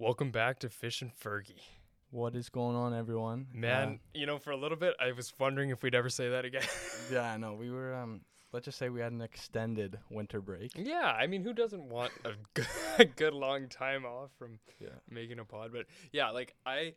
Welcome 0.00 0.30
back 0.30 0.60
to 0.60 0.70
Fish 0.70 1.02
and 1.02 1.10
Fergie. 1.14 1.60
What 2.10 2.34
is 2.34 2.48
going 2.48 2.74
on, 2.74 2.94
everyone? 2.94 3.48
Man, 3.52 4.00
you 4.14 4.24
know, 4.24 4.38
for 4.38 4.50
a 4.50 4.56
little 4.56 4.78
bit, 4.78 4.94
I 4.98 5.12
was 5.12 5.30
wondering 5.38 5.68
if 5.68 5.82
we'd 5.82 5.94
ever 5.94 6.08
say 6.08 6.30
that 6.30 6.46
again. 6.46 6.62
yeah, 7.12 7.30
I 7.32 7.36
know. 7.36 7.52
we 7.52 7.70
were. 7.70 7.94
Um, 7.94 8.22
let's 8.52 8.64
just 8.64 8.78
say 8.78 8.88
we 8.88 9.00
had 9.00 9.12
an 9.12 9.20
extended 9.20 9.98
winter 10.08 10.40
break. 10.40 10.72
yeah, 10.74 11.14
I 11.18 11.26
mean, 11.26 11.42
who 11.42 11.52
doesn't 11.52 11.84
want 11.84 12.12
a 12.24 12.30
good, 12.54 12.66
a 12.98 13.04
good 13.04 13.34
long 13.34 13.68
time 13.68 14.06
off 14.06 14.30
from 14.38 14.58
Yeah. 14.80 14.88
making 15.10 15.38
a 15.38 15.44
pod? 15.44 15.70
But 15.70 15.84
yeah, 16.12 16.30
like 16.30 16.54
I, 16.64 16.94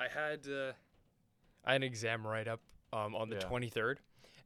I 0.00 0.08
had, 0.08 0.40
uh, 0.48 0.72
I 1.66 1.72
had 1.72 1.82
an 1.82 1.86
exam 1.86 2.26
write 2.26 2.48
up 2.48 2.60
um, 2.94 3.14
on 3.14 3.28
the 3.28 3.36
Yeah. 3.36 3.42
twenty 3.42 3.68
third, 3.68 4.00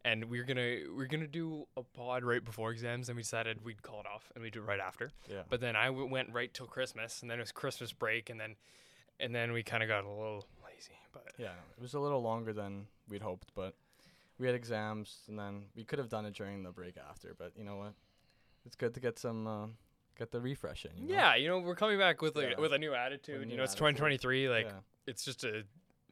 and 0.04 0.24
we 0.24 0.38
are 0.40 0.44
gonna 0.44 0.78
we 0.96 1.04
are 1.04 1.06
gonna 1.08 1.26
do 1.26 1.66
a 1.76 1.82
pod 1.82 2.24
right 2.24 2.44
before 2.44 2.70
exams, 2.72 3.08
and 3.08 3.16
we 3.16 3.22
decided 3.22 3.64
we'd 3.64 3.82
call 3.82 4.00
it 4.00 4.06
off 4.06 4.30
and 4.34 4.42
we'd 4.42 4.52
do 4.52 4.60
it 4.60 4.66
right 4.66 4.80
after. 4.80 5.10
Yeah. 5.30 5.42
But 5.48 5.60
then 5.60 5.76
I 5.76 5.86
w- 5.86 6.06
went 6.08 6.32
right 6.32 6.52
till 6.52 6.66
Christmas, 6.66 7.22
and 7.22 7.30
then 7.30 7.38
it 7.38 7.42
was 7.42 7.52
Christmas 7.52 7.92
break, 7.92 8.28
and 8.30 8.38
then, 8.40 8.56
and 9.20 9.34
then 9.34 9.52
we 9.52 9.62
kind 9.62 9.82
of 9.82 9.88
got 9.88 10.04
a 10.04 10.08
little 10.08 10.44
lazy. 10.64 10.98
But 11.12 11.32
yeah, 11.38 11.52
it 11.76 11.80
was 11.82 11.94
a 11.94 12.00
little 12.00 12.22
longer 12.22 12.52
than 12.52 12.86
we'd 13.08 13.22
hoped, 13.22 13.52
but 13.54 13.74
we 14.38 14.46
had 14.46 14.54
exams, 14.56 15.18
and 15.28 15.38
then 15.38 15.64
we 15.76 15.84
could 15.84 15.98
have 15.98 16.08
done 16.08 16.26
it 16.26 16.34
during 16.34 16.62
the 16.62 16.70
break 16.72 16.96
after. 16.96 17.34
But 17.38 17.52
you 17.56 17.64
know 17.64 17.76
what? 17.76 17.92
It's 18.66 18.74
good 18.76 18.94
to 18.94 19.00
get 19.00 19.18
some, 19.18 19.46
uh, 19.46 19.66
get 20.18 20.30
the 20.32 20.40
refresh 20.40 20.84
in. 20.84 20.92
You 20.96 21.08
know? 21.08 21.14
Yeah, 21.14 21.34
you 21.36 21.48
know, 21.48 21.58
we're 21.58 21.74
coming 21.74 21.98
back 21.98 22.22
with 22.22 22.36
a 22.36 22.50
Yeah. 22.50 22.60
with 22.60 22.72
a 22.72 22.78
new 22.78 22.94
attitude. 22.94 23.44
new 23.46 23.50
you 23.52 23.56
know, 23.56 23.62
it's 23.64 23.72
attitude. 23.72 23.96
2023. 23.98 24.48
Like, 24.48 24.66
yeah. 24.66 24.72
it's 25.06 25.24
just 25.24 25.44
a, 25.44 25.64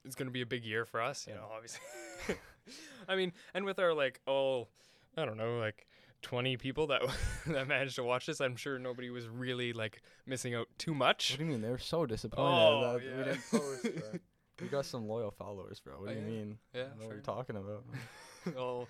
it's 0.04 0.14
gonna 0.14 0.30
be 0.30 0.42
a 0.42 0.46
big 0.46 0.64
year 0.64 0.84
for 0.84 1.00
us. 1.00 1.26
You 1.26 1.34
Yeah. 1.34 1.40
know, 1.40 1.48
obviously. 1.52 1.80
I 3.08 3.16
mean, 3.16 3.32
and 3.54 3.64
with 3.64 3.78
our 3.78 3.92
like, 3.94 4.20
all, 4.26 4.68
I 5.16 5.24
don't 5.24 5.36
know, 5.36 5.58
like 5.58 5.86
20 6.22 6.56
people 6.58 6.86
that 6.88 7.02
that 7.46 7.66
managed 7.68 7.96
to 7.96 8.02
watch 8.04 8.26
this, 8.26 8.40
I'm 8.40 8.56
sure 8.56 8.78
nobody 8.78 9.10
was 9.10 9.28
really 9.28 9.72
like 9.72 10.02
missing 10.26 10.54
out 10.54 10.68
too 10.78 10.94
much. 10.94 11.32
What 11.32 11.38
do 11.38 11.44
you 11.44 11.50
mean? 11.50 11.62
They 11.62 11.70
were 11.70 11.78
so 11.78 12.06
disappointed 12.06 12.50
Oh, 12.50 12.92
that 12.98 13.04
yeah. 13.04 13.16
we 13.18 13.24
didn't 13.24 13.50
post. 13.50 13.82
Bro. 13.82 14.20
we 14.60 14.68
got 14.68 14.84
some 14.84 15.08
loyal 15.08 15.30
followers, 15.30 15.80
bro. 15.80 15.94
What 16.00 16.10
Oh, 16.10 16.14
do 16.14 16.20
you 16.20 16.26
yeah. 16.26 16.30
mean? 16.32 16.58
Yeah, 16.74 16.84
what 16.98 17.12
are 17.12 17.16
you 17.16 17.22
talking 17.22 17.56
about? 17.56 17.84
all, 18.58 18.88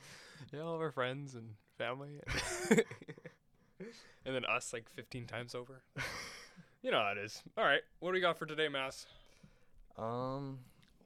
yeah, 0.53 0.61
all 0.61 0.75
of 0.75 0.81
our 0.81 0.91
friends 0.91 1.35
and 1.35 1.51
family, 1.79 2.21
and 4.27 4.35
then 4.35 4.45
us 4.45 4.73
like 4.73 4.89
15 4.95 5.27
times 5.27 5.55
over. 5.55 5.83
You 6.83 6.91
know 6.91 6.99
how 6.99 7.13
it 7.13 7.19
is. 7.19 7.43
All 7.57 7.65
right, 7.65 7.81
what 8.01 8.11
do 8.11 8.15
we 8.15 8.21
got 8.21 8.39
for 8.39 8.47
today, 8.47 8.69
Mass? 8.69 9.07
Um, 9.99 10.59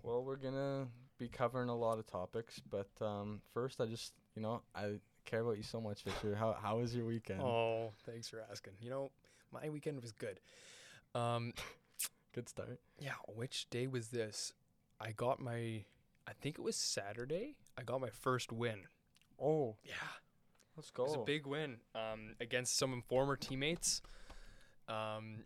well, 0.02 0.22
we're 0.22 0.36
gonna 0.36 0.86
be 1.18 1.28
covering 1.28 1.68
a 1.68 1.76
lot 1.76 1.98
of 1.98 2.06
topics, 2.06 2.60
but 2.70 2.88
um, 3.00 3.40
first, 3.52 3.80
I 3.80 3.86
just, 3.86 4.12
you 4.34 4.42
know, 4.42 4.62
I 4.74 4.94
care 5.24 5.40
about 5.40 5.56
you 5.56 5.62
so 5.62 5.80
much, 5.80 6.02
Fischer. 6.02 6.34
How 6.34 6.56
how 6.60 6.78
was 6.78 6.94
your 6.94 7.06
weekend? 7.06 7.40
Oh, 7.40 7.92
thanks 8.04 8.28
for 8.28 8.42
asking. 8.50 8.72
You 8.80 8.90
know, 8.90 9.10
my 9.52 9.68
weekend 9.68 10.00
was 10.02 10.12
good. 10.12 10.40
Um, 11.14 11.52
Good 12.34 12.48
start. 12.48 12.80
yeah, 12.98 13.12
which 13.28 13.70
day 13.70 13.86
was 13.86 14.08
this? 14.08 14.52
I 15.00 15.12
got 15.12 15.38
my, 15.40 15.84
I 16.26 16.32
think 16.40 16.58
it 16.58 16.62
was 16.62 16.74
Saturday. 16.74 17.54
I 17.78 17.82
got 17.84 18.00
my 18.00 18.10
first 18.10 18.50
win. 18.52 18.80
Oh, 19.40 19.76
Yeah, 19.84 19.94
let's 20.76 20.88
it 20.88 20.94
go. 20.94 21.04
was 21.04 21.14
a 21.14 21.18
big 21.18 21.46
win. 21.46 21.76
Um, 21.94 22.34
against 22.40 22.76
some 22.76 23.02
former 23.08 23.36
teammates. 23.36 24.02
Um, 24.88 25.44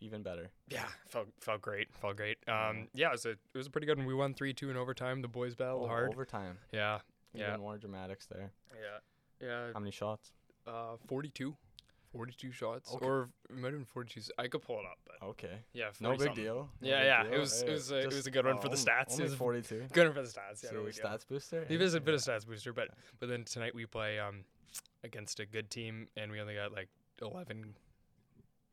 Even 0.00 0.22
better. 0.22 0.50
yeah, 0.68 0.86
felt 1.08 1.28
felt 1.40 1.60
great. 1.60 1.88
Felt 1.94 2.16
great. 2.16 2.38
Yeah. 2.46 2.68
Um, 2.68 2.88
yeah, 2.94 3.08
it 3.08 3.12
was 3.12 3.26
a 3.26 3.30
it 3.30 3.38
was 3.54 3.66
a 3.66 3.70
pretty 3.70 3.86
good 3.86 3.98
one. 3.98 4.06
We 4.06 4.14
won 4.14 4.32
three 4.34 4.52
two 4.54 4.70
in 4.70 4.76
overtime. 4.76 5.22
The 5.22 5.28
boys 5.28 5.54
battled 5.56 5.84
Oh, 5.84 5.88
hard. 5.88 6.10
Overtime. 6.12 6.58
Yeah, 6.72 7.00
Even 7.34 7.46
Yeah. 7.50 7.56
more 7.56 7.78
dramatics 7.78 8.26
there. 8.26 8.52
yeah, 8.80 9.46
yeah. 9.46 9.72
How 9.72 9.80
many 9.80 9.90
shots? 9.90 10.32
Uh, 10.66 10.96
42. 11.08 11.56
42 12.12 12.52
shots, 12.52 12.94
Okay. 12.94 13.04
or 13.06 13.28
it 13.50 13.56
might 13.56 13.64
have 13.72 13.74
been 13.74 13.84
42. 13.84 14.30
i 14.38 14.48
could 14.48 14.62
pull 14.62 14.78
it 14.78 14.84
up, 14.86 14.98
but 15.06 15.22
Okay. 15.30 15.58
yeah, 15.74 15.90
No 16.00 16.12
big 16.12 16.20
something. 16.20 16.36
deal. 16.44 16.70
No 16.80 16.88
Yeah, 16.88 16.98
big 17.00 17.06
yeah, 17.06 17.22
deal. 17.24 17.32
it 17.34 17.38
was- 17.38 17.62
it 17.62 17.70
was 17.70 17.90
a- 17.92 17.98
it 17.98 18.06
was 18.06 18.26
a 18.26 18.30
good 18.30 18.46
one 18.46 18.56
for 18.56 18.62
the 18.68 18.76
only- 18.76 18.78
stats. 18.78 19.08
It 19.08 19.12
Only 19.12 19.24
was- 19.24 19.34
42. 19.34 19.88
Good 19.92 20.04
one 20.06 20.14
for 20.14 20.22
the 20.22 20.28
stats. 20.28 20.62
Yeah, 20.62 20.70
so 20.70 20.74
there 20.76 20.82
we 20.84 20.90
a 20.90 20.92
go. 20.94 21.02
stats 21.08 21.26
booster. 21.28 21.66
It 21.68 21.82
is 21.82 21.92
a 21.94 22.00
bit 22.00 22.14
of 22.14 22.20
stats 22.20 22.46
booster, 22.46 22.72
but 22.72 22.88
but 23.18 23.28
then 23.28 23.44
tonight 23.44 23.74
we 23.74 23.84
play 23.84 24.18
um 24.18 24.44
against 25.04 25.38
a 25.40 25.44
good 25.46 25.70
team, 25.70 26.08
and 26.16 26.32
we 26.32 26.40
only 26.40 26.54
got 26.54 26.72
like 26.72 26.88
11, 27.20 27.74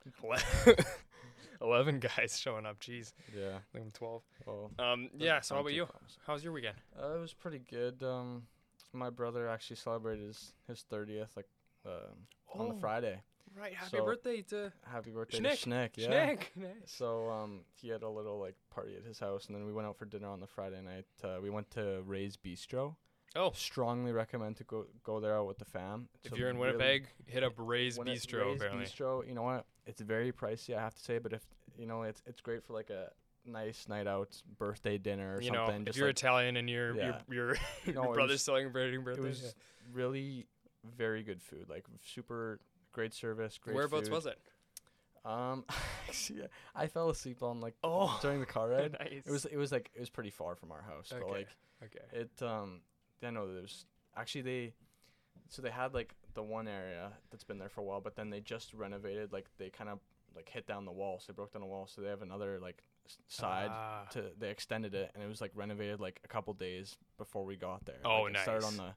11 0.24 0.86
guys 2.18 2.40
showing 2.40 2.66
up. 2.66 2.80
Jeez, 2.80 3.14
Yeah. 3.38 3.58
I 3.58 3.62
think 3.74 3.86
I'm 3.86 3.92
12. 3.92 4.22
Well. 4.46 4.72
Um, 4.80 5.10
yeah. 5.18 5.40
So 5.42 5.56
how 5.56 5.62
about 5.62 5.74
you? 5.74 5.86
promising. 5.86 6.22
How's 6.26 6.44
your 6.44 6.54
weekend? 6.54 6.76
Uh, 7.02 7.16
it 7.16 7.20
was 7.22 7.34
pretty 7.34 7.60
good. 7.60 8.02
Um, 8.04 8.44
my 8.94 9.10
brother 9.10 9.48
actually 9.50 9.76
celebrated 9.78 10.26
his 10.28 10.54
his 10.68 10.82
thirtieth 10.90 11.36
like 11.36 11.48
um 11.86 12.28
on 12.54 12.70
the 12.70 12.74
Oh, 12.76 12.78
Friday. 12.80 13.22
Right. 13.58 13.74
Happy 13.74 13.98
So- 13.98 14.06
birthday 14.06 14.42
to 14.44 14.72
Happy 14.92 15.12
birthday 15.12 15.40
Schnick. 15.40 15.62
to 15.62 15.70
Schnick. 15.70 15.90
Yeah. 15.98 16.10
Schnick. 16.10 16.40
Nice. 16.56 16.72
So 16.86 17.30
um, 17.30 17.62
he 17.74 17.90
had 17.90 18.04
a 18.04 18.10
little 18.10 18.40
like 18.40 18.56
party 18.70 18.96
at 18.98 19.04
his 19.06 19.20
house, 19.20 19.48
and 19.48 19.56
then 19.56 19.66
we 19.66 19.72
went 19.74 19.88
out 19.88 19.98
for 19.98 20.06
dinner 20.06 20.28
on 20.28 20.40
the 20.42 20.48
Friday 20.48 20.82
night. 20.82 21.06
Uh, 21.24 21.38
we 21.42 21.50
went 21.50 21.70
to 21.72 22.02
Ray's 22.06 22.38
Bistro. 22.38 22.96
Oh, 23.38 23.52
Strongly 23.54 24.14
recommend 24.14 24.56
to 24.58 24.64
go 24.64 24.86
go 25.04 25.20
there 25.20 25.36
out 25.38 25.48
with 25.48 25.58
the 25.58 25.66
fam. 25.66 26.08
It's 26.24 26.32
if 26.34 26.40
you're 26.40 26.50
in 26.50 26.58
really- 26.58 26.72
Winnipeg, 26.78 27.08
hit 27.28 27.44
up 27.44 27.54
Ray's 27.58 27.98
Bistro. 27.98 28.46
Ray's 28.46 28.62
apparently. 28.62 28.86
Bistro, 28.86 29.28
you 29.28 29.34
know 29.36 29.44
what? 29.44 29.66
It's 29.86 30.02
very 30.02 30.32
pricey, 30.32 30.76
I 30.76 30.82
have 30.82 30.96
to 30.96 31.02
say, 31.04 31.20
but 31.20 31.34
if 31.34 31.46
you 31.78 31.86
know, 31.86 32.04
it's 32.04 32.22
it's 32.26 32.42
great 32.42 32.64
for 32.64 32.74
like 32.74 32.90
a 32.90 33.12
nice 33.46 33.88
night 33.88 34.08
out, 34.08 34.42
birthday 34.58 34.98
dinner 34.98 35.36
or 35.36 35.42
you 35.42 35.52
know, 35.52 35.66
something. 35.66 35.82
if 35.82 35.86
just 35.88 35.98
you're 36.00 36.08
like, 36.08 36.18
Italian 36.18 36.58
and 36.58 36.70
your 36.70 36.96
Yeah. 36.96 37.22
your 37.30 37.56
your, 37.56 37.56
No, 37.94 38.04
your 38.06 38.14
brother's 38.14 38.34
was- 38.34 38.44
celebrating 38.44 39.06
it 39.08 39.20
was 39.20 39.42
yeah. 39.44 39.50
really 39.94 40.48
very 40.98 41.24
good 41.24 41.42
food, 41.42 41.70
like 41.70 41.86
super 42.04 42.60
great 42.92 43.14
service, 43.14 43.58
great 43.60 43.76
Whereabouts 43.76 44.08
food. 44.10 44.16
was 44.16 44.26
it? 44.26 44.40
Um, 45.24 45.66
actually, 46.08 46.44
I 46.76 46.88
fell 46.88 47.10
asleep 47.10 47.42
on 47.44 47.60
like 47.62 47.76
Oh, 47.84 48.18
during 48.22 48.40
the 48.40 48.46
car 48.46 48.70
ride. 48.70 48.96
nice. 49.00 49.24
It 49.26 49.32
was 49.32 49.46
it 49.46 49.58
was 49.58 49.72
like 49.72 49.92
it 49.96 50.00
was 50.00 50.10
pretty 50.10 50.30
far 50.32 50.56
from 50.56 50.72
our 50.72 50.82
house, 50.82 51.12
but 51.12 51.30
like 51.30 51.48
okay. 51.84 52.06
it 52.20 52.42
um 52.42 52.82
I 53.24 53.30
know 53.32 53.52
there's 53.54 53.86
actually 54.16 54.42
they 54.42 54.74
so 55.50 55.62
they 55.62 55.70
had 55.72 55.94
like 55.94 56.16
the 56.34 56.44
one 56.44 56.68
area 56.68 57.12
that's 57.32 57.44
been 57.44 57.58
there 57.58 57.70
for 57.70 57.82
a 57.82 57.84
while, 57.84 58.02
but 58.02 58.16
then 58.16 58.30
they 58.30 58.40
just 58.42 58.74
renovated 58.74 59.32
like 59.34 59.46
they 59.58 59.70
kind 59.70 59.90
of 59.90 60.00
like 60.36 60.50
hit 60.50 60.68
down 60.68 60.86
the 60.86 60.92
wall, 60.92 61.20
so 61.20 61.32
they 61.32 61.36
broke 61.36 61.54
down 61.54 61.62
the 61.62 61.68
wall, 61.68 61.88
so 61.88 62.02
they 62.02 62.10
have 62.10 62.22
another 62.22 62.60
like 62.62 62.84
s- 63.06 63.18
side 63.28 63.70
Ah, 63.72 64.06
to 64.12 64.24
they 64.38 64.50
extended 64.50 64.94
it 64.94 65.12
and 65.14 65.24
it 65.24 65.28
was 65.28 65.40
like 65.42 65.52
renovated 65.56 66.00
like 66.00 66.20
a 66.24 66.28
couple 66.28 66.54
days 66.54 66.98
before 67.18 67.46
we 67.46 67.56
got 67.56 67.86
there. 67.86 68.00
Oh, 68.04 68.24
like, 68.24 68.36
it 68.36 68.40
Started 68.40 68.66
on 68.66 68.78
nice. 68.78 68.94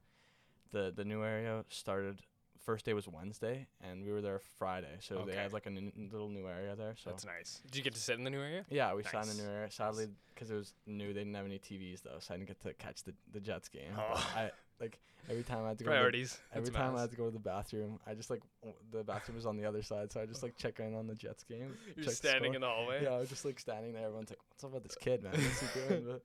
the 0.73 0.79
the 0.85 0.93
the 0.97 1.05
new 1.05 1.23
area 1.23 1.65
started 1.69 2.21
first 2.59 2.85
day 2.85 2.93
was 2.93 3.07
Wednesday 3.09 3.67
and 3.81 4.05
we 4.05 4.11
were 4.11 4.21
there 4.21 4.41
Friday, 4.59 4.97
so 5.01 5.15
they 5.25 5.33
Okay. 5.33 5.37
had 5.43 5.53
like 5.53 5.67
a 5.67 5.71
n- 5.71 6.11
little 6.13 6.29
new 6.29 6.47
area 6.49 6.75
there. 6.75 6.95
So 7.03 7.11
that's 7.11 7.25
nice. 7.25 7.61
Did 7.67 7.77
you 7.77 7.83
get 7.85 7.95
to 7.95 8.01
sit 8.01 8.19
in 8.19 8.25
the 8.25 8.31
new 8.31 8.41
area? 8.43 8.65
yeah, 8.69 8.93
we 8.95 9.05
sat 9.05 9.13
in 9.15 9.21
Nice. 9.29 9.37
the 9.37 9.43
new 9.45 9.49
area. 9.49 9.71
Sadly, 9.71 10.09
because 10.35 10.51
it 10.51 10.55
was 10.57 10.75
new, 10.87 11.13
they 11.15 11.21
didn't 11.21 11.35
have 11.35 11.47
any 11.47 11.59
TVs 11.61 12.03
though, 12.03 12.19
so 12.19 12.35
I 12.35 12.37
didn't 12.37 12.49
get 12.49 12.61
to 12.63 12.75
catch 12.75 13.05
the 13.05 13.15
the 13.33 13.41
Jets 13.41 13.69
game. 13.69 13.93
But 13.95 14.07
Oh. 14.11 14.33
I 14.35 14.51
like 14.81 14.99
every 15.31 15.43
time 15.43 15.65
I 15.65 15.69
had 15.69 15.79
to 15.79 15.85
go. 15.85 15.91
To 15.91 15.95
the, 15.95 15.99
Priorities. 15.99 16.39
every 16.55 16.71
That's 16.71 16.77
time 16.77 16.97
I 16.97 17.01
had 17.03 17.11
to 17.11 17.17
go 17.17 17.27
to 17.27 17.31
the 17.31 17.39
bathroom, 17.39 17.99
I 18.07 18.15
just 18.15 18.31
like 18.31 18.41
w- 18.63 18.77
the 18.93 19.05
bathroom 19.05 19.37
was 19.37 19.47
on 19.47 19.57
the 19.57 19.65
other 19.67 19.83
side, 19.83 20.11
so 20.13 20.21
I 20.21 20.27
just 20.27 20.43
like 20.43 20.57
check 20.57 20.81
in 20.81 20.95
on 20.95 21.07
the 21.07 21.15
Jets 21.15 21.43
game. 21.45 21.77
You're 21.97 22.05
check 22.07 22.11
the 22.13 22.17
standing 22.17 22.55
in 22.55 22.61
the 22.61 22.67
hallway. 22.69 23.03
Yeah, 23.03 23.11
I 23.11 23.19
was 23.19 23.29
just 23.29 23.45
like 23.45 23.59
standing 23.59 23.93
there. 23.93 24.05
Everyone's 24.05 24.31
like, 24.31 24.39
"What's 24.51 24.65
up 24.65 24.73
with 24.73 24.83
this 24.85 24.97
kid, 24.97 25.23
man? 25.23 25.33
What's 25.33 25.61
he 25.61 25.81
doing?" 25.89 26.05
But 26.07 26.23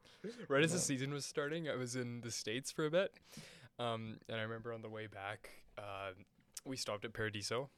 Right 0.47 0.63
as 0.63 0.71
the 0.73 0.79
season 0.79 1.11
was 1.13 1.25
starting, 1.25 1.67
I 1.69 1.75
was 1.75 1.95
in 1.95 2.21
the 2.21 2.31
states 2.31 2.71
for 2.71 2.85
a 2.85 2.91
bit, 2.91 3.11
um, 3.79 4.17
and 4.29 4.37
I 4.39 4.43
remember 4.43 4.71
on 4.73 4.81
the 4.81 4.89
way 4.89 5.07
back, 5.07 5.49
uh, 5.77 6.11
we 6.65 6.77
stopped 6.77 7.03
at 7.05 7.13
Paradiso. 7.13 7.69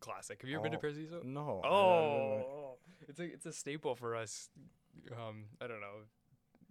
Classic. 0.00 0.40
Have 0.40 0.48
you 0.48 0.56
ever 0.56 0.62
been 0.62 0.72
to 0.72 0.78
Oh, 0.78 0.80
Paradiso? 0.80 1.20
no. 1.24 1.60
I- 1.62 1.66
I 1.66 1.70
don't 1.70 2.30
know. 2.30 2.46
Oh, 2.48 2.78
it's 3.08 3.20
a 3.20 3.24
it's 3.24 3.46
a 3.46 3.52
staple 3.52 3.94
for 3.96 4.16
us. 4.16 4.48
Um, 5.12 5.44
I 5.60 5.66
don't 5.66 5.80
know, 5.80 6.04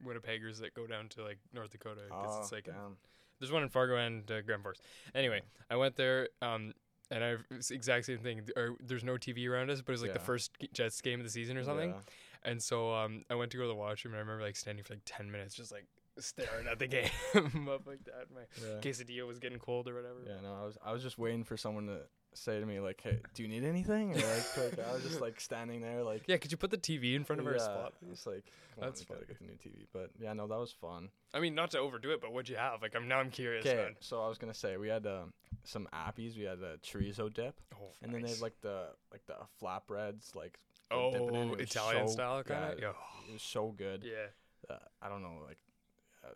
Winnipeggers 0.05 0.59
that 0.61 0.73
go 0.73 0.87
down 0.87 1.09
to 1.09 1.23
like 1.23 1.37
North 1.53 1.71
Dakota. 1.71 2.01
Oh, 2.11 2.39
it's 2.41 2.51
like 2.51 2.65
damn. 2.65 2.97
there's 3.39 3.51
one 3.51 3.63
in 3.63 3.69
Fargo 3.69 3.95
and 3.97 4.29
uh, 4.31 4.41
Grand 4.41 4.63
Forks. 4.63 4.79
Anyway, 5.15 5.41
I 5.69 5.75
went 5.75 5.95
there. 5.95 6.29
Um, 6.41 6.73
and 7.11 7.23
I 7.23 7.35
it's 7.51 7.69
the 7.69 7.75
exact 7.75 8.05
same 8.05 8.19
thing. 8.19 8.41
Or 8.55 8.75
there's 8.85 9.03
no 9.03 9.13
TV 9.13 9.49
around 9.49 9.71
us, 9.71 9.81
but 9.81 9.91
it 9.91 9.93
was 9.93 10.01
like 10.03 10.13
the 10.13 10.19
first 10.19 10.51
Jets 10.73 11.01
game 11.01 11.19
of 11.19 11.25
the 11.25 11.31
season 11.31 11.57
or 11.57 11.63
something. 11.63 11.89
Yeah. 11.89 12.51
And 12.51 12.61
so 12.61 12.93
um, 12.93 13.23
I 13.29 13.35
went 13.35 13.51
to 13.51 13.57
go 13.57 13.63
to 13.63 13.67
the 13.67 13.75
washroom, 13.75 14.13
and 14.13 14.19
I 14.19 14.21
remember 14.21 14.43
like 14.43 14.55
standing 14.55 14.83
for 14.83 14.93
like 14.93 15.01
ten 15.05 15.29
minutes, 15.31 15.55
just 15.55 15.71
like 15.71 15.85
staring 16.19 16.67
at 16.67 16.77
the 16.79 16.87
game 16.87 17.09
up 17.69 17.87
like 17.87 18.03
that. 18.05 18.27
My 18.33 18.41
Yeah. 18.61 18.79
quesadilla 18.81 19.25
was 19.25 19.39
getting 19.39 19.57
cold 19.59 19.87
or 19.87 19.95
whatever. 19.95 20.19
Yeah, 20.25 20.41
no, 20.43 20.53
I 20.53 20.65
was 20.65 20.77
I 20.85 20.91
was 20.93 21.01
just 21.01 21.17
waiting 21.17 21.43
for 21.43 21.57
someone 21.57 21.87
to 21.87 22.01
say 22.43 22.59
to 22.59 22.65
me 22.65 22.79
like, 22.79 22.99
"Hey, 23.01 23.19
do 23.33 23.43
you 23.43 23.49
need 23.49 23.63
anything?" 23.63 24.11
Or 24.11 24.15
like, 24.15 24.57
like 24.57 24.87
I 24.87 24.93
was 24.93 25.03
just 25.03 25.21
like 25.25 25.39
standing 25.39 25.81
there 25.81 26.03
like 26.03 26.23
Yeah, 26.27 26.37
could 26.37 26.51
you 26.51 26.57
put 26.57 26.71
the 26.71 26.77
TV 26.77 27.15
in 27.15 27.23
front 27.23 27.39
of 27.39 27.47
our 27.47 27.53
yeah, 27.53 27.59
spot? 27.59 27.93
It's 28.11 28.25
like 28.25 28.45
That's 28.79 29.01
on, 29.01 29.07
we 29.09 29.15
gotta 29.15 29.25
funny. 29.25 29.27
get 29.27 29.39
the 29.39 29.45
new 29.45 29.81
TV. 29.81 29.85
But 29.93 30.11
yeah, 30.19 30.33
no, 30.33 30.47
that 30.47 30.57
was 30.57 30.71
fun. 30.71 31.09
I 31.33 31.39
mean, 31.39 31.55
not 31.55 31.71
to 31.71 31.79
overdo 31.79 32.11
it, 32.11 32.21
but 32.21 32.31
what'd 32.33 32.49
you 32.49 32.55
have? 32.57 32.81
Like, 32.81 32.95
I'm 32.95 33.07
now 33.07 33.19
I'm 33.19 33.29
curious. 33.31 33.65
Okay, 33.65 33.89
so 33.99 34.21
I 34.21 34.27
was 34.27 34.37
gonna 34.37 34.53
say 34.53 34.77
we 34.77 34.87
had 34.87 35.05
um, 35.05 35.33
some 35.63 35.87
appies. 35.93 36.37
We 36.37 36.43
had 36.43 36.59
a 36.59 36.77
chorizo 36.77 37.33
dip, 37.33 37.55
Oh, 37.75 37.89
and 38.01 38.13
then 38.13 38.21
they 38.21 38.29
had 38.29 38.41
like 38.41 38.59
the 38.61 38.87
like 39.11 39.25
the 39.27 39.35
flatbreads, 39.61 40.35
like 40.35 40.57
the 40.89 41.09
dip 41.11 41.21
it, 41.21 41.29
oh 41.31 41.53
it 41.53 41.61
Italian 41.61 42.07
so- 42.07 42.13
style 42.13 42.43
kind 42.43 42.73
of. 42.73 42.79
yeah, 42.79 42.85
Yeah. 42.87 43.29
it 43.29 43.33
was 43.33 43.41
so 43.43 43.73
good. 43.77 44.03
Yeah. 44.03 44.27
Uh, 44.69 44.77
I 45.01 45.09
don't 45.09 45.21
know, 45.21 45.37
like 45.47 45.57
the 45.65 45.68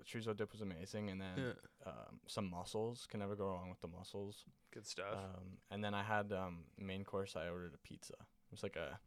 chorizo 0.05 0.35
dip 0.35 0.51
was 0.51 0.61
amazing, 0.61 1.09
and 1.09 1.21
then 1.21 1.53
um, 1.85 2.19
some 2.27 2.49
mussels. 2.49 3.07
Can 3.09 3.19
never 3.19 3.35
go 3.35 3.45
wrong 3.45 3.69
with 3.69 3.81
the 3.81 3.87
mussels. 3.87 4.45
Good 4.73 4.85
stuff. 4.85 5.13
Um, 5.13 5.57
and 5.71 5.83
then 5.83 5.93
I 5.93 6.03
had 6.03 6.31
um, 6.31 6.65
main 6.77 7.03
course. 7.03 7.35
I 7.35 7.49
ordered 7.49 7.73
a 7.73 7.87
pizza. 7.87 8.13
It 8.13 8.51
was 8.51 8.63
like 8.63 8.75
a 8.75 8.99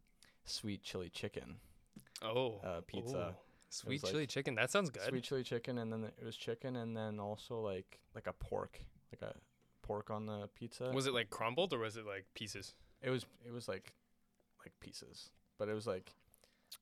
sweet 0.45 0.83
chili 0.83 1.09
chicken 1.09 1.57
Oh, 2.21 2.59
uh, 2.63 2.81
pizza. 2.87 3.35
Sweet 3.69 4.03
like 4.03 4.11
chili 4.11 4.27
chicken. 4.27 4.55
That 4.55 4.71
sounds 4.71 4.89
good. 4.89 5.03
Sweet 5.03 5.23
chili 5.23 5.43
chicken, 5.43 5.77
and 5.77 5.91
then 5.91 6.05
it 6.05 6.25
was 6.25 6.37
chicken, 6.37 6.77
and 6.77 6.95
then 6.95 7.19
also 7.19 7.59
like 7.59 7.99
like 8.15 8.27
a 8.27 8.33
pork, 8.33 8.79
like 9.11 9.29
a 9.29 9.35
pork 9.81 10.09
on 10.09 10.25
the 10.25 10.49
pizza. 10.55 10.91
Was 10.93 11.05
it 11.05 11.13
like 11.13 11.29
crumbled 11.29 11.73
or 11.73 11.79
was 11.79 11.97
it 11.97 12.05
like 12.05 12.25
pieces? 12.33 12.75
It 13.01 13.09
was 13.09 13.25
it 13.45 13.51
was 13.51 13.67
like 13.67 13.93
like 14.63 14.73
pieces, 14.79 15.31
but 15.57 15.67
it 15.67 15.73
was 15.73 15.85
like 15.85 16.13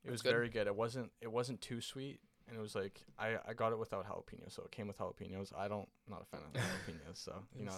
it 0.03 0.11
was 0.11 0.21
good. 0.21 0.31
very 0.31 0.49
good. 0.49 0.67
It 0.67 0.75
wasn't 0.75 1.11
it 1.21 1.31
wasn't 1.31 1.59
too 1.59 1.81
sweet, 1.81 2.19
and 2.47 2.57
it 2.57 2.61
was 2.61 2.75
like 2.75 3.01
I 3.19 3.37
I 3.47 3.53
got 3.53 3.71
it 3.71 3.79
without 3.79 4.05
jalapenos, 4.05 4.51
so 4.51 4.63
it 4.63 4.71
came 4.71 4.87
with 4.87 4.97
jalapenos. 4.97 5.51
I 5.57 5.67
don't 5.67 5.87
not 6.09 6.21
a 6.21 6.25
fan 6.25 6.41
of 6.45 6.53
jalapenos, 6.61 7.17
so 7.17 7.33
you 7.57 7.65
know. 7.65 7.73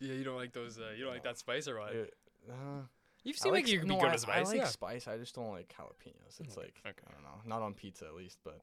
Yeah, 0.00 0.14
you 0.14 0.24
don't 0.24 0.36
like 0.36 0.52
those. 0.52 0.78
Uh, 0.78 0.90
you 0.96 1.04
don't 1.04 1.12
like 1.12 1.22
that 1.24 1.38
spice 1.38 1.68
or 1.68 1.78
what? 1.78 1.92
It, 1.94 2.14
uh, 2.50 2.82
you 3.24 3.32
I 3.34 3.36
seem 3.38 3.52
like, 3.52 3.64
s- 3.64 3.70
you 3.70 3.78
could 3.80 3.88
no, 3.88 3.94
be 3.96 4.00
good 4.00 4.08
I, 4.08 4.12
with 4.12 4.20
spice. 4.22 4.46
I 4.46 4.50
like 4.50 4.56
yeah. 4.58 4.64
spice. 4.66 5.06
I 5.08 5.16
just 5.16 5.34
don't 5.34 5.50
like 5.50 5.72
jalapenos. 5.78 6.40
It's 6.40 6.56
like 6.56 6.80
okay. 6.86 6.96
I 7.08 7.12
don't 7.12 7.22
know, 7.22 7.40
not 7.46 7.62
on 7.62 7.74
pizza 7.74 8.06
at 8.06 8.14
least. 8.14 8.38
But 8.44 8.60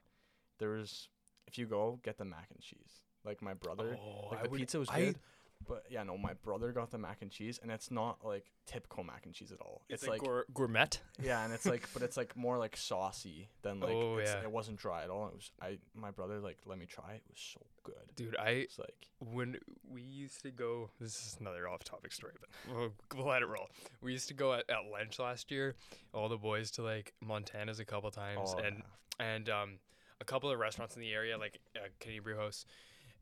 there 0.58 0.70
was 0.70 1.08
if 1.48 1.58
you 1.58 1.66
go 1.66 2.00
get 2.04 2.18
the 2.18 2.26
mac 2.26 2.48
and 2.54 2.60
cheese. 2.62 3.02
Like 3.26 3.42
my 3.42 3.54
brother, 3.54 3.98
Oh, 4.00 4.30
like 4.32 4.40
I 4.40 4.44
the 4.44 4.50
would- 4.50 4.60
pizza 4.60 4.80
was 4.80 4.90
I- 4.90 5.00
good. 5.06 5.20
But 5.68 5.84
yeah, 5.90 6.04
no, 6.04 6.18
my 6.18 6.34
brother 6.34 6.72
got 6.72 6.92
the 6.92 6.98
mac 6.98 7.22
and 7.22 7.30
cheese, 7.30 7.60
and 7.62 7.72
it's 7.72 7.92
not 7.92 8.20
like 8.24 8.46
typical 8.66 9.04
mac 9.04 9.26
and 9.26 9.34
cheese 9.34 9.52
at 9.52 9.60
all. 9.62 9.82
It's, 9.90 10.04
It's, 10.04 10.10
like, 10.10 10.22
gour- 10.22 10.46
gourmet. 10.54 10.88
yeah, 11.22 11.44
and 11.44 11.54
it's 11.54 11.66
like, 11.66 11.88
but 11.94 12.02
it's 12.02 12.18
like 12.18 12.36
more 12.36 12.58
like 12.58 12.76
saucy 12.78 13.50
than 13.62 13.80
like 13.80 13.92
Oh, 13.92 14.18
yeah. 14.20 14.42
it 14.42 14.52
wasn't 14.52 14.78
dry 14.78 15.04
at 15.04 15.10
all. 15.10 15.28
It 15.28 15.36
was 15.36 15.52
I 15.62 15.78
my 15.94 16.12
brother 16.12 16.40
like 16.40 16.58
let 16.66 16.78
me 16.80 16.86
try. 16.86 17.12
it. 17.12 17.22
It 17.26 17.32
was 17.32 17.54
so 17.54 17.62
good. 17.84 18.16
Dude, 18.16 18.36
I 18.38 18.50
It's 18.50 18.80
like 18.80 19.08
when 19.20 19.58
we 19.90 20.02
used 20.02 20.42
to 20.44 20.52
go 20.52 20.90
this 21.00 21.16
is 21.16 21.38
another 21.40 21.68
off-topic 21.68 22.12
story 22.12 22.34
but 22.40 22.50
we'll, 22.76 22.94
we'll 23.16 23.28
let 23.28 23.42
it 23.42 23.48
roll 23.48 23.70
we 24.02 24.14
used 24.14 24.28
to 24.30 24.34
go 24.34 24.54
at, 24.54 24.64
at 24.70 24.90
lunch 24.92 25.20
last 25.20 25.52
year 25.52 25.76
all 26.14 26.30
the 26.30 26.38
boys 26.38 26.72
to 26.72 26.82
like 26.82 27.14
montana's 27.22 27.80
a 27.80 27.86
couple 27.86 28.10
times 28.12 28.54
oh, 28.56 28.60
and 28.60 28.78
yeah. 29.20 29.26
and 29.26 29.50
um 29.50 29.80
a 30.22 30.26
couple 30.26 30.50
of 30.50 30.58
restaurants 30.60 30.96
in 30.96 31.02
the 31.02 31.12
area 31.12 31.38
like 31.38 31.60
uh, 31.76 31.88
canadian 32.00 32.24
brew 32.24 32.38
house 32.38 32.66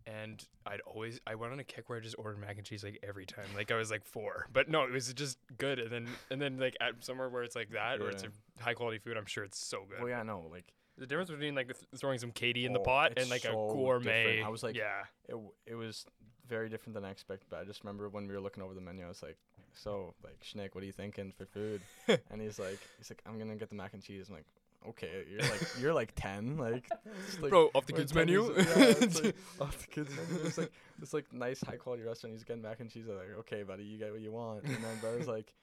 and 0.07 0.45
i'd 0.67 0.79
always 0.81 1.19
i 1.27 1.35
went 1.35 1.51
on 1.53 1.59
a 1.59 1.63
kick 1.63 1.89
where 1.89 1.97
i 1.97 2.01
just 2.01 2.15
ordered 2.17 2.39
mac 2.39 2.55
and 2.57 2.65
cheese 2.65 2.83
like 2.83 2.97
every 3.03 3.25
time 3.25 3.45
like 3.55 3.71
i 3.71 3.75
was 3.75 3.91
like 3.91 4.05
four 4.05 4.47
but 4.53 4.69
no 4.69 4.83
it 4.83 4.91
was 4.91 5.13
just 5.13 5.37
good 5.57 5.77
and 5.79 5.91
then 5.91 6.07
and 6.31 6.41
then 6.41 6.57
like 6.57 6.75
at 6.81 7.03
somewhere 7.03 7.29
where 7.29 7.43
it's 7.43 7.55
like 7.55 7.69
that 7.71 7.99
or 8.01 8.09
it's 8.09 8.23
a 8.23 8.29
high 8.63 8.73
quality 8.73 8.97
food 8.97 9.17
i'm 9.17 9.25
sure 9.25 9.43
it's 9.43 9.59
so 9.59 9.83
good 9.89 9.99
well, 9.99 10.09
yeah, 10.09 10.23
no, 10.23 10.47
like 10.51 10.65
the 10.97 11.05
difference 11.05 11.29
between 11.29 11.53
like 11.53 11.67
th- 11.67 11.85
throwing 11.97 12.17
some 12.17 12.31
KD 12.31 12.65
in 12.65 12.73
the 12.73 12.79
Oh, 12.79 12.83
pot 12.83 13.13
and 13.17 13.29
like 13.29 13.45
a 13.45 13.51
gourmet 13.51 14.23
different. 14.23 14.47
I 14.47 14.49
was 14.49 14.63
like- 14.63 14.75
yeah 14.75 15.01
it 15.27 15.33
w- 15.33 15.51
it 15.67 15.75
was 15.75 16.05
very 16.47 16.69
different 16.69 16.95
than 16.95 17.05
I 17.05 17.11
expected. 17.11 17.45
But 17.51 17.59
I 17.59 17.65
just 17.65 17.83
remember 17.83 18.09
when 18.09 18.25
we 18.27 18.33
were 18.33 18.39
looking 18.39 18.63
over 18.63 18.73
the 18.73 18.81
menu, 18.81 19.05
I 19.05 19.07
was 19.09 19.21
like, 19.21 19.37
so 19.75 20.15
like 20.23 20.39
Schnick, 20.41 20.73
what 20.73 20.81
are 20.83 20.87
you 20.87 20.91
thinking 20.91 21.31
for 21.37 21.45
food? 21.45 21.81
and 22.31 22.41
he's 22.41 22.57
like, 22.57 22.79
he's 22.97 23.11
like, 23.11 23.21
I'm 23.27 23.37
gonna 23.37 23.55
get 23.57 23.69
the 23.69 23.75
mac 23.75 23.93
and 23.93 24.01
cheese. 24.01 24.25
I'm 24.29 24.33
like, 24.35 24.45
okay, 24.89 25.23
you're 25.29 25.41
like 25.41 25.61
you're 25.79 25.93
like 25.93 26.13
ten, 26.15 26.57
like, 26.57 26.89
like 27.41 27.49
bro 27.49 27.69
off 27.73 27.85
the 27.85 27.93
kids 27.93 28.13
menu 28.13 28.43
years- 28.43 28.65
yeah, 28.67 29.05
it's 29.05 29.23
like, 29.23 29.35
off 29.59 29.77
the 29.79 29.87
kids 29.87 30.09
menu. 30.15 30.45
It's 30.45 30.57
like 30.57 30.71
it's 31.01 31.13
like 31.13 31.31
nice 31.33 31.61
high 31.61 31.75
quality 31.75 32.03
restaurant. 32.03 32.33
He's 32.33 32.43
getting 32.43 32.61
mac 32.61 32.79
and 32.79 32.89
cheese. 32.89 33.05
I'm 33.09 33.15
like, 33.15 33.37
okay, 33.39 33.63
buddy, 33.63 33.83
you 33.83 33.97
get 33.97 34.11
what 34.11 34.21
you 34.21 34.31
want. 34.31 34.63
And 34.63 34.75
then 34.75 34.97
brother's 34.99 35.27
like, 35.37 35.53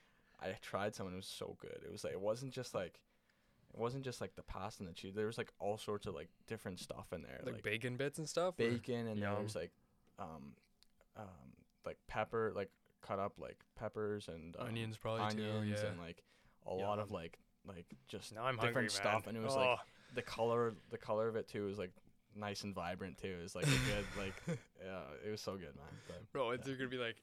I 0.40 0.54
tried 0.62 0.94
some 0.94 1.06
and 1.06 1.14
it 1.14 1.16
was 1.16 1.26
so 1.26 1.56
good. 1.60 1.78
It 1.84 1.90
was 1.90 2.04
like 2.04 2.12
it 2.12 2.20
wasn't 2.20 2.52
just 2.52 2.74
like 2.74 3.00
it 3.72 3.80
wasn't 3.80 4.04
just 4.04 4.20
like 4.20 4.36
the 4.36 4.42
pasta 4.42 4.82
and 4.82 4.88
the 4.88 4.94
cheese. 4.94 5.14
There 5.14 5.26
was 5.26 5.38
like 5.38 5.52
all 5.58 5.76
sorts 5.78 6.06
of 6.06 6.14
like 6.14 6.28
different 6.46 6.78
stuff 6.80 7.06
in 7.12 7.22
there, 7.22 7.40
like, 7.44 7.54
like, 7.54 7.62
bacon 7.62 7.96
bits 7.96 8.18
and 8.18 8.28
stuff 8.28 8.56
bacon, 8.56 9.06
and 9.06 9.08
then 9.08 9.18
Yum. 9.18 9.34
there's 9.38 9.56
like 9.56 9.72
um 10.18 10.54
um 11.16 11.24
like 11.84 11.98
pepper, 12.08 12.52
like 12.54 12.70
cut 13.02 13.18
up 13.18 13.32
like 13.38 13.58
peppers 13.78 14.28
and 14.28 14.56
um, 14.58 14.68
onions 14.68 14.96
probably 14.96 15.22
onions 15.22 15.80
too. 15.80 15.86
Yeah. 15.86 15.90
and 15.90 16.00
like 16.00 16.22
a 16.66 16.72
lot 16.72 16.98
of 16.98 17.10
like 17.10 17.38
like 17.66 17.87
just 18.08 18.34
now 18.34 18.44
I'm 18.44 18.56
different 18.56 18.75
hungry, 18.75 18.90
stuff, 18.90 19.26
and 19.26 19.37
it 19.37 19.43
was 19.43 19.55
oh, 19.55 19.61
like 19.61 19.78
the 20.14 20.22
color 20.22 20.75
the 20.90 20.99
color 20.99 21.28
of 21.28 21.37
it 21.37 21.49
too 21.49 21.66
was 21.66 21.78
like 21.78 21.93
nice 22.37 22.64
and 22.64 22.75
vibrant 22.75 23.19
too. 23.19 23.37
It 23.38 23.43
was 23.43 23.55
like 23.55 23.66
a 23.66 23.69
good 23.69 24.05
like 24.19 24.34
yeah, 24.84 25.00
it 25.26 25.31
was 25.31 25.40
so 25.40 25.52
good, 25.52 25.75
man. 25.76 25.94
But 26.06 26.32
bro, 26.32 26.50
it's 26.50 26.66
yeah. 26.69 26.75
gonna 26.75 26.88
be 26.88 26.96
like, 26.96 27.16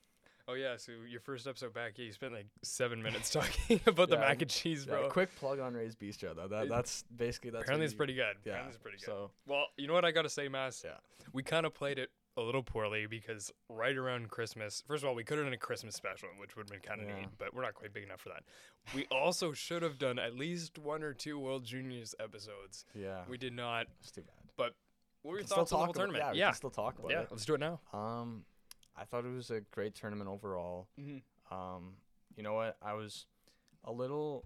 oh 0.48 0.54
yeah, 0.54 0.78
so 0.78 0.92
your 1.10 1.20
first 1.22 1.48
episode 1.48 1.74
back, 1.74 1.94
yeah, 1.98 2.06
you 2.06 2.14
spent 2.14 2.34
like 2.34 2.48
seven 2.64 3.02
minutes 3.02 3.30
talking 3.32 3.80
about 3.86 4.10
the 4.10 4.18
mac 4.18 4.42
and 4.42 4.50
cheese, 4.50 4.86
yeah, 4.88 4.96
bro. 4.96 5.10
quick 5.10 5.36
plug 5.38 5.60
on 5.60 5.74
Ray's 5.74 5.96
Bistro 5.96 6.36
though. 6.36 6.48
That 6.48 6.70
that's 6.70 7.04
basically 7.16 7.52
that's 7.52 7.64
Apparently 7.64 7.86
it's 7.86 7.94
you- 7.94 7.98
pretty 7.98 8.14
good. 8.14 8.36
yeah. 8.46 8.52
Apparently 8.54 8.70
it's 8.70 8.82
pretty 8.82 8.98
good. 8.98 9.06
So 9.06 9.32
well, 9.48 9.66
you 9.78 9.88
know 9.88 9.94
what 9.94 10.06
I 10.06 10.12
gotta 10.12 10.30
say, 10.30 10.48
Mass? 10.48 10.82
Yeah. 10.84 10.92
We 11.34 11.44
kind 11.44 11.66
of 11.66 11.74
played 11.74 12.00
it 12.00 12.10
a 12.38 12.42
little 12.42 12.64
poorly 12.64 13.06
because 13.08 13.52
right 13.70 13.96
around 13.98 14.30
Christmas, 14.30 14.84
first 14.88 15.04
of 15.04 15.10
all, 15.10 15.16
we 15.16 15.24
could 15.24 15.38
have 15.38 15.46
done 15.46 15.54
a 15.54 15.58
Christmas 15.58 15.96
special, 15.96 16.30
which 16.40 16.56
would 16.56 16.70
have 16.70 16.82
been 16.82 16.88
kind 16.88 17.02
of 17.02 17.08
Yeah. 17.10 17.20
neat, 17.22 17.30
but 17.38 17.54
we're 17.54 17.62
not 17.62 17.74
quite 17.74 17.94
big 17.94 18.04
enough 18.04 18.22
for 18.22 18.30
that. 18.30 18.44
We 18.96 19.06
also 19.08 19.52
should 19.54 19.84
have 19.84 19.98
done 19.98 20.18
at 20.18 20.36
least 20.36 20.78
one 20.80 21.04
or 21.04 21.14
two 21.14 21.38
World 21.38 21.66
Juniors 21.66 22.16
episodes. 22.20 22.86
yeah, 22.96 23.26
We 23.28 23.38
did 23.38 23.54
not. 23.54 23.88
it's 24.00 24.12
too 24.12 24.22
bad. 24.22 24.36
But 24.56 24.76
What 25.24 25.32
were 25.32 25.38
your 25.38 25.38
We 25.38 25.42
can 25.42 25.48
still 25.48 25.58
thoughts 25.58 25.72
on 25.74 25.76
the 25.76 25.78
whole 25.86 25.92
about- 25.92 26.00
tournament? 26.00 26.36
Yeah, 26.36 26.46
we 26.48 26.48
can 26.52 26.56
still 26.56 26.70
talk 26.72 27.00
about 27.00 27.12
yeah. 27.12 27.22
it. 27.22 27.32
Let's 27.32 27.46
do 27.46 27.54
it 27.56 27.60
now. 27.60 27.80
Um, 27.94 28.46
I 28.96 29.04
thought 29.06 29.26
it 29.26 29.30
was 29.34 29.52
a 29.52 29.62
great 29.62 29.94
tournament 29.96 30.30
overall. 30.30 30.88
Mm-hmm. 31.00 31.54
Um, 31.54 31.98
you 32.36 32.44
know 32.44 32.54
what? 32.54 32.78
I 32.82 32.94
was 32.94 33.26
a 33.84 33.92
little. 33.92 34.46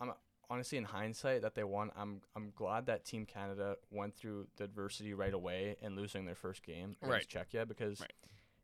I'm 0.00 0.12
honestly 0.50 0.78
in 0.78 0.84
hindsight 0.84 1.42
that 1.42 1.54
they 1.54 1.64
won. 1.64 1.90
I'm 1.96 2.20
I'm 2.36 2.52
glad 2.56 2.86
that 2.86 3.04
Team 3.04 3.26
Canada 3.26 3.76
went 3.90 4.16
through 4.16 4.46
the 4.56 4.64
adversity 4.64 5.14
right 5.14 5.34
away 5.34 5.76
and 5.82 5.96
losing 5.96 6.24
their 6.24 6.34
first 6.34 6.62
game 6.62 6.96
Right. 7.00 7.22
against 7.24 7.30
Czechia 7.52 7.66
because, 7.68 8.00
Right. 8.00 8.12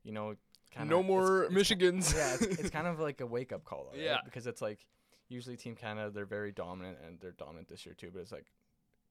you 0.03 0.13
know, 0.13 0.37
kinda, 0.71 0.89
no 0.89 1.03
more 1.03 1.45
it's, 1.45 1.55
Michigans. 1.55 2.15
yeah, 2.15 2.35
it's, 2.35 2.43
it's 2.61 2.71
kind 2.79 2.87
of 2.87 2.99
like 3.01 3.21
a 3.21 3.27
wake 3.27 3.53
up 3.53 3.65
call, 3.65 3.87
right? 3.91 4.01
Yeah. 4.01 4.19
Because 4.25 4.47
it's 4.47 4.63
like 4.63 4.87
usually 5.29 5.57
Team 5.57 5.75
Canada 5.77 6.11
they're 6.11 6.25
very 6.27 6.53
dominant 6.53 6.99
and 7.07 7.19
they're 7.21 7.33
dominant 7.33 7.69
this 7.69 7.85
year 7.87 7.95
too, 7.95 8.11
but 8.13 8.21
it's 8.21 8.33
like 8.33 8.53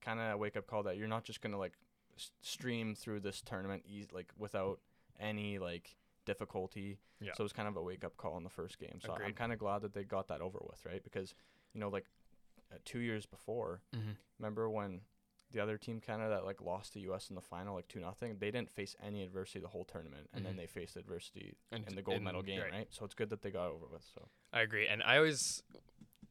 kind 0.00 0.20
of 0.20 0.32
a 0.34 0.36
wake 0.36 0.56
up 0.56 0.66
call 0.66 0.82
that 0.84 0.96
you're 0.96 1.08
not 1.08 1.24
just 1.24 1.40
gonna 1.40 1.58
like 1.58 1.72
s- 2.16 2.30
stream 2.42 2.94
through 2.94 3.20
this 3.20 3.40
tournament 3.40 3.82
eas- 3.86 4.12
like 4.12 4.32
without 4.38 4.80
any 5.18 5.58
like 5.58 5.96
difficulty. 6.24 6.98
Yeah. 7.20 7.32
So 7.34 7.42
it 7.42 7.44
was 7.44 7.52
kind 7.52 7.68
of 7.68 7.76
a 7.76 7.82
wake 7.82 8.04
up 8.04 8.16
call 8.16 8.36
in 8.36 8.44
the 8.44 8.50
first 8.50 8.78
game. 8.78 8.98
So 9.04 9.12
I'm 9.12 9.32
kind 9.32 9.52
of 9.52 9.58
glad 9.58 9.82
that 9.82 9.94
they 9.94 10.04
got 10.04 10.28
that 10.28 10.40
over 10.40 10.58
with, 10.68 10.84
right? 10.84 11.02
Because 11.02 11.34
you 11.72 11.80
know, 11.80 11.88
like 11.88 12.06
uh, 12.74 12.78
two 12.84 12.98
years 13.00 13.26
before, 13.26 13.80
mm-hmm. 13.94 14.10
remember 14.38 14.68
when 14.68 15.00
the 15.52 15.60
other 15.60 15.78
team 15.78 16.00
Canada 16.00 16.30
that 16.30 16.44
like 16.44 16.60
lost 16.60 16.94
to 16.94 17.00
US 17.12 17.28
in 17.30 17.36
the 17.36 17.40
final 17.40 17.74
like 17.76 17.86
two 17.88 18.00
nothing, 18.00 18.36
they 18.40 18.50
didn't 18.50 18.70
face 18.70 18.96
any 19.02 19.22
adversity 19.22 19.60
the 19.60 19.68
whole 19.68 19.84
tournament, 19.84 20.28
and 20.32 20.42
Mhm. 20.42 20.46
then 20.48 20.56
they 20.56 20.66
faced 20.66 20.96
adversity 20.96 21.54
And 21.70 21.86
in 21.88 21.94
the 21.94 22.02
gold 22.02 22.22
medal 22.22 22.42
game, 22.42 22.60
right. 22.60 22.72
right. 22.72 22.88
So 22.90 23.04
it's 23.04 23.14
good 23.14 23.30
that 23.30 23.42
they 23.42 23.50
got 23.50 23.68
over 23.68 23.86
with. 23.86 24.04
So 24.14 24.28
I 24.52 24.62
agree, 24.62 24.88
and 24.88 25.02
I 25.04 25.16
always, 25.18 25.62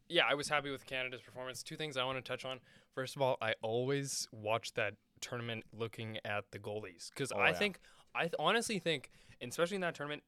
yeah, 0.10 0.26
I 0.30 0.34
was 0.34 0.50
happy 0.50 0.70
with 0.72 0.86
Canada's 0.86 1.22
performance. 1.22 1.64
Two 1.64 1.78
things 1.78 1.96
I 1.96 2.04
want 2.04 2.18
to 2.18 2.22
touch 2.22 2.44
on. 2.44 2.60
First 2.94 3.16
of 3.16 3.22
all, 3.22 3.38
I 3.42 3.54
always 3.62 4.28
watch 4.34 4.74
that 4.74 4.96
tournament 5.22 5.64
looking 5.72 6.18
at 6.26 6.52
the 6.52 6.60
goalies 6.60 7.10
because 7.10 7.32
Oh, 7.32 7.40
I 7.40 7.50
yeah. 7.52 7.54
think, 7.54 7.80
I 8.14 8.24
th- 8.24 8.36
honestly 8.40 8.78
think, 8.78 9.10
especially 9.42 9.76
in 9.76 9.82
that 9.82 9.96
tournament, 9.96 10.24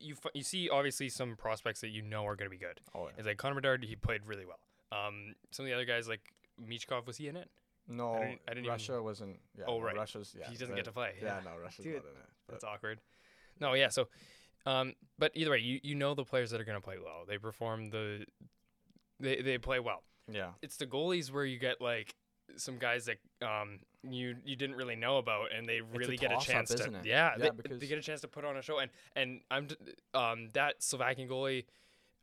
you 0.00 0.14
f- 0.14 0.32
you 0.34 0.42
see 0.42 0.68
obviously 0.68 1.08
some 1.08 1.36
prospects 1.36 1.80
that 1.82 1.90
you 1.90 2.02
know 2.02 2.26
are 2.26 2.34
going 2.36 2.50
to 2.50 2.56
be 2.56 2.58
good. 2.58 2.80
oh 2.94 3.04
yeah. 3.06 3.12
It's 3.18 3.26
like 3.26 3.36
Connor 3.36 3.54
Bedard, 3.56 3.84
he 3.84 3.94
played 3.96 4.26
really 4.26 4.44
well. 4.46 4.58
Um, 4.92 5.34
some 5.50 5.64
of 5.64 5.68
the 5.70 5.74
other 5.74 5.84
guys 5.84 6.08
like 6.08 6.20
Michkov, 6.60 7.06
was 7.06 7.16
he 7.16 7.28
in 7.28 7.36
it? 7.36 7.48
No, 7.88 8.14
didn't- 8.18 8.40
I 8.46 8.50
didn't 8.50 8.58
even- 8.64 8.68
Russia 8.70 9.02
wasn't. 9.02 9.40
Yeah, 9.58 9.64
Oh, 9.66 9.80
right. 9.80 9.96
Russia's. 9.96 10.34
Yeah, 10.38 10.46
he 10.48 10.52
doesn't 10.52 10.68
the- 10.70 10.74
get 10.76 10.84
to 10.84 10.92
play. 10.92 11.14
Yeah, 11.22 11.40
no, 11.44 11.56
Russia's 11.56 11.84
Dude, 11.84 11.94
not 11.96 12.04
in 12.04 12.10
it. 12.16 12.28
But 12.46 12.52
That's 12.52 12.64
awkward. 12.64 13.00
No, 13.60 13.72
yeah. 13.74 13.88
So, 13.88 14.08
um, 14.66 14.94
but 15.18 15.32
either 15.34 15.50
way, 15.50 15.58
you 15.58 15.80
you 15.82 15.94
know 15.94 16.14
the 16.14 16.24
players 16.24 16.50
that 16.50 16.60
are 16.60 16.64
going 16.64 16.78
to 16.78 16.84
play 16.84 16.98
well. 16.98 17.24
They 17.26 17.38
perform 17.38 17.90
the, 17.90 18.26
they 19.20 19.40
they 19.42 19.58
play 19.58 19.80
well. 19.80 20.02
yeah, 20.28 20.52
it's 20.62 20.76
the 20.76 20.86
goalies 20.86 21.30
where 21.32 21.44
you 21.44 21.58
get 21.58 21.80
like 21.80 22.14
some 22.56 22.78
guys 22.78 23.06
that 23.06 23.18
um 23.46 23.78
you 24.02 24.36
you 24.44 24.56
didn't 24.56 24.76
really 24.76 24.96
know 24.96 25.18
about 25.18 25.52
and 25.52 25.66
they 25.68 25.78
a 25.78 25.84
really 25.84 26.16
get 26.16 26.30
a 26.32 26.34
toss-up, 26.34 26.52
chance 26.52 26.68
to 26.70 26.74
isn't 26.74 26.94
it? 26.96 27.06
yeah, 27.06 27.32
Yeah, 27.32 27.38
they, 27.38 27.50
because- 27.50 27.78
they 27.80 27.86
get 27.86 27.98
a 27.98 28.02
chance 28.02 28.20
to 28.22 28.28
put 28.28 28.44
on 28.44 28.56
a 28.56 28.62
show 28.62 28.78
and 28.78 28.90
and 29.16 29.40
I'm 29.50 29.68
um 30.14 30.48
that 30.54 30.82
Slovakian 30.82 31.28
goalie 31.28 31.64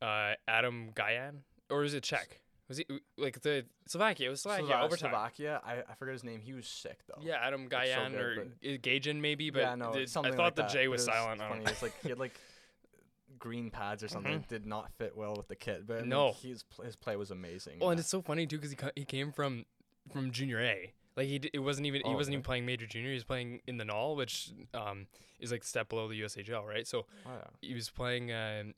uh 0.01 0.35
Adam 0.47 0.91
Gajan 0.93 1.39
or 1.69 1.83
is 1.83 1.93
it 1.93 2.03
Czech 2.03 2.41
was 2.69 2.77
he 2.77 2.85
like 3.17 3.41
the 3.41 3.65
Slovakia 3.87 4.27
it 4.27 4.29
was 4.29 4.41
Slovakia 4.41 4.67
Slova- 4.75 4.83
overtime 4.83 5.09
Slovakia. 5.11 5.61
I, 5.65 5.73
I 5.91 5.93
forget 5.95 6.13
his 6.13 6.23
name. 6.23 6.39
He 6.41 6.53
was 6.53 6.67
sick 6.67 6.99
though. 7.07 7.21
yeah 7.21 7.37
Adam 7.41 7.67
so 7.69 7.77
good, 7.77 8.15
or 8.15 8.35
but- 8.61 8.69
uh, 8.69 8.77
Gajan 8.77 9.19
maybe 9.19 9.49
but 9.49 9.61
yeah, 9.61 9.75
no, 9.75 9.91
did- 9.91 10.07
I 10.07 10.11
thought 10.31 10.37
like 10.37 10.55
the 10.55 10.61
that, 10.61 10.71
J 10.71 10.87
was 10.87 11.03
silent 11.03 11.41
I 11.41 11.49
funny. 11.49 11.55
don't 11.59 11.65
know. 11.65 11.71
It's 11.71 11.81
like 11.81 11.93
he 12.01 12.09
had 12.09 12.19
like 12.19 12.39
green 13.37 13.69
pads 13.69 14.03
or 14.03 14.07
something. 14.07 14.39
Mhm. 14.41 14.47
Did 14.47 14.65
not 14.65 14.91
fit 14.93 15.15
well 15.15 15.33
with 15.35 15.47
the 15.47 15.55
kit, 15.55 15.85
but 15.87 15.97
I 15.97 16.01
mean, 16.01 16.09
No. 16.09 16.33
his 16.33 16.63
his 16.83 16.95
play 16.95 17.15
was 17.15 17.31
amazing. 17.31 17.79
Well, 17.79 17.91
and 17.91 17.99
it's 17.99 18.09
so 18.09 18.21
funny 18.21 18.45
too 18.47 18.57
because 18.57 18.71
he 18.71 18.75
ca- 18.75 18.91
he 18.95 19.05
came 19.05 19.31
from 19.31 19.65
from 20.11 20.31
junior 20.31 20.59
A. 20.61 20.93
Like 21.15 21.27
he 21.27 21.39
d- 21.39 21.49
it 21.53 21.59
wasn't 21.59 21.87
even 21.87 22.01
he 22.05 22.11
Oh, 22.11 22.15
wasn't 22.15 22.33
okay. 22.33 22.39
even 22.39 22.43
playing 22.43 22.65
major 22.65 22.85
junior. 22.87 23.09
He 23.09 23.13
was 23.15 23.23
playing 23.23 23.61
in 23.67 23.77
the 23.77 23.85
NOL, 23.85 24.15
which 24.15 24.51
um 24.73 25.07
is 25.39 25.51
like 25.51 25.63
step 25.63 25.89
below 25.89 26.07
the 26.07 26.19
USHL, 26.21 26.65
right? 26.67 26.87
So 26.87 27.05
oh, 27.25 27.29
yeah. 27.29 27.47
he 27.61 27.73
was 27.73 27.89
playing 27.89 28.31
um 28.31 28.73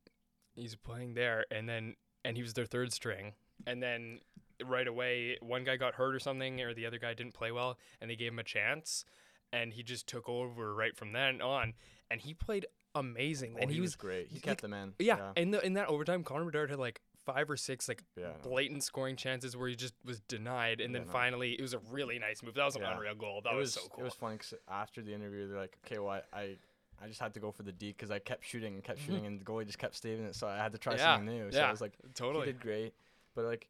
he 0.56 0.64
was 0.64 0.76
playing 0.76 1.14
there, 1.14 1.46
and 1.52 1.68
then 1.68 1.96
and 2.24 2.36
he 2.38 2.44
was 2.44 2.54
their 2.54 2.66
third 2.66 2.94
string, 2.94 3.34
and 3.66 3.82
then 3.82 4.20
right 4.66 4.88
away 4.88 5.38
one 5.42 5.64
guy 5.64 5.76
got 5.78 5.96
hurt 5.96 6.14
or 6.16 6.20
something, 6.20 6.62
or 6.62 6.74
the 6.74 6.86
other 6.86 7.00
guy 7.00 7.14
didn't 7.14 7.34
play 7.34 7.52
well, 7.52 7.78
and 8.00 8.10
they 8.10 8.16
gave 8.16 8.32
him 8.32 8.40
a 8.40 8.44
chance, 8.44 9.06
and 9.52 9.74
he 9.74 9.84
just 9.84 10.08
took 10.08 10.28
over 10.30 10.74
right 10.74 10.96
from 10.96 11.12
then 11.14 11.42
on, 11.42 11.74
and 12.10 12.22
he 12.22 12.34
played 12.34 12.66
amazing, 12.96 13.56
Oh, 13.58 13.62
and 13.62 13.72
he, 13.72 13.80
was 13.82 13.96
great. 13.96 14.28
He 14.28 14.36
he- 14.36 14.42
kept 14.42 14.62
them 14.62 14.74
in. 14.74 14.94
yeah, 15.00 15.32
in 15.36 15.52
the 15.52 15.66
in 15.66 15.74
that 15.74 15.88
overtime, 15.88 16.24
Connor 16.24 16.46
Bedard 16.46 16.70
had 16.70 16.80
like 16.80 17.02
five 17.26 17.50
or 17.52 17.56
six 17.58 17.88
like 17.88 18.04
Yeah. 18.18 18.32
blatant 18.42 18.84
scoring 18.84 19.16
chances 19.16 19.56
where 19.56 19.68
he 19.70 19.76
just 19.76 19.94
was 20.04 20.20
denied, 20.22 20.82
and 20.82 20.92
Yeah, 20.94 21.00
then 21.00 21.08
no. 21.08 21.12
finally 21.14 21.54
it 21.54 21.62
was 21.62 21.74
a 21.74 21.80
really 21.92 22.18
nice 22.20 22.42
move. 22.44 22.56
That 22.56 22.66
was 22.66 22.76
an 22.76 22.82
Yeah. 22.82 22.94
unreal 22.96 23.16
goal. 23.16 23.42
That 23.44 23.54
was, 23.54 23.76
was 23.76 23.84
so 23.84 23.90
cool. 23.90 24.02
It 24.02 24.04
was 24.06 24.14
funny 24.16 24.38
'cause 24.38 24.54
after 24.68 25.02
the 25.02 25.14
interview, 25.14 25.48
they're 25.48 25.58
like, 25.60 25.78
"Okay, 25.86 26.00
well, 26.00 26.22
I, 26.34 26.40
I, 26.40 26.58
I 27.02 27.08
just 27.08 27.20
had 27.20 27.34
to 27.36 27.40
go 27.40 27.52
for 27.52 27.64
the 27.64 27.72
D 27.72 27.90
because 27.90 28.12
I 28.12 28.20
kept 28.20 28.44
shooting 28.46 28.74
and 28.74 28.84
kept 28.84 29.00
Mhm. 29.00 29.06
shooting, 29.06 29.26
and 29.28 29.40
the 29.40 29.46
goalie 29.46 29.66
just 29.66 29.78
kept 29.80 29.96
staving 29.96 30.26
it, 30.26 30.36
so 30.36 30.48
I 30.48 30.58
had 30.58 30.72
to 30.74 30.78
try 30.80 30.96
Yeah, 30.96 31.16
something 31.18 31.34
new." 31.34 31.52
So 31.52 31.60
yeah, 31.60 31.68
I 31.68 31.72
was 31.72 31.82
like, 31.82 31.94
totally. 32.16 32.48
he 32.48 32.52
did 32.54 32.62
great, 32.62 32.94
but 33.36 33.46
like, 33.46 33.68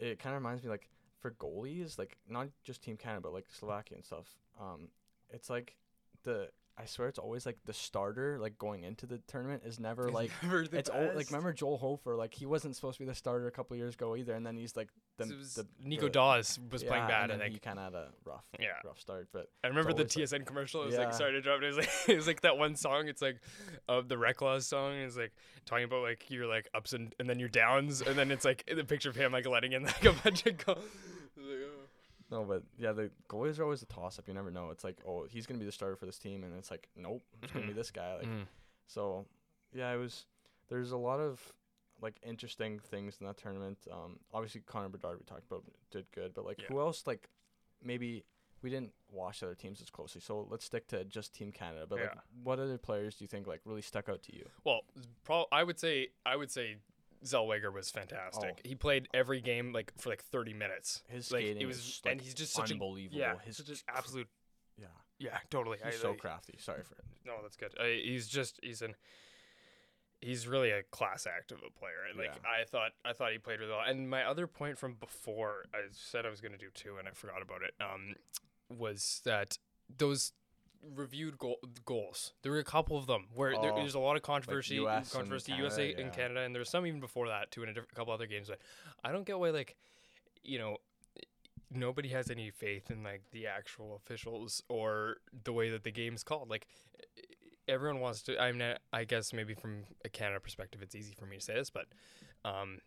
it 0.00 0.18
kind 0.18 0.34
of 0.34 0.42
reminds 0.42 0.62
me 0.62 0.70
like 0.70 0.88
for 1.20 1.32
goalies, 1.32 1.98
like 1.98 2.16
not 2.28 2.48
just 2.64 2.82
Team 2.82 2.96
Canada, 2.96 3.20
but 3.22 3.32
like 3.32 3.46
Slovakia 3.50 3.96
and 3.96 4.04
stuff. 4.04 4.36
Um, 4.60 4.88
it's 5.30 5.50
like 5.50 5.76
the 6.22 6.48
I 6.78 6.84
swear 6.84 7.08
it's 7.08 7.18
always 7.18 7.46
like 7.46 7.56
the 7.64 7.72
starter 7.72 8.38
like 8.38 8.58
going 8.58 8.84
into 8.84 9.06
the 9.06 9.16
tournament 9.26 9.62
is 9.64 9.80
never 9.80 10.10
like 10.10 10.30
Never 10.42 10.66
the 10.68 10.76
it's 10.76 10.90
all 10.90 11.10
like 11.14 11.28
remember 11.30 11.52
Joel 11.54 11.78
Hofer 11.78 12.14
like 12.16 12.34
he 12.34 12.44
wasn't 12.44 12.76
supposed 12.76 12.98
to 12.98 13.04
be 13.04 13.08
the 13.08 13.14
starter 13.14 13.46
a 13.46 13.50
couple 13.50 13.74
years 13.78 13.94
ago 13.94 14.14
either, 14.14 14.34
and 14.34 14.46
then 14.46 14.56
he's 14.58 14.76
like 14.76 14.90
the, 15.16 15.24
It 15.24 15.38
was 15.38 15.54
the 15.54 15.66
Nico 15.82 16.02
the- 16.04 16.10
Daws 16.10 16.58
was 16.70 16.82
yeah, 16.82 16.88
playing 16.90 17.06
bad. 17.06 17.30
and 17.30 17.32
I 17.32 17.36
then 17.36 17.40
think. 17.46 17.54
he 17.54 17.58
kind 17.60 17.78
of 17.78 17.84
had 17.86 17.94
a 17.94 18.08
rough 18.26 18.44
Yeah. 18.60 18.66
rough 18.84 19.00
start, 19.00 19.28
but 19.32 19.48
I 19.64 19.68
remember 19.68 19.94
the 19.94 20.02
always 20.02 20.16
like- 20.32 20.42
TSN 20.42 20.44
commercial. 20.46 20.82
It 20.82 20.86
was 20.86 20.96
like 20.98 21.08
Yeah. 21.08 21.16
sorry 21.16 21.32
to 21.32 21.40
drop 21.40 21.62
it. 21.62 21.64
It 21.64 21.68
was 21.68 21.76
like 21.78 21.90
it 22.08 22.16
was 22.16 22.26
like 22.26 22.40
that 22.42 22.58
one 22.58 22.76
song. 22.76 23.08
It's 23.08 23.22
like 23.22 23.40
of 23.88 24.08
the 24.08 24.16
Reclaws 24.16 24.64
song. 24.64 24.92
It's 24.96 25.16
like 25.16 25.32
talking 25.64 25.84
about 25.84 26.02
like 26.02 26.28
your 26.28 26.46
like 26.46 26.68
ups 26.74 26.92
and 26.92 27.14
and 27.18 27.26
then 27.28 27.38
your 27.38 27.48
downs, 27.48 28.02
and 28.02 28.16
then 28.18 28.30
it's 28.30 28.44
like 28.44 28.64
the 28.72 28.84
picture 28.84 29.08
of 29.08 29.16
him 29.16 29.32
like 29.32 29.46
letting 29.48 29.72
in 29.72 29.82
like 29.84 30.04
a 30.04 30.12
bunch 30.12 30.44
of 30.44 30.58
goals. 30.58 30.84
No, 32.30 32.44
but 32.44 32.62
yeah, 32.76 32.92
the 32.92 33.10
goalies 33.28 33.58
are 33.58 33.64
always 33.64 33.82
a 33.82 33.86
toss 33.86 34.18
up. 34.18 34.26
You 34.28 34.34
never 34.34 34.50
know. 34.50 34.70
It's 34.70 34.82
like, 34.84 34.98
oh, 35.06 35.26
he's 35.28 35.46
gonna 35.46 35.60
be 35.60 35.66
the 35.66 35.72
starter 35.72 35.96
for 35.96 36.06
this 36.06 36.18
team, 36.18 36.42
and 36.44 36.56
it's 36.58 36.70
like, 36.70 36.88
nope, 36.96 37.22
it's 37.42 37.52
gonna 37.52 37.66
be 37.66 37.72
Mhm. 37.72 37.76
this 37.76 37.90
guy. 37.90 38.16
Like, 38.16 38.26
Mm. 38.26 38.46
so 38.86 39.26
yeah, 39.72 39.92
it 39.92 39.96
was. 39.98 40.26
There's 40.68 40.90
a 40.90 40.96
lot 40.96 41.20
of 41.20 41.52
like 42.02 42.16
interesting 42.22 42.78
things 42.78 43.16
in 43.20 43.26
that 43.26 43.36
tournament. 43.38 43.78
Um, 43.90 44.18
obviously 44.34 44.60
Connor 44.62 44.88
Bedard 44.90 45.18
we 45.18 45.24
talked 45.24 45.46
about 45.46 45.64
did 45.90 46.10
good, 46.12 46.34
but 46.34 46.44
like 46.44 46.60
Yeah. 46.60 46.66
who 46.66 46.80
else? 46.80 47.06
Like 47.06 47.30
maybe 47.82 48.24
we 48.62 48.70
didn't 48.70 48.92
watch 49.08 49.42
other 49.42 49.54
teams 49.54 49.80
as 49.80 49.88
closely, 49.90 50.20
so 50.20 50.42
let's 50.50 50.64
stick 50.64 50.88
to 50.88 51.04
just 51.04 51.32
Team 51.34 51.52
Canada. 51.52 51.86
But 51.86 52.00
like, 52.00 52.18
what 52.42 52.58
other 52.58 52.76
players 52.78 53.16
do 53.16 53.24
you 53.24 53.28
think 53.28 53.46
like 53.46 53.60
really 53.64 53.80
stuck 53.82 54.08
out 54.08 54.22
to 54.24 54.34
you? 54.36 54.50
Well, 54.64 54.80
pro- 55.24 55.46
I 55.52 55.62
would 55.62 55.78
say 55.78 56.08
I 56.26 56.34
would 56.36 56.50
say 56.50 56.76
Zellweger 57.24 57.72
was 57.72 57.90
fantastic. 57.90 58.54
Oh. 58.58 58.60
He 58.68 58.74
played 58.74 59.08
every 59.14 59.40
game 59.40 59.72
like 59.72 59.92
for 59.98 60.10
like 60.10 60.22
30 60.24 60.54
minutes. 60.54 61.02
His 61.08 61.30
Like 61.32 61.42
skating 61.42 61.62
it 61.62 61.66
was, 61.66 61.78
is 61.78 62.00
and 62.06 62.20
he's 62.20 62.34
just 62.34 62.52
such 62.52 62.70
a 62.70 62.74
unbelievable. 62.74 63.18
yeah, 63.18 63.34
His 63.44 63.56
such 63.56 63.82
absolute 63.88 64.28
yeah, 64.78 64.86
yeah, 65.18 65.38
totally. 65.50 65.78
he's 65.84 65.94
I- 65.94 65.98
so 65.98 66.12
I- 66.12 66.16
crafty. 66.16 66.56
Sorry 66.58 66.82
for 66.82 66.94
it. 66.96 67.04
No, 67.24 67.34
that's 67.42 67.56
good. 67.56 67.74
Uh, 67.78 67.84
he's 67.84 68.28
just 68.28 68.60
he's 68.62 68.82
an 68.82 68.94
he's 70.20 70.46
really 70.48 70.70
a 70.70 70.82
class 70.84 71.26
act 71.26 71.52
of 71.52 71.58
a 71.66 71.70
player. 71.78 71.94
Like 72.16 72.26
Yeah. 72.42 72.48
I 72.60 72.64
thought 72.64 72.92
I 73.04 73.12
thought 73.12 73.32
he 73.32 73.38
played 73.38 73.60
really 73.60 73.72
well. 73.72 73.82
And 73.86 74.08
my 74.08 74.24
other 74.24 74.46
point 74.46 74.78
from 74.78 74.94
before 74.94 75.64
I 75.74 75.80
said 75.92 76.26
I 76.26 76.30
was 76.30 76.40
gonna 76.40 76.58
do 76.58 76.70
two 76.74 76.96
and 76.98 77.08
I 77.08 77.12
forgot 77.12 77.42
about 77.42 77.62
it. 77.62 77.74
Um, 77.80 78.14
was 78.76 79.20
that 79.24 79.58
those 79.94 80.32
reviewed 80.94 81.38
goal, 81.38 81.58
goals. 81.84 82.32
There 82.42 82.52
were 82.52 82.58
a 82.58 82.64
couple 82.64 82.96
of 82.96 83.06
them 83.06 83.26
where 83.34 83.52
there, 83.60 83.72
Oh, 83.72 83.76
there's 83.76 83.94
a 83.94 83.98
lot 83.98 84.16
of 84.16 84.22
controversy, 84.22 84.76
US 84.76 85.12
controversy 85.12 85.52
Canada, 85.52 85.62
USA 85.64 85.90
yeah. 85.90 86.00
and 86.00 86.12
Canada, 86.12 86.40
and 86.40 86.54
there 86.54 86.60
was 86.60 86.68
some 86.68 86.86
even 86.86 87.00
before 87.00 87.28
that 87.28 87.50
too 87.50 87.62
in 87.62 87.68
a, 87.70 87.72
diff- 87.74 87.92
couple 87.94 88.12
other 88.12 88.26
games. 88.26 88.48
But 88.48 88.58
I 89.04 89.12
don't 89.12 89.24
get 89.26 89.38
why 89.38 89.50
like, 89.50 89.76
you 90.42 90.58
know, 90.58 90.78
nobody 91.70 92.08
has 92.10 92.30
any 92.30 92.50
faith 92.50 92.90
in 92.90 93.02
like 93.02 93.22
the 93.32 93.46
actual 93.46 93.96
officials 93.96 94.62
or 94.68 95.16
the 95.44 95.52
way 95.52 95.70
that 95.70 95.82
the 95.84 95.90
game's 95.90 96.22
called. 96.22 96.48
Like 96.50 96.66
everyone 97.68 98.00
wants 98.00 98.22
to. 98.22 98.40
I 98.40 98.52
mean, 98.52 98.74
I 98.92 99.04
guess 99.04 99.32
maybe 99.32 99.54
from 99.54 99.84
a 100.04 100.08
Canada 100.08 100.40
perspective, 100.40 100.82
it's 100.82 100.94
easy 100.94 101.14
for 101.14 101.26
me 101.26 101.36
to 101.36 101.42
say 101.42 101.54
this, 101.54 101.70
but 101.70 101.86
um, 102.44 102.78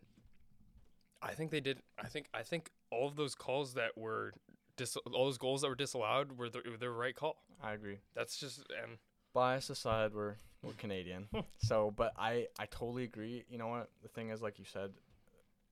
I 1.22 1.34
think 1.34 1.52
they 1.52 1.60
did. 1.60 1.80
I 2.02 2.08
think 2.08 2.28
I 2.34 2.44
think 2.44 2.72
all 2.92 3.08
of 3.08 3.16
those 3.16 3.36
calls 3.36 3.74
that 3.74 3.98
were 3.98 4.34
dis- 4.80 4.98
all 4.98 5.26
those 5.26 5.38
goals 5.38 5.62
that 5.62 5.68
were 5.70 5.76
disallowed 5.76 6.38
were 6.38 6.50
the, 6.50 6.62
were 6.70 6.78
the 6.78 6.90
right 6.90 7.16
call. 7.16 7.38
I 7.62 7.74
agree. 7.74 7.98
That's 8.16 8.38
just 8.38 8.62
um, 8.84 8.98
bias 9.34 9.70
aside, 9.70 10.14
we're 10.14 10.36
we're 10.64 10.74
Canadian. 10.74 11.28
so, 11.60 11.94
but 11.96 12.14
I 12.18 12.48
I 12.58 12.66
totally 12.66 13.04
agree. 13.04 13.44
You 13.50 13.58
know 13.58 13.68
what? 13.68 13.90
The 14.02 14.10
thing 14.10 14.30
is, 14.30 14.42
like 14.42 14.60
you 14.60 14.66
said, 14.66 14.92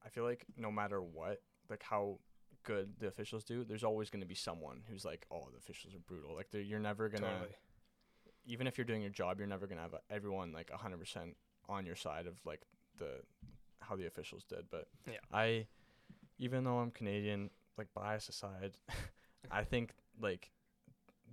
I 0.05 0.09
feel 0.09 0.23
like 0.23 0.45
no 0.57 0.71
matter 0.71 1.01
what, 1.01 1.41
like 1.69 1.83
how 1.83 2.19
good 2.63 2.93
the 2.99 3.07
officials 3.07 3.43
do, 3.43 3.63
there's 3.63 3.83
always 3.83 4.09
going 4.09 4.21
to 4.21 4.27
be 4.27 4.35
someone 4.35 4.81
who's 4.89 5.05
like, 5.05 5.25
oh, 5.31 5.47
the 5.51 5.57
officials 5.57 5.95
are 5.95 5.99
brutal. 5.99 6.35
Like 6.35 6.51
they're, 6.51 6.61
you're 6.61 6.79
never 6.79 7.07
gonna, 7.07 7.27
totally. 7.27 7.55
even 8.45 8.67
if 8.67 8.77
you're 8.77 8.85
doing 8.85 9.01
your 9.01 9.09
job, 9.11 9.39
you're 9.39 9.47
never 9.47 9.67
gonna 9.67 9.81
have 9.81 9.95
everyone 10.09 10.51
like 10.51 10.69
hundred 10.71 10.99
percent 10.99 11.35
on 11.69 11.85
your 11.85 11.95
side 11.95 12.27
of 12.27 12.35
like 12.45 12.61
the 12.99 13.21
how 13.79 13.95
the 13.95 14.05
officials 14.07 14.43
did. 14.43 14.65
But 14.69 14.87
Yeah. 15.07 15.19
I, 15.31 15.67
even 16.37 16.63
though 16.63 16.79
I'm 16.79 16.91
Canadian, 16.91 17.49
like 17.77 17.87
bias 17.93 18.29
aside, 18.29 18.77
I 19.51 19.63
think 19.63 19.91
like 20.21 20.51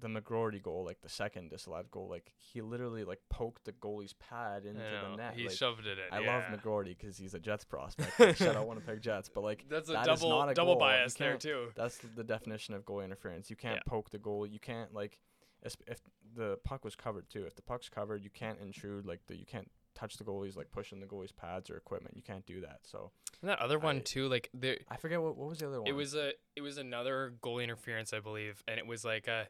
the 0.00 0.08
McGroarty 0.08 0.62
goal, 0.62 0.84
like 0.84 1.00
the 1.02 1.08
second 1.08 1.50
disallowed 1.50 1.90
goal, 1.90 2.08
like 2.08 2.32
he 2.36 2.60
literally 2.60 3.04
like 3.04 3.20
poked 3.30 3.64
the 3.64 3.72
goalie's 3.72 4.12
pad 4.14 4.64
into 4.66 4.80
the 4.80 5.16
net. 5.16 5.34
He 5.36 5.44
like, 5.44 5.56
shoved 5.56 5.86
it 5.86 5.98
in. 5.98 6.12
I 6.12 6.20
yeah. 6.20 6.34
love 6.34 6.44
McGroarty 6.44 6.96
because 6.98 7.16
he's 7.16 7.34
a 7.34 7.38
Jets 7.38 7.64
prospect. 7.64 8.18
Like, 8.18 8.36
shout 8.36 8.56
out 8.56 8.66
Winnipeg 8.68 9.00
Jets, 9.00 9.28
but 9.28 9.42
like 9.42 9.64
That's 9.68 9.88
a 9.88 9.92
that 9.92 10.08
is 10.08 10.20
double 10.20 10.30
not 10.30 10.50
a 10.50 10.54
double 10.54 10.74
goal. 10.74 10.80
Bias 10.80 11.14
there 11.14 11.36
too. 11.36 11.68
that's 11.74 11.98
the 12.16 12.24
definition 12.24 12.74
of 12.74 12.84
goal 12.84 13.00
interference. 13.00 13.50
You 13.50 13.56
can't 13.56 13.76
Yeah. 13.76 13.90
poke 13.90 14.10
the 14.10 14.18
goal. 14.18 14.46
You 14.46 14.58
can't 14.58 14.92
like 14.92 15.18
if, 15.62 15.76
if 15.86 16.00
the 16.36 16.58
puck 16.64 16.84
was 16.84 16.96
covered 16.96 17.30
too. 17.30 17.44
If 17.46 17.54
the 17.54 17.62
puck's 17.62 17.88
covered, 17.88 18.22
you 18.24 18.30
can't 18.30 18.58
intrude 18.60 19.06
like 19.06 19.20
the 19.26 19.36
you 19.36 19.46
can't 19.46 19.70
touch 19.94 20.16
the 20.16 20.24
goalies 20.24 20.56
like 20.56 20.70
pushing 20.72 21.00
the 21.00 21.06
goalie's 21.06 21.32
pads 21.32 21.70
or 21.70 21.76
equipment. 21.76 22.16
You 22.16 22.22
can't 22.22 22.44
do 22.44 22.60
that. 22.62 22.80
So 22.82 23.12
And 23.40 23.50
that 23.50 23.58
other 23.60 23.78
one 23.78 23.96
I- 23.98 24.00
too, 24.00 24.28
like 24.28 24.50
there, 24.54 24.78
I 24.90 24.96
forget 24.96 25.20
what 25.20 25.36
what 25.36 25.48
was 25.48 25.58
the 25.58 25.66
other 25.68 25.80
one. 25.80 25.88
it 25.88 25.92
was 25.94 26.14
a 26.14 26.32
it 26.56 26.60
was 26.62 26.78
another 26.78 27.34
goal 27.40 27.58
interference, 27.58 28.12
I 28.12 28.20
believe, 28.20 28.62
and 28.68 28.78
it 28.78 28.86
was 28.86 29.04
like 29.04 29.26
a, 29.28 29.48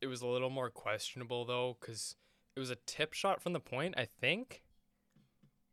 it 0.00 0.06
was 0.06 0.22
a 0.22 0.26
little 0.26 0.50
more 0.50 0.70
questionable 0.70 1.44
though, 1.44 1.76
because 1.80 2.16
it 2.56 2.60
was 2.60 2.70
a 2.70 2.76
tip 2.86 3.12
shot 3.14 3.40
from 3.42 3.52
the 3.54 3.60
point, 3.60 3.94
I 3.96 4.04
think. 4.04 4.62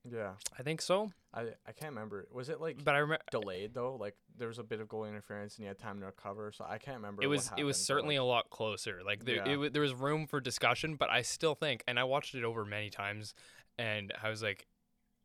yeah. 0.10 0.34
I 0.58 0.64
think 0.64 0.82
so, 0.82 1.12
I 1.34 1.42
I 1.68 1.72
can't 1.74 1.92
remember. 1.94 2.28
Was 2.32 2.50
it 2.50 2.62
like 2.62 2.84
but 2.84 2.96
I 2.96 3.00
remember 3.00 3.24
delayed 3.32 3.74
though? 3.74 3.96
Like 3.96 4.16
there 4.38 4.48
was 4.48 4.60
a 4.60 4.64
bit 4.64 4.80
of 4.80 4.88
goal 4.88 5.04
interference 5.06 5.56
and 5.58 5.64
he 5.64 5.68
had 5.68 5.78
time 5.78 6.00
to 6.00 6.06
recover. 6.06 6.52
So 6.54 6.66
I 6.68 6.78
can't 6.78 6.98
remember. 6.98 7.22
it 7.22 7.28
was 7.28 7.52
it 7.58 7.64
was 7.66 7.78
certainly 7.78 8.18
like, 8.18 8.24
a 8.24 8.26
lot 8.26 8.50
closer. 8.50 9.02
Like 9.06 9.26
there, 9.26 9.46
Yeah. 9.46 9.66
it, 9.66 9.74
there 9.74 9.82
was 9.82 9.94
room 9.94 10.26
for 10.28 10.40
discussion, 10.40 10.96
but 10.96 11.10
I 11.10 11.22
still 11.22 11.56
think, 11.56 11.84
and 11.88 12.00
I 12.00 12.06
watched 12.06 12.34
it 12.36 12.44
over 12.46 12.64
many 12.64 12.90
times, 12.90 13.34
and 13.78 14.14
I 14.24 14.30
was 14.30 14.42
like, 14.42 14.68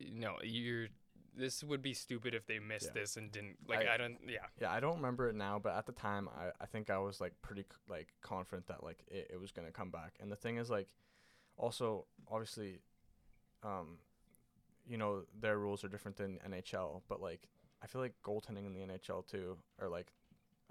no, 0.00 0.36
you're. 0.42 0.88
This 1.36 1.64
would 1.64 1.82
be 1.82 1.94
stupid 1.94 2.34
if 2.34 2.46
they 2.46 2.58
missed 2.58 2.86
Yeah. 2.94 3.00
this 3.02 3.16
and 3.16 3.30
didn't 3.32 3.56
like. 3.68 3.86
I- 3.86 3.94
I, 3.94 3.96
don't. 3.96 4.18
Yeah. 4.28 4.46
Yeah, 4.60 4.70
I 4.72 4.80
don't 4.80 4.96
remember 4.96 5.28
it 5.28 5.34
now, 5.34 5.58
but 5.58 5.74
at 5.76 5.86
the 5.86 5.92
time, 5.92 6.28
I, 6.28 6.50
I 6.62 6.66
think 6.66 6.90
I 6.90 6.98
was 6.98 7.20
like 7.20 7.32
pretty 7.42 7.64
like 7.88 8.14
confident 8.22 8.68
that 8.68 8.82
like 8.84 9.02
it, 9.08 9.30
it 9.34 9.40
was 9.40 9.50
gonna 9.52 9.70
come 9.72 9.90
back. 9.90 10.14
And 10.20 10.30
the 10.30 10.36
thing 10.36 10.56
is 10.58 10.70
like, 10.70 10.88
also 11.56 12.06
obviously, 12.30 12.80
um, 13.62 13.98
you 14.86 14.96
know 14.98 15.22
their 15.40 15.58
rules 15.58 15.82
are 15.84 15.88
different 15.88 16.16
than 16.16 16.38
NHL, 16.48 17.02
but 17.08 17.20
like 17.20 17.48
I 17.82 17.86
feel 17.86 18.00
like 18.00 18.14
goaltending 18.24 18.66
in 18.66 18.72
the 18.74 18.80
NHL 18.80 19.26
too, 19.26 19.58
or 19.80 19.88
like, 19.88 20.12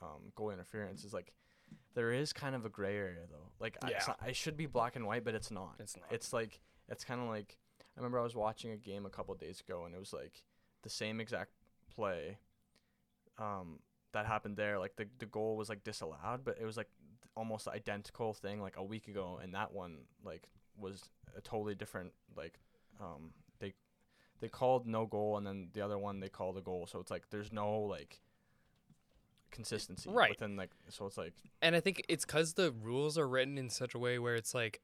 um, 0.02 0.32
goal 0.36 0.50
interference 0.52 1.04
is 1.04 1.14
like, 1.14 1.34
there 1.94 2.12
is 2.12 2.34
kind 2.34 2.56
of 2.56 2.66
a 2.66 2.70
gray 2.70 2.96
area 2.96 3.26
though. 3.30 3.50
Like 3.60 3.78
I, 3.84 3.90
Yeah. 3.92 4.04
not- 4.08 4.20
it 4.28 4.36
should 4.36 4.56
be 4.58 4.66
black 4.66 4.96
and 4.96 5.06
white, 5.06 5.24
but 5.26 5.36
it's 5.36 5.52
not. 5.52 5.76
It's 5.80 5.96
not. 5.98 6.06
It's 6.12 6.32
like 6.34 6.62
it's 6.90 7.04
kind 7.04 7.20
of 7.22 7.28
like 7.28 7.58
I 7.96 8.00
remember 8.00 8.20
I 8.20 8.24
was 8.24 8.36
watching 8.36 8.72
a 8.72 8.78
game 8.78 9.06
a 9.06 9.10
couple 9.10 9.36
days 9.36 9.60
ago, 9.60 9.86
and 9.86 9.94
it 9.94 10.00
was 10.00 10.14
like 10.14 10.42
the 10.84 10.90
same 10.90 11.20
exact 11.20 11.52
play 11.96 12.38
um 13.40 13.80
that 14.12 14.26
happened 14.26 14.56
there 14.58 14.78
like 14.80 14.96
the 14.96 15.08
the 15.20 15.26
goal 15.26 15.58
was 15.58 15.70
like 15.70 15.84
disallowed 15.84 16.42
but 16.44 16.58
it 16.62 16.66
was 16.66 16.78
like 16.78 16.90
almost 17.36 17.68
identical 17.68 18.34
thing 18.34 18.62
like 18.62 18.78
a 18.78 18.84
week 18.84 19.08
ago 19.08 19.40
and 19.42 19.56
that 19.56 19.74
one 19.74 19.98
like 20.24 20.44
was 20.78 21.10
a 21.36 21.42
totally 21.42 21.74
different 21.74 22.12
like 22.38 22.60
um 23.02 23.32
they 23.60 23.74
they 24.40 24.48
called 24.48 24.86
no 24.86 25.06
goal 25.08 25.38
and 25.38 25.48
then 25.48 25.68
the 25.74 25.82
other 25.82 25.98
one 25.98 26.20
they 26.20 26.30
called 26.30 26.58
a 26.58 26.62
goal 26.62 26.86
so 26.86 27.00
it's 27.00 27.10
like 27.10 27.24
there's 27.32 27.52
no 27.52 27.80
like 27.80 28.22
consistency 29.52 30.10
Right. 30.10 30.30
within 30.32 30.56
like 30.56 30.72
so 30.90 31.06
it's 31.06 31.18
like 31.18 31.34
and 31.62 31.76
I 31.76 31.80
think 31.80 32.04
it's 32.10 32.26
because 32.26 32.54
the 32.54 32.72
rules 32.72 33.18
are 33.18 33.28
written 33.28 33.58
in 33.58 33.70
such 33.70 33.94
a 33.94 34.00
way 34.00 34.20
where 34.20 34.36
it's 34.36 34.54
like, 34.54 34.82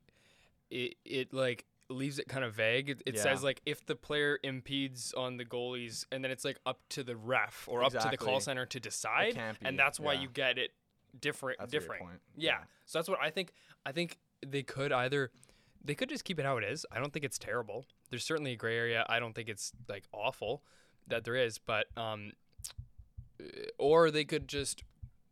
it 0.70 0.96
it 1.04 1.34
like 1.34 1.66
leaves 1.90 2.20
it 2.20 2.28
kind 2.28 2.44
of 2.44 2.54
vague. 2.54 2.90
It, 2.90 3.02
it 3.06 3.20
says 3.20 3.44
like 3.44 3.62
if 3.66 3.86
the 3.86 3.96
player 3.96 4.40
impedes 4.44 5.14
on 5.14 5.38
the 5.38 5.46
goalies, 5.46 6.06
and 6.12 6.24
then 6.24 6.32
it's 6.32 6.46
like 6.46 6.60
up 6.66 6.80
to 6.90 7.04
the 7.04 7.16
ref 7.16 7.68
or 7.68 7.84
up 7.84 7.92
to 7.94 8.08
the 8.10 8.18
call 8.18 8.40
center 8.40 8.66
to 8.68 8.80
decide, 8.80 9.36
be 9.36 9.68
and 9.68 9.78
that's 9.78 10.00
why 10.00 10.14
yeah. 10.14 10.22
you 10.22 10.30
get 10.30 10.58
it 10.58 10.72
different. 11.20 11.60
That's 11.60 11.72
different. 11.72 12.02
point. 12.02 12.20
Yeah. 12.38 12.60
So 12.86 13.00
that's 13.00 13.10
what 13.10 13.20
I 13.22 13.30
think. 13.30 13.54
I 13.86 13.92
think 13.92 14.18
they 14.46 14.64
could 14.64 14.92
either 14.92 15.32
they 15.84 15.96
could 15.96 16.10
just 16.10 16.24
keep 16.24 16.40
it 16.40 16.46
how 16.46 16.58
it 16.58 16.64
is. 16.64 16.86
I 16.92 17.00
don't 17.00 17.12
think 17.12 17.26
it's 17.26 17.38
terrible. 17.38 17.86
There's 18.10 18.26
certainly 18.26 18.54
a 18.54 18.56
gray 18.56 18.78
area. 18.78 19.06
I 19.08 19.20
don't 19.20 19.34
think 19.34 19.50
it's 19.50 19.72
like 19.88 20.04
awful 20.12 20.64
that 21.08 21.24
there 21.24 21.36
is, 21.36 21.58
but 21.58 21.88
um 21.98 22.32
or 23.78 24.12
they 24.12 24.26
could 24.26 24.48
just 24.48 24.84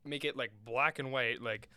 make 0.05 0.23
it 0.23 0.37
like 0.37 0.51
black 0.63 0.99
and 0.99 1.11
white 1.11 1.41
like 1.41 1.67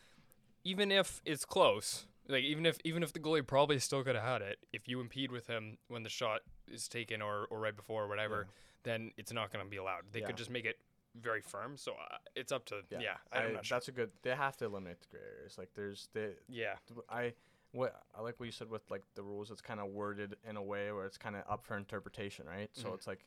even 0.62 0.92
if 0.92 1.22
it's 1.24 1.44
close, 1.44 2.06
like 2.30 2.44
even 2.44 2.64
if 2.66 2.78
even 2.84 3.02
if 3.02 3.12
the 3.12 3.18
goalie 3.20 3.46
probably 3.46 3.78
still 3.78 4.02
could 4.02 4.14
have 4.14 4.24
had 4.24 4.42
it, 4.42 4.58
if 4.72 4.88
you 4.88 5.00
impede 5.00 5.30
with 5.32 5.46
him 5.46 5.76
when 5.88 6.02
the 6.02 6.08
shot 6.08 6.40
is 6.70 6.88
taken 6.88 7.20
or 7.22 7.46
or 7.50 7.58
right 7.58 7.76
before 7.76 8.04
or 8.04 8.08
whatever, 8.08 8.46
then 8.84 9.10
it's 9.16 9.32
not 9.32 9.52
going 9.52 9.64
to 9.64 9.70
be 9.70 9.76
allowed. 9.76 10.04
They 10.12 10.20
Yeah. 10.20 10.26
could 10.26 10.36
just 10.36 10.50
make 10.50 10.64
it 10.64 10.78
very 11.16 11.40
firm. 11.40 11.76
So 11.76 11.92
uh, 11.92 12.16
it's 12.36 12.52
up 12.52 12.64
to 12.66 12.82
yeah. 12.90 13.16
I, 13.32 13.40
I'm 13.40 13.52
not 13.54 13.66
sure. 13.66 13.76
that's 13.76 13.88
a 13.88 13.92
good. 13.92 14.10
They 14.22 14.34
have 14.34 14.56
to 14.58 14.66
eliminate 14.66 15.00
the 15.00 15.08
gray 15.08 15.20
areas. 15.38 15.58
Like 15.58 15.70
there's 15.74 16.08
the 16.12 16.34
Yeah, 16.48 16.74
I 17.08 17.34
what 17.72 18.00
I 18.16 18.20
like 18.22 18.38
what 18.38 18.46
you 18.46 18.52
said 18.52 18.70
with 18.70 18.88
like 18.90 19.02
the 19.14 19.22
rules. 19.22 19.50
It's 19.50 19.60
kind 19.60 19.80
of 19.80 19.88
worded 19.88 20.36
in 20.48 20.56
a 20.56 20.62
way 20.62 20.92
where 20.92 21.06
it's 21.06 21.18
kind 21.18 21.36
of 21.36 21.42
up 21.48 21.64
for 21.64 21.76
interpretation, 21.76 22.46
right? 22.46 22.70
So 22.72 22.88
Mhm. 22.90 22.94
it's 22.94 23.06
like 23.06 23.26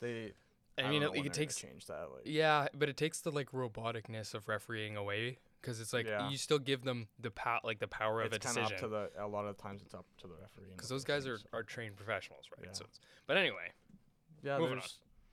they. 0.00 0.32
I, 0.78 0.82
don't 0.82 0.90
mean 0.90 1.02
it, 1.02 1.26
it 1.26 1.32
takes 1.32 1.56
change 1.56 1.86
that. 1.86 2.08
Like 2.12 2.22
yeah, 2.24 2.68
but 2.72 2.88
it 2.88 2.96
takes 2.96 3.20
the 3.20 3.32
like 3.32 3.50
roboticness 3.50 4.32
of 4.34 4.46
refereeing 4.46 4.96
away 4.96 5.38
because 5.60 5.80
it's 5.80 5.92
like 5.92 6.06
Yeah. 6.06 6.28
you 6.30 6.36
still 6.36 6.58
give 6.58 6.82
them 6.84 7.08
the 7.18 7.30
pow- 7.30 7.60
like 7.64 7.78
the 7.78 7.88
power 7.88 8.20
of 8.22 8.32
it's 8.32 8.36
a 8.36 8.40
kind 8.54 8.58
of 8.66 8.72
up 8.72 8.78
to 8.78 8.88
the. 8.88 9.10
A 9.18 9.26
lot 9.26 9.44
of 9.46 9.56
times 9.58 9.82
it's 9.82 9.94
up 9.94 10.06
to 10.18 10.26
the 10.26 10.34
referee. 10.34 10.70
because 10.74 10.88
those 10.88 11.04
guys 11.04 11.26
are, 11.26 11.34
officials. 11.34 11.50
are 11.52 11.62
trained 11.62 11.96
professionals, 11.96 12.44
right? 12.56 12.66
Yeah. 12.66 12.72
So, 12.72 12.84
it's, 12.88 13.00
but 13.26 13.36
anyway, 13.36 13.72
Yeah, 14.42 14.58
moving 14.58 14.78
on. 14.78 14.84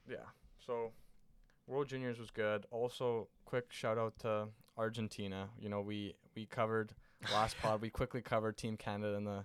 Yeah. 0.08 0.16
So, 0.64 0.92
World 1.66 1.88
Juniors 1.88 2.18
was 2.18 2.30
good. 2.30 2.66
Also, 2.70 3.28
quick 3.44 3.66
shout 3.72 3.98
out 3.98 4.18
to 4.20 4.48
Argentina. 4.76 5.48
You 5.58 5.68
know, 5.68 5.80
we 5.80 6.14
we 6.34 6.46
covered 6.46 6.94
last 7.32 7.56
pod. 7.58 7.80
We 7.80 7.90
quickly 7.90 8.20
covered 8.22 8.56
Team 8.56 8.76
Canada 8.76 9.14
in 9.16 9.24
the 9.24 9.44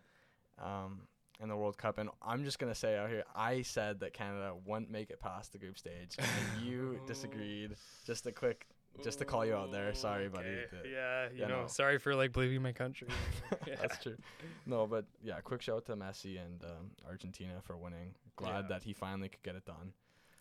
um 0.64 1.08
in 1.40 1.50
the 1.50 1.56
World 1.58 1.76
Cup, 1.78 1.98
and 1.98 2.10
I'm 2.22 2.44
just 2.44 2.60
gonna 2.60 2.76
say 2.76 2.98
out 2.98 3.10
here, 3.10 3.24
I 3.36 3.64
said 3.64 4.00
that 4.02 4.14
Canada 4.14 4.54
wouldn't 4.66 4.92
make 4.92 5.10
it 5.10 5.20
past 5.20 5.52
the 5.54 5.58
group 5.58 5.78
stage, 5.78 6.16
and 6.20 6.64
you 6.64 7.00
disagreed. 7.08 7.76
Just 8.06 8.28
a 8.28 8.32
quick, 8.32 8.68
just 9.04 9.20
to 9.20 9.26
call 9.26 9.46
you 9.46 9.56
out 9.56 9.72
there. 9.72 9.94
Sorry, 9.94 10.28
buddy. 10.30 10.48
Okay. 10.50 10.66
that- 10.72 10.90
Yeah, 10.90 11.30
you 11.34 11.40
Yeah, 11.42 11.48
know, 11.48 11.62
no. 11.62 11.68
sorry 11.68 11.98
for 11.98 12.16
like 12.16 12.32
believing 12.34 12.62
my 12.62 12.72
country. 12.74 13.08
Yeah. 13.68 13.76
That's 13.82 14.02
true. 14.04 14.18
No, 14.66 14.88
but 14.88 15.06
yeah, 15.24 15.40
quick 15.42 15.62
shout 15.62 15.78
out 15.78 15.86
to 15.86 15.96
Messi 15.96 16.40
and 16.44 16.64
um, 16.64 16.92
Argentina 17.08 17.54
for 17.64 17.78
winning. 17.78 18.16
Glad 18.36 18.62
Yeah. 18.64 18.68
that 18.70 18.84
he 18.84 18.94
finally 18.94 19.30
could 19.30 19.44
get 19.44 19.56
it 19.56 19.66
done. 19.66 19.94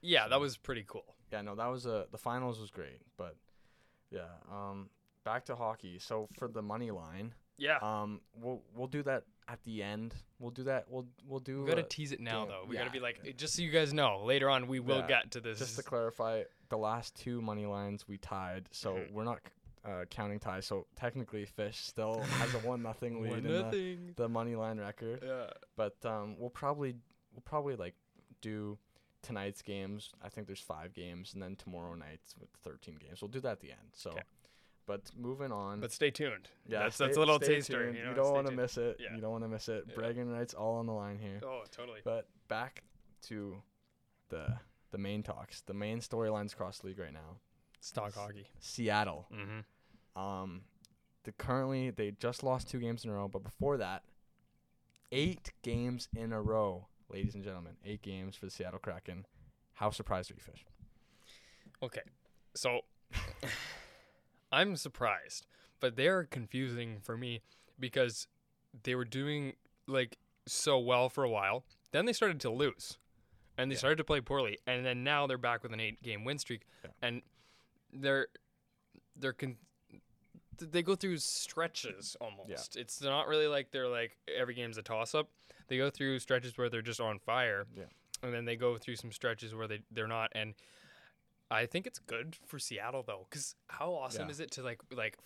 yeah, 0.03 0.29
that 0.29 0.41
was 0.41 0.57
pretty 0.57 0.85
cool. 0.87 1.15
yeah, 1.33 1.43
no, 1.43 1.55
that 1.55 1.67
was 1.67 1.87
a 1.87 2.07
the 2.11 2.19
finals 2.19 2.59
was 2.61 2.71
great, 2.71 3.01
but 3.17 3.37
yeah, 4.11 4.25
um, 4.51 4.89
back 5.25 5.45
to 5.47 5.55
hockey. 5.55 5.99
So 5.99 6.29
for 6.39 6.49
the 6.49 6.63
money 6.63 6.91
line, 6.91 7.35
Yeah, 7.59 7.79
um, 7.83 8.21
we'll 8.35 8.63
we'll 8.75 8.89
do 8.89 9.03
that 9.05 9.25
at 9.49 9.63
the 9.65 9.83
end. 9.83 10.15
We'll 10.39 10.51
do 10.53 10.65
that. 10.65 10.87
We'll 10.89 11.07
we'll 11.27 11.41
do 11.41 11.63
we 11.63 11.69
gotta 11.69 11.83
uh, 11.83 11.89
tease 11.89 12.13
it 12.13 12.21
now 12.21 12.47
though. 12.47 12.65
We 12.67 12.77
gotta 12.77 12.91
be 12.91 13.01
like, 13.01 13.37
just 13.37 13.55
so 13.55 13.63
you 13.63 13.71
guys 13.71 13.93
know, 13.93 14.23
later 14.25 14.49
on 14.49 14.67
we 14.67 14.81
will 14.81 15.01
Yeah, 15.01 15.07
get 15.09 15.31
to 15.33 15.41
this. 15.41 15.59
just 15.59 15.77
to 15.77 15.83
clarify. 15.83 16.43
The 16.71 16.79
last 16.79 17.15
two 17.15 17.41
money 17.43 17.67
lines 17.67 18.09
we 18.09 18.17
tied, 18.17 18.69
so 18.73 18.95
Mhm. 18.95 19.13
we're 19.13 19.25
not 19.25 19.41
uh, 19.85 20.05
counting 20.11 20.39
ties. 20.39 20.67
So 20.67 20.87
technically, 20.97 21.45
Fish 21.47 21.79
still 21.79 22.21
has 22.21 22.55
a 22.55 22.59
one 22.59 22.83
nothing 22.91 23.23
lead 23.23 23.31
One 23.31 23.39
in 23.39 23.45
the, 23.53 23.63
nothing. 23.63 24.13
the 24.17 24.29
money 24.29 24.55
line 24.57 24.79
record. 24.79 25.23
Yeah. 25.25 25.51
But 25.77 25.97
um, 26.05 26.37
we'll 26.39 26.51
probably 26.51 26.97
we'll 27.33 27.43
probably 27.45 27.77
like 27.77 27.95
do 28.43 28.79
tonight's 29.23 29.63
games. 29.63 30.13
I 30.23 30.29
think 30.29 30.47
there's 30.47 30.61
five 30.61 30.93
games, 30.93 31.33
and 31.35 31.43
then 31.43 31.57
tomorrow 31.57 31.95
night's 31.95 32.35
with 32.39 32.51
13 32.63 32.97
games. 32.97 33.21
We'll 33.23 33.31
do 33.31 33.41
that 33.41 33.53
at 33.53 33.61
the 33.61 33.71
end. 33.71 33.91
So, 33.95 34.11
'Kay. 34.13 34.23
but 34.87 35.11
moving 35.17 35.51
on. 35.53 35.81
But 35.81 35.93
stay 35.93 36.11
tuned. 36.11 36.49
yeah, 36.67 36.81
that's 36.81 36.97
stay- 36.97 37.07
that's 37.07 37.17
a 37.17 37.21
little 37.21 37.39
taster. 37.39 37.85
tuned. 37.85 37.97
You, 37.97 38.05
know, 38.05 38.15
don't 38.15 38.33
want 38.35 38.47
to 38.49 38.53
miss 38.55 38.77
it. 38.77 38.97
Yeah. 39.01 39.15
You 39.15 39.21
don't 39.23 39.33
want 39.33 39.45
to 39.45 39.49
miss 39.49 39.69
it. 39.69 39.85
Yeah. 39.89 39.95
Bragging 39.95 40.31
rights 40.31 40.53
all 40.55 40.77
on 40.77 40.87
the 40.87 40.93
line 40.93 41.19
here. 41.19 41.41
Oh, 41.43 41.63
totally. 41.71 42.01
But 42.05 42.29
back 42.49 42.83
to 43.23 43.63
the 44.29 44.59
the 44.91 44.99
main 44.99 45.23
talks, 45.23 45.63
the 45.63 45.75
main 45.75 46.01
storylines 46.01 46.53
across 46.53 46.79
the 46.79 46.89
league 46.89 46.99
right 46.99 47.13
now. 47.13 47.39
Stock 47.81 48.15
hockey. 48.15 48.47
Seattle. 48.59 49.27
Mm-hmm. 49.33 50.21
Um, 50.21 50.63
the 51.25 51.33
currently 51.33 51.91
they 51.91 52.13
just 52.13 52.43
lost 52.43 52.69
two 52.69 52.79
games 52.79 53.05
in 53.05 53.11
a 53.11 53.15
row, 53.15 53.29
but 53.29 53.43
before 53.43 53.77
that, 53.79 54.03
eight 55.13 55.53
games 55.63 56.09
in 56.15 56.33
a 56.33 56.41
row, 56.41 56.87
ladies 57.09 57.35
and 57.35 57.45
gentlemen, 57.45 57.75
eight 57.85 58.03
games 58.03 58.37
for 58.37 58.47
the 58.47 58.51
Seattle 58.51 58.79
Kraken. 58.79 59.27
How 59.75 59.91
surprised 59.91 60.31
are 60.31 60.35
you, 60.35 60.41
Fish? 60.41 60.65
Okay, 61.83 62.03
so 62.55 62.81
I'm 64.53 64.77
surprised, 64.77 65.47
but 65.81 65.97
they're 65.97 66.25
confusing 66.25 66.99
for 67.03 67.17
me 67.17 67.41
because 67.79 68.27
they 68.83 68.95
were 68.95 69.05
doing 69.05 69.55
like 69.87 70.19
so 70.47 70.79
well 70.79 71.09
for 71.09 71.25
a 71.25 71.31
while. 71.31 71.65
Then 71.93 72.07
they 72.07 72.13
started 72.13 72.41
to 72.41 72.51
lose, 72.51 72.99
and 73.61 73.71
they 73.71 73.75
Yeah. 73.75 73.79
started 73.79 73.97
to 73.97 74.05
play 74.05 74.21
poorly, 74.21 74.59
and 74.67 74.85
then 74.85 75.05
now 75.05 75.27
they're 75.27 75.39
back 75.39 75.63
with 75.63 75.73
an 75.73 75.81
eight-game 75.81 76.25
win 76.25 76.39
streak, 76.39 76.63
Yeah. 76.85 76.91
and 77.03 77.23
they're 77.93 78.29
they're 79.17 79.33
con- 79.35 79.59
they 80.59 80.83
go 80.83 80.95
through 80.95 81.19
stretches 81.19 82.17
almost. 82.21 82.77
It's 82.77 83.01
not 83.01 83.27
really 83.29 83.47
like 83.47 83.71
they're 83.71 83.89
like 83.89 84.17
every 84.29 84.55
game's 84.55 84.79
a 84.79 84.83
toss-up. 84.83 85.29
They 85.69 85.77
go 85.77 85.91
through 85.91 86.19
stretches 86.21 86.57
where 86.59 86.69
they're 86.69 86.83
just 86.83 87.01
on 87.01 87.19
fire, 87.19 87.67
Yeah. 87.75 87.85
and 88.23 88.33
then 88.33 88.45
they 88.45 88.57
go 88.57 88.77
through 88.79 88.97
some 88.97 89.13
stretches 89.13 89.55
where 89.55 89.67
they 89.69 89.83
they're 89.91 90.07
not, 90.09 90.31
and 90.35 90.55
I 91.51 91.67
think 91.67 91.87
it's 91.87 91.99
good 91.99 92.37
for 92.47 92.59
Seattle 92.59 93.03
though, 93.03 93.27
because 93.29 93.57
how 93.69 93.93
awesome 93.93 94.27
Yeah. 94.27 94.31
is 94.31 94.41
it 94.41 94.51
to 94.53 94.63
like 94.63 94.81
like 94.91 95.19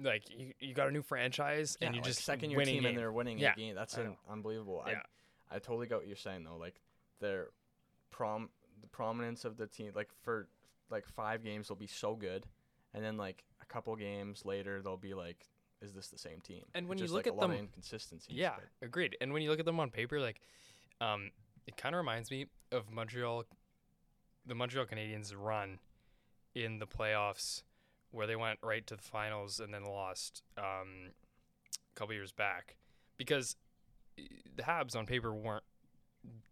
like 0.00 0.30
you, 0.30 0.54
you 0.60 0.72
got 0.74 0.86
a 0.86 0.92
new 0.92 1.02
franchise 1.02 1.76
and 1.80 1.94
you 1.96 2.00
like 2.00 2.06
just 2.08 2.22
second 2.24 2.50
your 2.52 2.64
team 2.64 2.84
and 2.86 2.96
they're 2.96 3.10
winning 3.12 3.38
Yeah, 3.38 3.54
a 3.54 3.56
game. 3.56 3.74
That's 3.74 3.96
an 3.96 4.16
unbelievable. 4.28 4.84
Yeah. 4.86 5.02
I 5.50 5.56
I 5.56 5.58
totally 5.58 5.88
get 5.88 5.98
what 5.98 6.06
you're 6.06 6.16
saying 6.16 6.44
though. 6.44 6.56
Like 6.56 6.80
their 7.20 7.48
prom 8.10 8.48
the 8.80 8.86
prominence 8.88 9.44
of 9.44 9.56
the 9.56 9.66
team 9.66 9.92
like 9.94 10.08
for 10.22 10.48
like 10.90 11.06
five 11.06 11.44
games 11.44 11.68
they'll 11.68 11.76
be 11.76 11.86
so 11.86 12.14
good 12.14 12.44
and 12.94 13.04
then 13.04 13.16
like 13.16 13.44
a 13.62 13.66
couple 13.66 13.94
games 13.96 14.44
later 14.44 14.80
they'll 14.82 14.96
be 14.96 15.14
like 15.14 15.46
is 15.82 15.94
this 15.94 16.08
the 16.08 16.18
same 16.18 16.42
team? 16.42 16.62
And 16.74 16.88
when 16.88 16.96
It's 16.96 17.00
you 17.00 17.04
just, 17.06 17.14
look 17.14 17.24
like, 17.24 17.32
at 17.32 17.32
a 17.32 17.40
lot 17.40 17.40
them- 17.42 17.52
of 17.52 17.56
inconsistencies. 17.60 18.36
Yeah, 18.36 18.52
but- 18.56 18.86
agreed. 18.86 19.16
And 19.22 19.32
when 19.32 19.40
you 19.40 19.48
look 19.48 19.60
at 19.60 19.64
them 19.64 19.80
on 19.80 19.90
paper, 19.90 20.20
like, 20.20 20.42
um, 21.00 21.30
it 21.66 21.74
kind 21.78 21.94
of 21.94 22.00
reminds 22.00 22.30
me 22.30 22.48
of 22.70 22.90
Montreal, 22.90 23.44
the 24.44 24.54
Montreal 24.54 24.84
Canadiens 24.84 25.32
run 25.34 25.78
in 26.54 26.80
the 26.80 26.86
playoffs, 26.86 27.62
where 28.10 28.26
they 28.26 28.36
went 28.36 28.58
right 28.62 28.86
to 28.88 28.94
the 28.96 29.02
finals 29.02 29.58
and 29.58 29.72
then 29.72 29.84
lost 29.84 30.42
um, 30.58 31.12
a 31.74 31.98
couple 31.98 32.12
years 32.14 32.32
back, 32.32 32.76
because 33.16 33.56
eh, 34.18 34.24
the 34.54 34.64
Habs 34.64 34.94
on 34.94 35.06
paper 35.06 35.32
weren't 35.34 35.64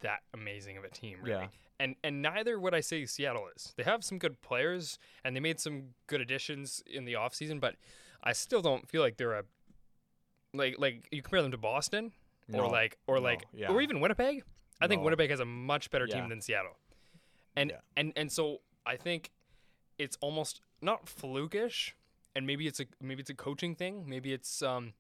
that 0.01 0.21
amazing 0.35 0.77
of 0.77 0.85
a 0.85 0.91
team, 0.91 1.19
really. 1.23 1.43
Yeah. 1.43 1.49
And 1.81 1.95
and 2.03 2.23
neither 2.23 2.59
would 2.59 2.75
I 2.75 2.81
say 2.81 3.07
Seattle 3.07 3.47
is. 3.55 3.73
They 3.77 3.85
have 3.85 4.03
some 4.03 4.19
good 4.19 4.41
players 4.41 4.99
and 5.25 5.37
they 5.37 5.41
made 5.41 5.61
some 5.61 5.91
good 6.09 6.21
additions 6.21 6.83
in 6.87 7.05
the 7.05 7.13
offseason, 7.15 7.61
but 7.61 7.77
I 8.23 8.33
still 8.33 8.61
don't 8.63 8.89
feel 8.89 9.01
like 9.01 9.17
they're 9.17 9.35
a 9.35 9.45
like 10.55 10.77
like 10.79 11.07
you 11.13 11.23
compare 11.23 11.43
them 11.43 11.53
to 11.53 11.59
Boston 11.59 12.13
or 12.53 12.69
like 12.69 12.99
or 13.07 13.17
no, 13.17 13.23
like 13.23 13.45
yeah. 13.53 13.69
or 13.69 13.81
even 13.81 14.01
Winnipeg. 14.01 14.43
I 14.81 14.89
think 14.89 15.03
Winnipeg 15.03 15.31
has 15.31 15.41
a 15.41 15.45
much 15.45 15.91
better 15.91 16.07
Yeah. 16.09 16.21
team 16.21 16.29
than 16.29 16.41
Seattle. 16.41 16.77
And 17.57 17.71
Yeah. 17.71 17.81
and 17.97 18.13
and 18.17 18.33
so 18.33 18.59
I 18.87 18.97
think 18.97 19.31
it's 19.99 20.17
almost 20.21 20.61
not 20.81 21.07
flukish 21.07 21.93
and 22.35 22.47
maybe 22.47 22.67
it's 22.67 22.81
a 22.81 22.87
maybe 23.01 23.21
it's 23.21 23.31
a 23.31 23.35
coaching 23.35 23.75
thing, 23.75 24.09
maybe 24.09 24.33
it's 24.33 24.63
um 24.63 24.95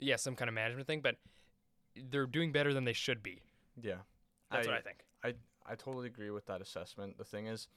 yeah, 0.00 0.16
some 0.16 0.34
kind 0.34 0.48
of 0.48 0.54
management 0.54 0.88
thing, 0.88 1.00
but 1.00 1.16
they're 2.10 2.26
doing 2.26 2.50
better 2.50 2.74
than 2.74 2.84
they 2.84 2.92
should 2.92 3.22
be. 3.22 3.40
Yeah. 3.80 3.98
That's 4.52 4.66
what 4.68 4.76
I 4.76 4.80
think. 4.80 5.04
I 5.24 5.34
I 5.64 5.74
totally 5.76 6.06
agree 6.06 6.30
with 6.30 6.46
that 6.46 6.60
assessment. 6.60 7.18
The 7.18 7.24
thing 7.24 7.46
is, 7.46 7.68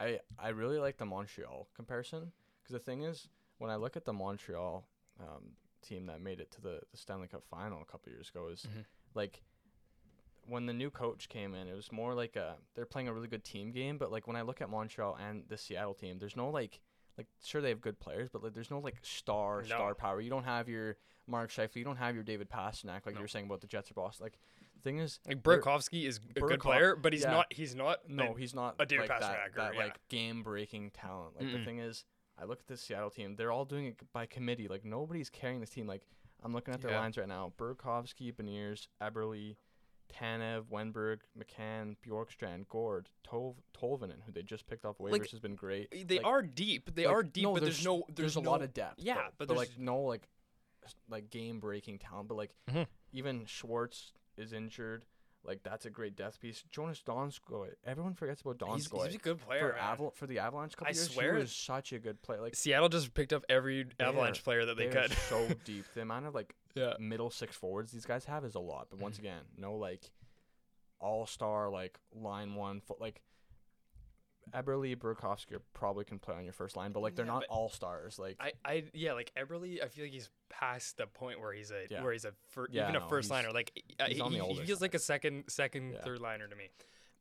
I 0.00 0.20
I 0.38 0.48
really 0.50 0.78
like 0.78 0.96
the 0.96 1.06
Montreal 1.06 1.68
comparison 1.74 2.32
because 2.62 2.72
the 2.72 2.78
thing 2.84 3.02
is, 3.02 3.28
when 3.58 3.70
I 3.70 3.76
look 3.76 3.96
at 3.96 4.04
the 4.04 4.12
Montreal 4.12 4.86
um, 5.20 5.52
team 5.82 6.06
that 6.06 6.20
made 6.20 6.40
it 6.40 6.50
to 6.52 6.60
the, 6.60 6.80
the 6.90 6.96
Stanley 6.96 7.28
Cup 7.28 7.44
final 7.50 7.82
a 7.82 7.84
couple 7.84 8.10
years 8.10 8.30
ago, 8.30 8.48
is 8.48 8.62
Mhm. 8.66 8.84
like 9.14 9.42
when 10.46 10.66
the 10.66 10.72
new 10.72 10.90
coach 10.90 11.28
came 11.28 11.54
in, 11.54 11.68
it 11.68 11.74
was 11.74 11.90
more 11.92 12.14
like 12.14 12.36
a 12.36 12.56
they're 12.74 12.84
playing 12.86 13.08
a 13.08 13.12
really 13.14 13.28
good 13.28 13.44
team 13.44 13.70
game. 13.72 13.96
But 13.98 14.10
like 14.10 14.26
when 14.26 14.36
I 14.36 14.42
look 14.42 14.60
at 14.60 14.68
Montreal 14.68 15.16
and 15.16 15.44
the 15.48 15.56
Seattle 15.56 15.94
team, 15.94 16.18
there's 16.18 16.36
no 16.36 16.50
like 16.50 16.80
like 17.16 17.26
sure 17.44 17.60
they 17.62 17.68
have 17.68 17.80
good 17.80 17.98
players, 18.00 18.28
but 18.32 18.42
like 18.42 18.54
there's 18.54 18.70
no 18.70 18.78
like 18.80 18.96
star 19.02 19.60
No. 19.62 19.66
star 19.68 19.94
power. 19.94 20.20
You 20.20 20.30
don't 20.30 20.44
have 20.44 20.68
your 20.68 20.96
Mark 21.26 21.50
Scheifele, 21.50 21.76
you 21.76 21.84
don't 21.84 21.96
have 21.96 22.14
your 22.14 22.24
David 22.24 22.50
Pastrnak, 22.50 23.06
like 23.06 23.14
No. 23.14 23.20
you 23.20 23.20
were 23.20 23.28
saying 23.28 23.46
about 23.46 23.60
the 23.62 23.66
Jets 23.66 23.90
or 23.90 23.94
Boston. 23.94 24.24
Like 24.24 24.38
thing 24.82 24.98
is, 24.98 25.18
Like 25.26 25.42
Burakovsky 25.42 26.06
is 26.06 26.20
a 26.36 26.40
good 26.40 26.60
player, 26.60 26.96
but 26.96 27.12
he's 27.12 27.22
yeah. 27.22 27.30
not. 27.30 27.46
He's 27.52 27.74
not. 27.74 28.08
no, 28.08 28.34
he's 28.34 28.54
not 28.54 28.76
a 28.78 28.86
David 28.86 29.08
like 29.08 29.20
that, 29.20 29.30
Pastrnak 29.52 29.56
that 29.56 29.74
yeah. 29.74 29.80
like 29.80 29.98
game 30.08 30.42
breaking 30.42 30.90
talent. 30.90 31.36
Like 31.40 31.50
the 31.52 31.58
Mm-mm. 31.58 31.64
thing 31.64 31.78
is, 31.78 32.04
I 32.38 32.44
look 32.44 32.60
at 32.60 32.66
this 32.66 32.80
Seattle 32.82 33.10
team; 33.10 33.36
they're 33.36 33.52
all 33.52 33.64
doing 33.64 33.86
it 33.86 33.96
by 34.12 34.26
committee. 34.26 34.68
Like 34.68 34.84
nobody's 34.84 35.30
carrying 35.30 35.60
this 35.60 35.70
team. 35.70 35.86
Like 35.86 36.02
I'm 36.42 36.52
looking 36.52 36.74
at 36.74 36.80
their 36.82 36.90
Yeah. 36.92 37.00
lines 37.00 37.16
right 37.16 37.28
now: 37.28 37.52
Burakovsky, 37.58 38.32
Beniers, 38.34 38.88
Eberle, 39.02 39.56
Tanev, 40.12 40.64
Wennberg, 40.70 41.20
McCann, 41.38 41.96
Bjorkstrand, 42.06 42.68
Gourde, 42.68 43.08
Tol- 43.24 43.56
Tolvanen, 43.76 44.22
who 44.26 44.32
they 44.32 44.42
just 44.42 44.66
picked 44.66 44.84
off 44.84 44.98
waivers, 44.98 45.12
Like, 45.12 45.30
has 45.30 45.40
been 45.40 45.54
great. 45.56 46.08
They 46.08 46.16
Like, 46.18 46.26
are 46.26 46.42
deep. 46.42 46.94
They 46.94 47.06
like, 47.06 47.14
are 47.16 47.22
deep, 47.22 47.44
no, 47.44 47.54
but 47.54 47.62
there's, 47.62 47.84
no. 47.84 48.04
there's, 48.08 48.34
There's, 48.34 48.36
a 48.36 48.40
lot 48.40 48.62
of 48.62 48.72
depth. 48.74 48.96
Yeah, 48.98 49.14
but 49.38 49.38
but 49.38 49.48
there's 49.48 49.58
like 49.58 49.78
no 49.78 50.00
like 50.00 50.28
like 51.08 51.30
game 51.30 51.60
breaking 51.60 51.98
talent. 51.98 52.28
But 52.28 52.36
like 52.36 52.50
Mhm. 52.70 52.86
even 53.12 53.44
Schwartz 53.46 54.12
is 54.36 54.52
injured. 54.52 55.04
Like 55.46 55.62
that's 55.62 55.84
a 55.84 55.90
great 55.90 56.16
death 56.16 56.40
piece. 56.40 56.64
Joonas 56.74 57.02
Donskoi. 57.04 57.68
Everyone 57.84 58.14
forgets 58.14 58.40
about 58.40 58.56
He's, 58.74 58.88
Donskoi 58.88 59.06
he's 59.06 59.14
a 59.16 59.18
good 59.18 59.38
player. 59.40 59.76
for. 59.78 60.04
Aval- 60.04 60.14
for 60.14 60.26
the 60.26 60.38
Avalanche 60.38 60.74
couple 60.74 60.86
I 60.92 60.96
years. 60.96 61.10
swear- 61.10 61.34
he 61.34 61.40
was 61.40 61.52
such 61.52 61.92
a 61.92 61.98
good 61.98 62.22
player. 62.22 62.40
Like 62.40 62.54
Seattle 62.54 62.88
just 62.88 63.12
picked 63.12 63.34
up 63.34 63.44
every 63.50 63.86
Avalanche 64.00 64.42
player 64.42 64.64
that 64.64 64.76
they, 64.78 64.86
they 64.86 65.02
could. 65.02 65.12
so 65.28 65.46
deep. 65.66 65.84
The 65.94 66.00
amount 66.00 66.24
of 66.26 66.34
like 66.34 66.54
yeah. 66.74 66.94
middle 66.98 67.28
six 67.30 67.54
forwards 67.54 67.92
these 67.92 68.06
guys 68.06 68.24
have 68.24 68.44
is 68.46 68.54
a 68.54 68.58
lot. 68.60 68.86
But 68.90 69.00
once 69.00 69.16
Mhm. 69.16 69.20
again, 69.20 69.42
no 69.58 69.74
like 69.74 70.10
all 70.98 71.26
star 71.26 71.70
like 71.70 71.98
line 72.14 72.54
one 72.54 72.80
foot 72.80 73.00
like 73.00 73.20
Eberle, 74.52 74.96
Burakovsky 74.96 75.58
probably 75.72 76.04
can 76.04 76.18
play 76.18 76.34
on 76.34 76.44
your 76.44 76.52
first 76.52 76.76
line, 76.76 76.92
but 76.92 77.00
like 77.00 77.14
they're 77.16 77.24
Yeah, 77.26 77.32
not 77.32 77.44
all 77.48 77.68
stars. 77.68 78.18
Like 78.18 78.36
I, 78.40 78.52
I 78.64 78.84
yeah, 78.92 79.12
like 79.12 79.32
Eberle, 79.36 79.82
I 79.82 79.88
feel 79.88 80.04
like 80.04 80.12
he's 80.12 80.30
past 80.50 80.96
the 80.98 81.06
point 81.06 81.40
where 81.40 81.52
he's 81.52 81.70
a 81.70 81.84
Yeah. 81.90 82.02
where 82.02 82.12
he's 82.12 82.24
a 82.24 82.32
fir- 82.50 82.68
Yeah, 82.70 82.88
even 82.88 82.96
a 83.02 83.08
first 83.08 83.30
liner. 83.30 83.52
Like 83.52 83.72
uh, 83.98 84.04
he's 84.06 84.16
he, 84.18 84.22
he- 84.22 84.64
feels 84.64 84.78
side. 84.78 84.80
like 84.84 84.94
a 84.94 84.98
second 84.98 85.44
second 85.48 85.96
third 86.04 86.20
liner 86.20 86.46
to 86.48 86.54
me. 86.56 86.68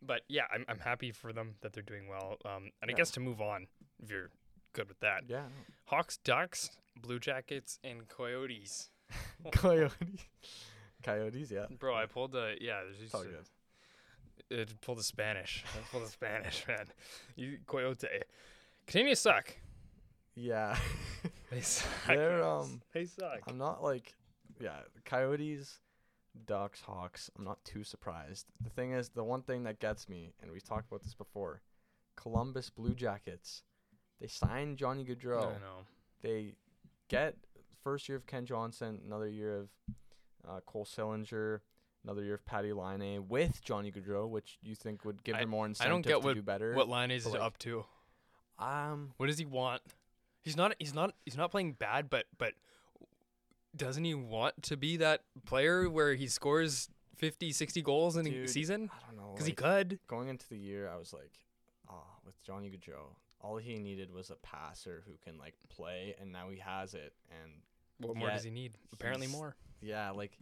But 0.01 0.21
yeah, 0.27 0.43
I'm 0.53 0.65
I'm 0.67 0.79
happy 0.79 1.11
for 1.11 1.31
them 1.31 1.55
that 1.61 1.73
they're 1.73 1.81
doing 1.83 2.07
well. 2.09 2.37
Um, 2.45 2.71
and 2.81 2.91
I 2.91 2.93
guess 2.93 3.11
to 3.11 3.19
move 3.19 3.39
on, 3.41 3.67
if 4.01 4.09
you're 4.11 4.29
good 4.73 4.87
with 4.89 4.99
that, 4.99 5.23
yeah, 5.27 5.43
Hawks, 5.85 6.17
Ducks, 6.17 6.71
Blue 7.01 7.19
Jackets, 7.19 7.79
and 7.83 8.07
Coyotes. 8.09 8.89
Coyotes, 9.51 9.93
Coyotes, 11.03 11.51
yeah, 11.51 11.65
Bro, 11.79 11.95
I 11.95 12.05
pulled 12.05 12.31
the 12.33 12.55
yeah. 12.59 12.81
There's 12.83 12.97
just 12.97 13.13
a-. 13.15 13.43
It 14.49 14.79
pulled 14.81 14.99
the 14.99 15.03
Spanish. 15.03 15.63
I 15.75 15.91
pulled 15.91 16.05
the 16.05 16.09
Spanish, 16.11 16.65
man. 16.67 16.85
You 17.35 17.57
Coyote. 17.65 18.07
Canadians 18.87 19.19
suck. 19.19 19.55
Yeah, 20.35 20.75
They 21.51 21.61
suck. 21.61 21.87
They're, 22.07 22.43
um, 22.43 22.81
They 22.93 23.05
suck. 23.05 23.41
I'm 23.47 23.57
not 23.57 23.83
like, 23.83 24.15
yeah, 24.59 24.77
Coyotes, 25.05 25.79
Ducks, 26.47 26.81
Hawks. 26.81 27.29
I'm 27.37 27.43
not 27.45 27.63
too 27.63 27.83
surprised. 27.83 28.47
The 28.63 28.71
thing 28.71 28.93
is, 28.93 29.09
the 29.09 29.23
one 29.23 29.43
thing 29.43 29.63
that 29.63 29.79
gets 29.79 30.09
me, 30.09 30.33
and 30.41 30.51
we've 30.51 30.63
talked 30.63 30.87
about 30.87 31.03
this 31.03 31.13
before, 31.13 31.61
Columbus 32.15 32.69
Blue 32.71 32.95
Jackets. 32.95 33.61
They 34.19 34.27
signed 34.27 34.77
Johnny 34.77 35.05
Gaudreau. 35.05 35.41
I 35.55 35.59
know. 35.59 35.85
They 36.23 36.55
get 37.09 37.35
first 37.83 38.09
year 38.09 38.17
of 38.17 38.25
Kent 38.25 38.47
Johnson, 38.47 38.99
another 39.05 39.27
year 39.27 39.57
of 39.59 39.69
uh, 40.49 40.59
Cole 40.65 40.85
Sillinger, 40.85 41.59
another 42.03 42.23
year 42.23 42.35
of 42.35 42.45
Patty 42.45 42.73
Laine 42.73 43.27
with 43.27 43.63
Johnny 43.63 43.91
Gaudreau, 43.91 44.27
which 44.29 44.57
you 44.61 44.75
think 44.75 45.05
would 45.05 45.23
give 45.23 45.35
I- 45.35 45.45
more 45.45 45.65
I 45.65 45.69
incentive 45.69 45.91
don't 45.91 46.01
get 46.01 46.11
to 46.13 46.19
what- 46.19 46.33
do 46.35 46.41
better. 46.41 46.73
What 46.73 46.89
line 46.89 47.11
is 47.11 47.25
like, 47.25 47.41
up 47.41 47.57
to? 47.59 47.85
um, 48.59 49.13
What 49.17 49.27
does 49.27 49.37
he 49.37 49.45
want? 49.45 49.81
He's 50.41 50.57
not. 50.57 50.75
He's 50.79 50.93
not. 50.93 51.15
He's 51.25 51.37
not 51.37 51.51
playing 51.51 51.73
bad, 51.73 52.09
but 52.09 52.25
but 52.37 52.53
doesn't 53.75 54.03
he 54.03 54.13
want 54.13 54.61
to 54.63 54.77
be 54.77 54.97
that 54.97 55.21
player 55.45 55.89
where 55.89 56.13
he 56.15 56.27
scores 56.27 56.89
50, 57.15 57.51
60 57.51 57.81
goals 57.81 58.17
in 58.17 58.27
a 58.27 58.47
season? 58.47 58.89
I 58.93 59.07
don't 59.07 59.17
know. 59.17 59.31
Because 59.33 59.47
he 59.47 59.53
could. 59.53 59.99
going 60.07 60.27
into 60.27 60.47
the 60.49 60.57
year, 60.57 60.89
I 60.89 60.97
was 60.97 61.13
like, 61.13 61.31
oh, 61.89 62.03
with 62.25 62.41
Johnny 62.43 62.69
Gaudreau, 62.69 63.15
all 63.41 63.57
he 63.57 63.77
needed 63.79 64.11
was 64.11 64.29
a 64.29 64.35
passer 64.35 65.03
who 65.07 65.13
can 65.23 65.37
like 65.39 65.55
play, 65.69 66.15
and 66.19 66.31
now 66.31 66.49
he 66.49 66.57
has 66.59 66.93
it. 66.93 67.13
And 67.41 67.51
What 67.99 68.17
more 68.17 68.29
does 68.29 68.43
he 68.43 68.51
need? 68.51 68.77
Apparently 68.91 69.27
more. 69.27 69.55
yeah, 69.81 70.11
like, 70.11 70.37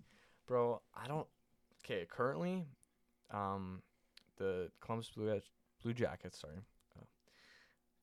bro, 0.47 0.81
I 0.95 1.07
don't. 1.07 1.27
Okay, 1.83 2.05
currently, 2.09 2.65
um, 3.31 3.81
the 4.37 4.69
Columbus 4.81 5.09
Blue 5.15 5.39
Blue 5.81 5.93
Jackets, 5.93 6.39
sorry, 6.39 6.57
uh, 6.99 7.03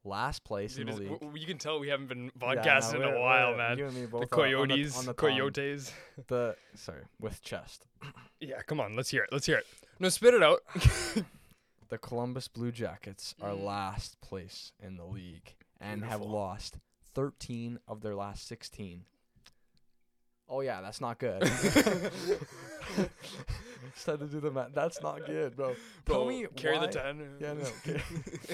last 0.04 0.42
place 0.44 0.74
Dude, 0.74 0.88
in 0.88 0.94
the 0.94 1.00
league. 1.02 1.20
w- 1.20 1.38
you 1.40 1.46
can 1.46 1.58
tell 1.58 1.78
we 1.78 1.88
haven't 1.88 2.08
been 2.08 2.24
Yeah, 2.24 2.30
no, 2.40 2.46
podcasting 2.60 2.94
in 2.96 3.02
a 3.04 3.20
while, 3.20 3.56
man. 3.56 3.78
You 3.78 3.86
and 3.86 3.94
me 3.94 4.02
The 4.02 4.08
both 4.08 4.20
are 4.22 4.24
on 4.24 4.28
Coyotes, 4.68 4.98
on 4.98 5.06
the, 5.06 5.14
Coyotes. 5.14 5.92
The 6.26 6.56
sorry, 6.74 7.02
with 7.20 7.42
chest. 7.42 7.86
Yeah, 8.40 8.62
come 8.62 8.78
on, 8.78 8.94
let's 8.94 9.10
hear 9.10 9.24
it. 9.24 9.30
Let's 9.32 9.46
hear 9.46 9.56
it. 9.58 9.66
No, 9.98 10.08
spit 10.08 10.34
it 10.34 10.42
out. 10.42 10.60
The 11.88 11.96
Columbus 11.98 12.48
Blue 12.48 12.70
Jackets 12.70 13.34
are 13.40 13.52
Mm. 13.52 13.64
last 13.64 14.20
place 14.20 14.72
in 14.78 14.96
the 14.98 15.06
league 15.06 15.54
and 15.80 16.04
have 16.04 16.20
lost 16.20 16.76
13 17.14 17.78
of 17.88 18.02
their 18.02 18.14
last 18.14 18.46
16. 18.46 19.06
Oh 20.50 20.60
yeah, 20.60 20.82
that's 20.82 21.00
not 21.00 21.18
good. 21.18 21.42
Just 23.94 24.06
had 24.06 24.20
to 24.20 24.26
do 24.26 24.40
the 24.40 24.50
math. 24.50 24.72
That's 24.74 25.00
not 25.02 25.24
good, 25.26 25.56
bro. 25.56 25.74
Tell 26.06 26.24
me 26.26 26.46
carry 26.56 26.78
why- 26.78 26.86
the 26.86 26.92
ten. 26.92 27.36
Yeah, 27.40 27.54
no. 27.54 27.60
Okay. 27.88 28.00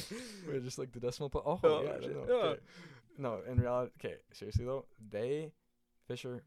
We're 0.46 0.60
just 0.60 0.78
like 0.78 0.92
the 0.92 1.00
decimal 1.00 1.30
point. 1.30 1.44
Oh, 1.46 1.60
Oh, 1.62 1.82
yeah, 1.82 2.06
no, 2.08 2.24
yeah. 2.28 2.34
okay. 2.34 2.60
no. 3.18 3.40
In 3.48 3.58
reality, 3.60 3.92
okay. 3.98 4.16
Seriously 4.32 4.64
though, 4.64 4.84
they 5.10 5.52
Fischer. 6.08 6.44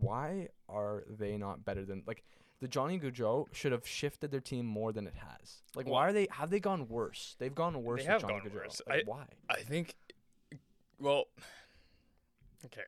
Why 0.00 0.48
are 0.68 1.04
they 1.08 1.36
not 1.36 1.64
better 1.64 1.84
than 1.84 2.02
like 2.06 2.22
the 2.60 2.68
Johnny 2.68 2.98
Gaudreau 2.98 3.46
should 3.52 3.70
have 3.72 3.86
shifted 3.86 4.30
their 4.32 4.40
team 4.40 4.66
more 4.66 4.92
than 4.92 5.06
it 5.06 5.14
has. 5.14 5.62
Like, 5.76 5.86
Well- 5.86 5.94
why 5.94 6.08
are 6.08 6.12
they? 6.12 6.26
Have 6.32 6.50
they 6.50 6.60
gone 6.60 6.88
worse? 6.88 7.36
They've 7.38 7.54
gone 7.54 7.82
worse. 7.84 8.00
with 8.00 8.06
have 8.08 8.20
Johnny 8.22 8.40
gone 8.40 8.50
worse. 8.54 8.82
Like, 8.88 9.06
why? 9.06 9.24
I 9.48 9.60
think. 9.60 9.94
Well, 11.00 11.26
okay, 12.64 12.82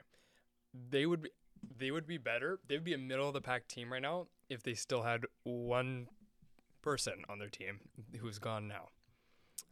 they 0.91 1.07
would 1.07 1.23
be 1.23 1.31
they 1.79 1.91
would 1.91 2.07
be 2.07 2.19
better. 2.19 2.59
They 2.69 2.77
would 2.77 2.85
be 2.85 2.95
a 2.95 2.99
middle 2.99 3.29
of 3.29 3.35
the 3.35 3.41
pack 3.41 3.67
team 3.69 3.93
right 3.93 4.03
now 4.03 4.27
if 4.49 4.63
they 4.63 4.75
still 4.75 5.03
had 5.03 5.25
one 5.45 6.09
person 6.83 7.25
on 7.29 7.39
their 7.39 7.49
team 7.49 7.81
who's 8.21 8.39
gone 8.39 8.67
now, 8.69 8.89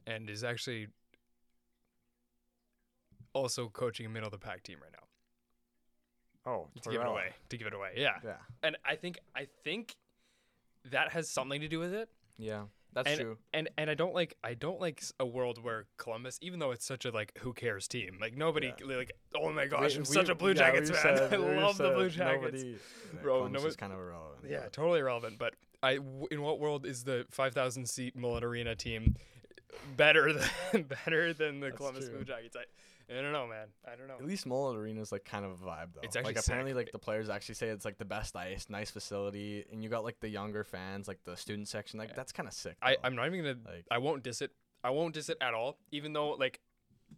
and 0.07 0.29
is 0.31 0.45
actually 0.45 0.89
also 3.33 3.69
coaching 3.69 4.07
a 4.07 4.09
middle 4.09 4.27
of 4.27 4.33
the 4.33 4.39
pack 4.39 4.63
team 4.63 4.79
right 4.83 4.93
now. 4.93 6.51
Oh, 6.51 6.69
To 6.83 6.91
give 6.91 7.01
it 7.01 7.07
away. 7.07 7.31
To 7.51 7.57
give 7.59 7.67
it 7.67 7.75
away. 7.75 7.93
Yeah. 7.97 8.17
Yeah, 8.25 8.37
And 8.63 8.77
I 8.85 8.97
think 8.97 9.19
I 9.35 9.47
think 9.65 9.97
that 10.91 11.13
has 11.13 11.29
something 11.29 11.61
to 11.61 11.69
do 11.69 11.79
with 11.79 11.93
it. 11.93 12.09
yeah, 12.39 12.63
that's 12.95 13.09
and, 13.11 13.21
true. 13.21 13.39
And 13.53 13.69
and 13.79 13.91
I 13.91 13.95
don't 13.95 14.15
like 14.15 14.37
I 14.43 14.55
don't 14.55 14.81
like 14.81 15.03
a 15.21 15.27
world 15.27 15.63
where 15.63 15.87
Columbus, 15.99 16.39
even 16.43 16.59
though 16.59 16.71
it's 16.73 16.85
such 16.87 17.05
a 17.05 17.11
like 17.11 17.37
who 17.39 17.53
cares 17.53 17.87
team, 17.89 18.19
like 18.21 18.37
nobody 18.37 18.73
Yeah. 18.89 18.97
like 18.97 19.13
oh 19.37 19.53
my 19.53 19.67
gosh, 19.67 19.93
We- 19.93 19.97
I'm 19.97 20.01
we- 20.03 20.07
such 20.07 20.29
a 20.29 20.35
Blue 20.35 20.49
yeah, 20.51 20.55
Jackets 20.55 20.91
fan. 20.91 21.17
said- 21.17 21.33
I 21.35 21.37
love 21.37 21.79
the 21.79 21.91
Blue 21.91 22.09
Jackets. 22.11 22.63
Nobody, 22.63 22.77
Bro, 23.23 23.37
Columbus 23.39 23.63
no 23.63 23.69
is 23.69 23.77
kind 23.77 23.93
of 23.93 23.99
irrelevant. 23.99 24.47
Yeah, 24.51 24.69
totally 24.73 25.01
irrelevant. 25.01 25.39
But 25.39 25.55
I, 25.83 25.97
w- 25.97 26.27
in 26.31 26.43
what 26.43 26.59
world 26.59 26.85
is 26.87 27.05
the 27.05 27.25
5,000 27.31 27.89
seat 27.89 28.17
Mullet 28.17 28.43
Arena 28.43 28.75
team 28.75 29.15
better 29.97 30.33
than 30.73 30.83
better 31.05 31.33
than 31.33 31.61
the 31.61 31.67
That's 31.67 31.77
Columbus 31.77 32.07
true. 32.07 32.17
Blue 32.17 32.25
Jackets? 32.25 32.57
I, 32.57 32.65
I 33.11 33.23
don't 33.23 33.33
know, 33.33 33.47
man. 33.47 33.69
I 33.87 33.97
don't 33.97 34.07
know. 34.07 34.17
At 34.17 34.27
least 34.27 34.47
Mullet 34.47 34.77
Arena 34.77 35.01
is 35.01 35.11
like 35.13 35.25
kind 35.25 35.45
of 35.45 35.53
a 35.53 35.55
vibe 35.55 35.95
though. 35.95 36.01
It's 36.03 36.15
actually 36.15 36.35
like 36.35 36.45
apparently 36.45 36.75
like 36.75 36.93
the 36.93 36.99
players 36.99 37.29
actually 37.31 37.55
say 37.55 37.69
it's 37.69 37.85
like 37.85 37.97
the 37.99 38.05
best 38.05 38.37
ice, 38.37 38.67
nice 38.69 38.91
facility, 38.91 39.65
and 39.73 39.83
you 39.83 39.89
got 39.89 40.05
like 40.05 40.21
the 40.21 40.29
younger 40.29 40.63
fans, 40.65 41.09
like 41.09 41.19
the 41.25 41.37
student 41.37 41.69
section. 41.69 41.99
Like 41.99 42.11
Yeah. 42.11 42.17
that's 42.17 42.33
kind 42.33 42.47
of 42.47 42.53
sick. 42.53 42.77
I, 42.83 42.93
though. 42.93 43.01
I'm 43.05 43.17
not 43.17 43.27
even 43.27 43.41
gonna. 43.43 43.57
like 43.65 43.87
I 43.91 43.99
won't 43.99 44.23
diss 44.23 44.43
it. 44.43 44.51
I 44.85 44.91
won't 44.91 45.15
diss 45.15 45.29
it 45.31 45.39
at 45.41 45.55
all. 45.55 45.79
Even 45.91 46.13
though 46.13 46.31
like, 46.33 46.61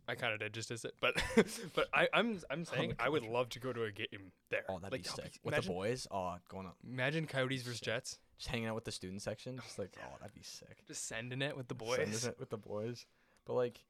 I 0.07 0.15
kind 0.15 0.33
of 0.33 0.39
did 0.39 0.55
just 0.55 0.69
diss 0.69 0.85
it, 0.85 0.95
but 1.01 1.21
but 1.75 1.89
I, 1.93 2.09
I'm 2.13 2.39
I'm 2.51 2.61
oh, 2.71 2.75
saying 2.77 2.95
I 3.01 3.09
would 3.09 3.25
love 3.25 3.49
to 3.51 3.59
go 3.59 3.73
to 3.73 3.83
a 3.85 3.91
game 3.91 4.31
there. 4.51 4.63
oh 4.69 4.79
that'd 4.79 4.93
like, 4.93 5.03
be 5.03 5.09
how- 5.09 5.17
sick 5.17 5.41
with 5.43 5.55
imagine, 5.55 5.73
the 5.73 5.75
boys. 5.75 6.07
Oh, 6.13 6.37
going 6.49 6.67
up, 6.67 6.77
Imagine 6.89 7.27
Coyotes 7.27 7.63
versus 7.63 7.81
Jets. 7.81 8.19
just 8.39 8.49
hanging 8.49 8.69
out 8.69 8.77
with 8.77 8.85
the 8.85 8.93
student 8.93 9.23
section, 9.23 9.57
oh, 9.59 9.63
just 9.65 9.79
like 9.81 9.91
oh 9.99 10.17
that'd 10.21 10.35
be 10.35 10.43
sick. 10.43 10.85
Just 10.87 11.09
sending 11.09 11.43
it 11.43 11.57
with 11.57 11.67
the 11.67 11.75
boys. 11.75 11.97
Sending 11.97 12.29
it 12.31 12.39
with 12.39 12.51
the 12.51 12.57
boys. 12.59 13.05
But 13.45 13.55
like, 13.55 13.81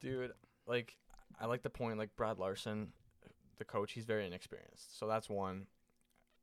dude, 0.00 0.32
like 0.66 0.96
I 1.40 1.46
like 1.46 1.62
the 1.62 1.70
point. 1.70 1.98
Like 1.98 2.14
Brad 2.16 2.38
Larsen, 2.38 2.92
the 3.58 3.64
coach, 3.64 3.92
he's 3.92 4.04
very 4.04 4.26
inexperienced. 4.26 4.98
So 4.98 5.06
that's 5.06 5.28
one. 5.28 5.66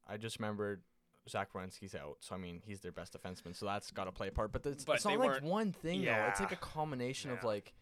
I 0.08 0.17
just 0.17 0.39
remembered 0.39 0.82
Zach 1.30 1.54
Werenski's 1.54 1.95
out. 1.95 2.17
So 2.21 2.36
I 2.36 2.38
mean, 2.38 2.62
he's 2.65 2.82
their 2.82 2.91
best 2.91 3.15
defenseman. 3.17 3.56
So 3.56 3.65
that's 3.65 3.91
got 3.91 4.06
to 4.06 4.12
play 4.12 4.28
a 4.28 4.32
part. 4.32 4.52
But 4.52 4.65
it's, 4.65 4.86
But 4.86 4.97
it's 4.97 5.06
not 5.06 5.19
like 5.19 5.43
one 5.43 5.71
thing 5.71 6.04
though. 6.04 6.25
It's 6.30 6.39
like 6.39 6.52
a 6.52 6.58
combination 6.58 7.32
of 7.32 7.43
like, 7.43 7.73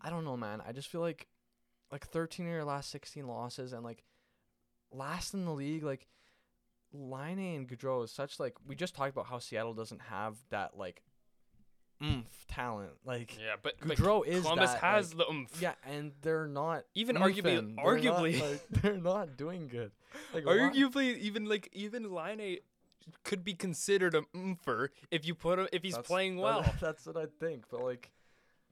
I 0.00 0.10
don't 0.10 0.24
know, 0.24 0.36
man. 0.36 0.62
I 0.66 0.72
just 0.72 0.88
feel 0.88 1.00
like, 1.00 1.28
like 1.90 2.06
13 2.06 2.46
of 2.46 2.52
your 2.52 2.64
last 2.64 2.90
16 2.90 3.26
losses 3.26 3.72
and 3.72 3.84
like, 3.84 4.02
last 4.90 5.34
in 5.34 5.44
the 5.44 5.52
league, 5.52 5.82
like. 5.82 6.06
Laine 6.94 7.56
and 7.56 7.66
Gaudreau 7.66 8.04
is 8.04 8.10
such 8.10 8.38
like 8.38 8.54
we 8.66 8.74
just 8.74 8.94
talked 8.94 9.12
about 9.12 9.24
how 9.24 9.38
Seattle 9.38 9.72
doesn't 9.72 10.02
have 10.10 10.36
that 10.50 10.76
like 10.76 11.02
oomph 12.02 12.46
talent 12.48 12.92
like 13.04 13.36
Yeah, 13.38 13.54
but 13.62 13.78
Gaudreau 13.80 14.26
is 14.26 14.42
Columbus 14.42 14.70
that, 14.72 14.80
has 14.80 15.14
like- 15.14 15.26
the 15.26 15.32
oomph. 15.32 15.62
yeah, 15.62 15.74
and 15.84 16.12
they're 16.22 16.46
not 16.48 16.84
Even 16.94 17.16
arguably- 17.16 17.42
They're 17.42 17.62
not, 17.62 17.84
arguably- 17.84 18.40
like, 18.40 18.68
they're 18.82 18.96
not 18.98 19.36
doing 19.36 19.68
good. 19.68 19.92
Like, 20.34 20.44
why- 20.46 20.54
Arguably, 20.58 21.18
even 21.18 21.46
like 21.46 21.68
even 21.72 22.10
Laine 22.12 22.58
could 23.24 23.42
be 23.44 23.54
considered 23.54 24.14
a 24.14 24.22
umfer 24.34 24.88
if 25.10 25.26
you 25.26 25.34
put 25.34 25.58
him 25.58 25.68
if 25.72 25.82
he's 25.82 25.94
that's- 25.94 26.06
playing 26.06 26.36
that- 26.36 26.42
well. 26.42 26.74
that's 26.80 27.06
what 27.06 27.16
I 27.16 27.26
think. 27.40 27.64
But 27.70 27.82
like, 27.82 28.10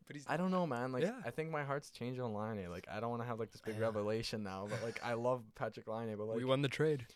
But 0.06 0.16
he's 0.16 0.24
I 0.28 0.36
don't 0.36 0.50
know, 0.50 0.66
man. 0.66 0.92
Like, 0.92 1.02
Yeah. 1.04 1.20
I 1.24 1.30
think 1.30 1.50
my 1.50 1.62
heart's 1.64 1.90
changed 1.90 2.20
on 2.20 2.34
Laine. 2.34 2.68
Like, 2.70 2.86
I 2.90 3.00
don't 3.00 3.10
want 3.10 3.22
to 3.22 3.26
have 3.28 3.38
like 3.40 3.50
this 3.52 3.60
big 3.60 3.76
Yeah. 3.76 3.82
revelation 3.82 4.42
now. 4.42 4.66
But 4.68 4.82
like, 4.82 5.00
I 5.02 5.14
love 5.14 5.42
Patrick 5.54 5.86
Laine. 5.88 6.14
But 6.16 6.24
like, 6.28 6.36
we 6.36 6.44
won 6.44 6.62
the 6.62 6.68
trade. 6.68 7.06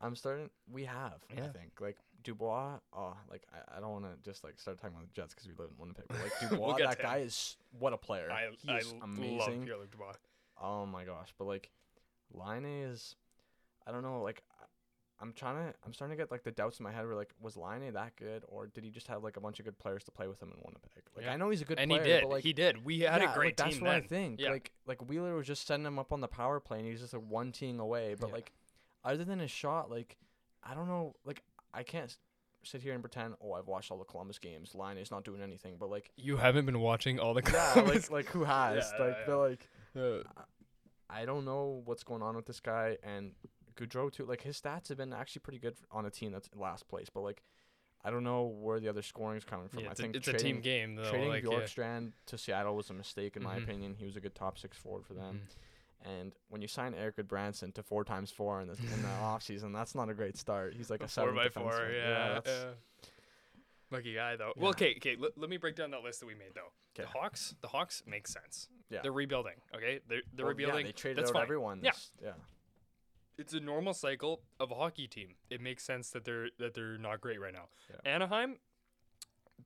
I'm 0.00 0.14
starting. 0.14 0.50
We 0.70 0.84
have. 0.84 1.14
I 1.30 1.40
think 1.40 1.80
like 1.80 1.96
Dubois. 2.26 2.78
Oh, 2.94 3.16
like 3.30 3.42
I, 3.52 3.76
I 3.76 3.80
don't 3.80 3.90
want 3.92 4.04
to 4.04 4.28
just 4.28 4.44
like 4.44 4.58
start 4.58 4.78
talking 4.78 4.94
about 4.96 5.06
the 5.08 5.14
Jets 5.20 5.34
because 5.34 5.48
we 5.48 5.54
live 5.58 5.70
in 5.70 5.78
Winnipeg. 5.80 6.04
But 6.08 6.18
like 6.22 6.32
We'll 6.50 6.72
Dubois, 6.74 6.88
that 6.88 7.00
guy 7.00 7.18
is 7.18 7.56
what 7.78 7.92
a 7.92 7.96
player. 7.96 8.28
I 8.30 8.48
I 8.70 8.80
amazing. 9.02 9.38
love 9.38 9.64
Pierre-Luc 9.64 9.90
Dubois. 9.92 10.12
Oh 10.60 10.84
my 10.86 11.04
gosh, 11.04 11.32
but 11.38 11.44
like, 11.46 11.70
Laine 12.32 12.64
is, 12.64 13.14
I 13.86 13.92
don't 13.92 14.02
know. 14.02 14.22
Like, 14.22 14.42
I- 14.60 14.64
I'm 15.18 15.32
trying 15.32 15.56
to, 15.56 15.74
I'm 15.84 15.94
starting 15.94 16.14
to 16.14 16.22
get 16.22 16.30
like 16.30 16.42
the 16.44 16.50
doubts 16.50 16.78
in 16.78 16.84
my 16.84 16.92
head. 16.92 17.06
Where 17.06 17.14
like, 17.14 17.30
was 17.40 17.56
Laine 17.56 17.90
that 17.94 18.16
good, 18.16 18.42
or 18.48 18.66
did 18.66 18.84
he 18.84 18.90
just 18.90 19.06
have 19.06 19.22
like 19.24 19.38
a 19.38 19.40
bunch 19.40 19.58
of 19.58 19.64
good 19.64 19.78
players 19.78 20.04
to 20.04 20.10
play 20.10 20.26
with 20.28 20.42
him 20.42 20.48
in 20.48 20.58
Winnipeg? 20.62 21.04
Like, 21.14 21.24
Yeah. 21.24 21.32
I 21.32 21.36
know 21.38 21.48
he's 21.48 21.62
a 21.62 21.64
good 21.64 21.78
player. 21.78 21.84
And 21.84 21.90
player, 21.90 22.02
he 22.04 22.10
did. 22.10 22.22
but 22.22 22.30
like, 22.30 22.44
he 22.44 22.52
did. 22.52 22.84
We 22.84 23.00
had 23.00 23.22
yeah, 23.22 23.32
a 23.32 23.34
great 23.34 23.46
like, 23.48 23.56
That's 23.56 23.76
team 23.76 23.84
what. 23.86 23.94
I 23.94 24.00
think. 24.02 24.40
Yeah. 24.40 24.50
Like, 24.50 24.72
like 24.86 25.08
Wheeler 25.08 25.34
was 25.34 25.46
just 25.46 25.66
sending 25.66 25.86
him 25.86 25.98
up 25.98 26.12
on 26.12 26.20
the 26.20 26.28
power 26.28 26.60
play, 26.60 26.78
and 26.78 26.86
he 26.86 26.92
was 26.92 27.00
just 27.00 27.14
like 27.14 27.22
one 27.26 27.50
teeing 27.52 27.78
away. 27.80 28.14
But 28.18 28.30
like, 28.30 28.52
other 29.04 29.24
than 29.24 29.38
his 29.38 29.50
shot, 29.50 29.90
like, 29.90 30.16
I 30.62 30.74
don't 30.74 30.88
know. 30.88 31.14
Like, 31.24 31.42
I 31.76 31.82
can't 31.82 32.16
sit 32.64 32.82
here 32.82 32.92
and 32.94 33.02
pretend, 33.02 33.34
oh, 33.40 33.52
I've 33.52 33.66
watched 33.68 33.90
all 33.92 33.98
the 33.98 34.04
Columbus 34.04 34.38
games. 34.38 34.74
Laine 34.74 34.96
is 34.98 35.10
not 35.10 35.24
doing 35.24 35.42
anything, 35.42 35.76
but 35.78 35.88
like, 35.90 36.10
You 36.16 36.36
haven't 36.38 36.66
been 36.66 36.80
watching 36.80 37.20
all 37.20 37.34
the 37.34 37.42
yeah, 37.52 37.72
Columbus- 37.74 38.10
like 38.10 38.26
like 38.26 38.26
who 38.34 38.44
has? 38.44 38.92
Yeah, 38.98 39.04
like 39.06 39.16
yeah, 39.18 39.24
they're 39.26 39.36
like, 39.36 39.68
Uh, 39.96 40.42
I 41.08 41.24
don't 41.24 41.44
know 41.44 41.82
what's 41.84 42.02
going 42.02 42.22
on 42.22 42.34
with 42.34 42.46
this 42.46 42.58
guy 42.60 42.96
and 43.04 43.32
Gaudreau 43.76 44.10
too. 44.10 44.24
Like 44.24 44.42
his 44.42 44.60
stats 44.60 44.88
have 44.88 44.98
been 44.98 45.12
actually 45.12 45.40
pretty 45.40 45.58
good 45.58 45.76
on 45.92 46.06
a 46.06 46.10
team 46.10 46.32
that's 46.32 46.48
last 46.56 46.88
place, 46.88 47.08
but 47.12 47.20
like, 47.20 47.42
I 48.04 48.10
don't 48.10 48.24
know 48.24 48.44
where 48.44 48.80
the 48.80 48.88
other 48.88 49.02
scoring 49.02 49.36
is 49.36 49.44
coming 49.44 49.68
from. 49.68 49.80
yeah, 49.80 49.88
I 49.88 49.90
it's, 49.90 50.00
a, 50.00 50.02
think 50.04 50.16
it's 50.16 50.28
a 50.28 50.32
team 50.32 50.60
game 50.60 50.96
though. 50.96 51.10
Trading 51.10 51.28
like, 51.28 51.44
yeah. 51.44 51.50
Bjorkstrand 51.50 52.12
to 52.26 52.38
Seattle 52.38 52.74
was 52.76 52.88
a 52.90 52.94
mistake 52.94 53.36
in 53.36 53.42
my 53.42 53.58
Mhm. 53.58 53.64
opinion. 53.64 53.94
He 53.98 54.04
was 54.06 54.16
a 54.16 54.20
good 54.20 54.34
top 54.34 54.58
six 54.58 54.76
forward 54.76 55.04
for 55.06 55.14
them. 55.14 55.42
Mhm. 55.44 55.56
And 56.06 56.32
when 56.50 56.62
you 56.62 56.68
sign 56.68 56.94
Eric 56.94 57.16
Branson 57.26 57.72
to 57.72 57.82
four 57.82 58.04
times 58.04 58.30
four 58.30 58.60
in 58.60 58.68
the 58.68 58.74
in 58.74 59.02
the 59.02 59.08
offseason, 59.22 59.72
that's 59.72 59.94
not 59.94 60.08
a 60.08 60.14
great 60.14 60.36
start. 60.36 60.74
He's 60.76 60.88
like 60.90 61.00
a, 61.00 61.04
A 61.04 61.08
four 61.08 61.24
seven 61.24 61.34
by 61.34 61.48
four, 61.48 61.72
defenseman. 61.72 61.94
yeah. 61.94 62.40
yeah. 62.46 62.64
Lucky 63.90 64.14
guy 64.14 64.36
though. 64.36 64.52
Yeah. 64.56 64.62
Well, 64.62 64.70
okay, 64.70 64.94
okay. 64.96 65.16
Let, 65.18 65.38
let 65.38 65.48
me 65.48 65.56
break 65.56 65.76
down 65.76 65.90
that 65.92 66.02
list 66.02 66.20
that 66.20 66.26
we 66.26 66.34
made 66.34 66.54
though. 66.54 66.72
The 66.94 67.06
Hawks, 67.06 67.54
the 67.60 67.68
Hawks 67.68 68.02
make 68.06 68.26
sense. 68.26 68.68
Yeah. 68.90 69.00
They're 69.02 69.12
rebuilding. 69.12 69.54
Okay, 69.74 70.00
they're 70.08 70.22
they're 70.34 70.46
well, 70.46 70.54
rebuilding. 70.54 70.86
Yeah, 70.86 70.88
they 70.88 70.92
traded 70.92 71.18
That's 71.18 71.30
out 71.30 71.34
fine. 71.34 71.42
everyone. 71.42 71.80
Yeah. 71.82 71.92
yeah. 72.22 72.30
It's 73.38 73.52
a 73.52 73.60
normal 73.60 73.92
cycle 73.92 74.40
of 74.58 74.70
a 74.70 74.74
hockey 74.74 75.06
team. 75.06 75.34
It 75.50 75.60
makes 75.60 75.84
sense 75.84 76.10
that 76.10 76.24
they're 76.24 76.48
that 76.58 76.74
they're 76.74 76.98
not 76.98 77.20
great 77.20 77.40
right 77.40 77.52
now. 77.52 77.68
Yeah. 77.90 78.10
Anaheim, 78.10 78.56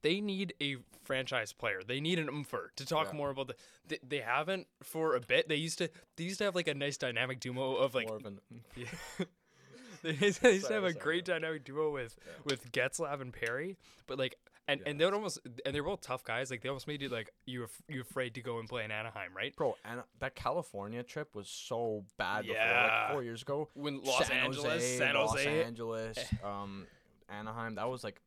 they 0.03 0.20
need 0.20 0.55
a 0.62 0.76
franchise 1.05 1.53
player. 1.53 1.81
They 1.87 2.00
need 2.00 2.18
an 2.18 2.29
umfer 2.29 2.68
to 2.76 2.87
talk 2.87 3.09
Yeah. 3.11 3.16
more 3.18 3.31
about 3.31 3.48
the. 3.48 3.55
They, 3.88 3.98
they 4.07 4.18
haven't 4.20 4.66
for 4.83 5.14
a 5.16 5.20
bit. 5.20 5.48
They 5.48 5.57
used 5.57 5.79
to. 5.79 5.90
They 6.16 6.24
used 6.24 6.38
to 6.38 6.44
have 6.44 6.55
like 6.55 6.68
a 6.68 6.74
nice 6.74 6.96
dynamic 6.96 7.40
duo 7.40 7.76
of 7.76 7.94
like 7.94 8.09
More 8.09 8.16
of 8.18 8.26
an, 8.26 8.40
Yeah. 8.76 8.87
they 10.03 10.12
used 10.14 10.42
they 10.42 10.59
to 10.59 10.61
Sorry, 10.61 10.74
have 10.74 10.85
a 10.85 10.92
sorry, 10.92 11.03
great 11.03 11.24
dynamic 11.24 11.64
duo 11.64 11.90
with 11.90 12.16
Yeah. 12.26 12.33
with 12.44 12.72
Getzlaf 12.72 13.20
and 13.20 13.33
Perry, 13.33 13.76
but 14.07 14.18
like 14.18 14.37
and 14.68 14.81
and 14.87 15.00
they're 15.00 15.12
almost 15.12 15.40
and 15.66 15.74
they're 15.74 15.83
both 15.83 16.00
tough 16.00 16.22
guys. 16.24 16.50
Like 16.50 16.62
they 16.62 16.68
almost 16.68 16.87
made 16.87 17.03
you 17.03 17.09
like 17.09 17.33
you 17.44 17.64
af- 17.64 17.83
you 17.88 18.00
afraid 18.00 18.35
to 18.35 18.40
go 18.40 18.61
and 18.61 18.68
play 18.68 18.85
in 18.85 18.90
Anaheim, 18.92 19.33
right? 19.37 19.55
bro, 19.57 19.76
and 19.85 20.03
that 20.20 20.35
California 20.37 21.03
trip 21.03 21.35
was 21.35 21.48
so 21.48 22.05
bad 22.16 22.42
before. 22.42 22.57
Yeah. 22.57 23.00
Like 23.03 23.12
four 23.12 23.22
years 23.24 23.42
ago. 23.42 23.68
When 23.74 24.00
Los 24.03 24.26
San 24.29 24.37
Angeles, 24.37 24.64
Jose, 24.72 24.98
San 24.98 25.14
Los 25.16 25.37
Angeles, 25.44 26.18
um, 26.44 26.87
Anaheim. 27.29 27.74
That 27.74 27.88
was 27.90 28.05
like 28.05 28.20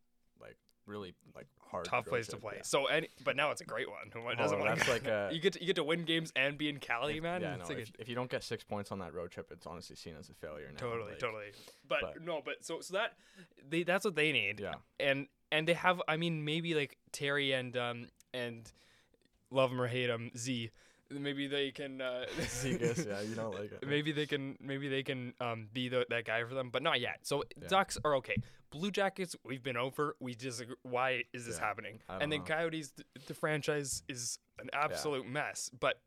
really 0.86 1.14
like 1.36 1.48
hard. 1.72 1.86
tough 1.86 2.06
place 2.06 2.28
to 2.28 2.38
play. 2.38 2.54
yeah. 2.58 2.62
So 2.64 2.86
any 2.88 3.08
but 3.24 3.36
now 3.36 3.52
it's 3.52 3.62
a 3.62 3.66
great 3.66 3.90
one. 3.90 3.98
Who 4.14 4.20
Oh, 4.30 4.36
doesn't 4.36 4.60
want 4.60 4.78
that's 4.78 4.90
like 4.90 5.06
a- 5.06 5.30
you 5.34 5.40
get 5.40 5.54
to, 5.54 5.60
you 5.62 5.68
get 5.68 5.76
to 5.78 5.84
win 5.84 6.04
games 6.04 6.32
and 6.36 6.58
be 6.58 6.70
in 6.70 6.78
Cali, 6.80 7.18
If- 7.18 7.24
man. 7.24 7.42
Yeah, 7.42 7.56
no. 7.56 7.64
like 7.66 7.78
If, 7.80 7.90
a- 7.90 8.02
if 8.02 8.10
you 8.10 8.16
don't 8.16 8.30
get 8.30 8.44
six 8.44 8.64
points 8.64 8.92
on 8.92 9.00
that 9.00 9.14
road 9.14 9.32
trip, 9.32 9.48
it's 9.52 9.66
honestly 9.66 9.96
seen 9.96 10.16
as 10.20 10.30
a 10.30 10.34
failure 10.34 10.70
now. 10.72 10.78
totally, 10.78 11.12
like, 11.12 11.20
totally. 11.20 11.46
But, 11.88 12.00
but- 12.02 12.22
no, 12.24 12.42
but 12.44 12.64
so 12.64 12.82
so 12.82 12.94
that 12.96 13.14
they 13.70 13.84
that's 13.84 14.06
what 14.06 14.16
they 14.16 14.32
need. 14.32 14.60
Yeah. 14.60 14.74
and 15.00 15.28
and 15.52 15.68
they 15.68 15.74
have 15.74 16.02
I 16.08 16.18
mean 16.18 16.44
maybe 16.46 16.74
like 16.76 16.98
Terry 17.12 17.52
and 17.54 17.76
um 17.78 18.08
and 18.34 18.72
love 19.52 19.72
him 19.72 19.80
or 19.82 19.88
hate 19.88 20.10
him 20.10 20.32
Z 20.36 20.72
maybe 21.20 21.48
they 21.48 21.72
can 21.72 22.02
uh 22.02 22.26
Zegras, 22.40 23.06
yeah, 23.08 23.22
you 23.22 23.36
don't 23.36 23.54
like 23.54 23.72
it. 23.82 23.88
maybe 23.88 24.12
they 24.12 24.26
can 24.26 24.58
maybe 24.62 24.88
they 24.90 25.04
can 25.04 25.34
um 25.40 25.68
be 25.74 25.90
the, 25.90 26.06
that 26.10 26.26
guy 26.26 26.44
for 26.44 26.54
them 26.56 26.70
but 26.72 26.82
not 26.82 27.00
yet 27.00 27.20
so 27.24 27.44
Yeah. 27.62 27.68
Ducks 27.68 27.98
are 28.06 28.16
okay 28.16 28.38
Blue 28.72 28.90
Jackets 28.92 29.36
we've 29.46 29.64
been 29.64 29.78
over 29.78 30.16
we 30.20 30.34
disagree 30.36 30.76
why 30.84 31.24
is 31.34 31.46
this 31.46 31.58
Yeah, 31.60 31.66
happening 31.68 32.00
and 32.10 32.32
then 32.32 32.40
know. 32.40 32.46
Coyotes 32.46 32.92
the, 32.92 33.04
the 33.28 33.34
franchise 33.34 34.04
is 34.08 34.40
an 34.60 34.70
absolute 34.74 35.28
mess 35.28 35.70
but 35.80 36.00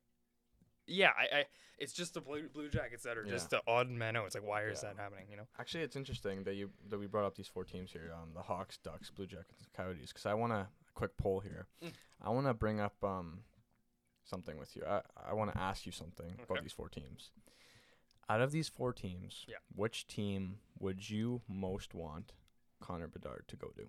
yeah 0.86 1.10
I, 1.18 1.38
I 1.40 1.44
it's 1.78 1.92
just 1.92 2.14
the 2.14 2.20
Blue, 2.22 2.48
Blue 2.48 2.68
Jackets 2.70 3.02
that 3.04 3.18
are 3.18 3.24
Yeah. 3.24 3.30
just 3.32 3.50
the 3.50 3.60
odd 3.66 3.90
man 3.90 4.16
out 4.16 4.24
it's 4.26 4.34
like 4.34 4.46
why 4.46 4.62
is 4.64 4.80
that 4.80 4.96
happening 4.96 5.26
you 5.30 5.36
know 5.36 5.46
Actually, 5.58 5.82
it's 5.84 5.96
interesting 5.96 6.42
that 6.44 6.54
you 6.54 6.70
that 6.88 6.98
we 6.98 7.06
brought 7.06 7.24
up 7.26 7.34
these 7.34 7.48
four 7.48 7.64
teams 7.64 7.90
here: 7.92 8.12
um, 8.14 8.30
the 8.34 8.42
Hawks, 8.42 8.78
Ducks, 8.78 9.10
Blue 9.10 9.26
Jackets, 9.26 9.66
Coyotes. 9.76 10.08
Because 10.12 10.26
I 10.26 10.34
want 10.34 10.52
to 10.52 10.58
a 10.58 10.68
quick 10.94 11.16
poll 11.16 11.40
here. 11.40 11.66
Mm. 11.82 11.92
I 12.22 12.30
want 12.30 12.46
to 12.46 12.54
bring 12.54 12.78
up 12.80 12.94
um 13.02 13.40
something 14.26 14.58
with 14.58 14.76
you. 14.76 14.82
I 14.86 15.00
I 15.30 15.32
want 15.34 15.52
to 15.52 15.58
ask 15.58 15.86
you 15.86 15.92
something 15.92 16.32
Okay. 16.34 16.42
about 16.48 16.62
these 16.62 16.72
four 16.72 16.88
teams. 16.88 17.30
Out 18.28 18.40
of 18.40 18.50
these 18.52 18.68
four 18.68 18.92
teams, 18.92 19.44
Yeah. 19.48 19.56
which 19.74 20.06
team 20.06 20.58
would 20.78 21.08
you 21.08 21.42
most 21.48 21.94
want 21.94 22.32
Connor 22.80 23.06
Bedard 23.08 23.44
to 23.48 23.56
go 23.56 23.68
to? 23.68 23.88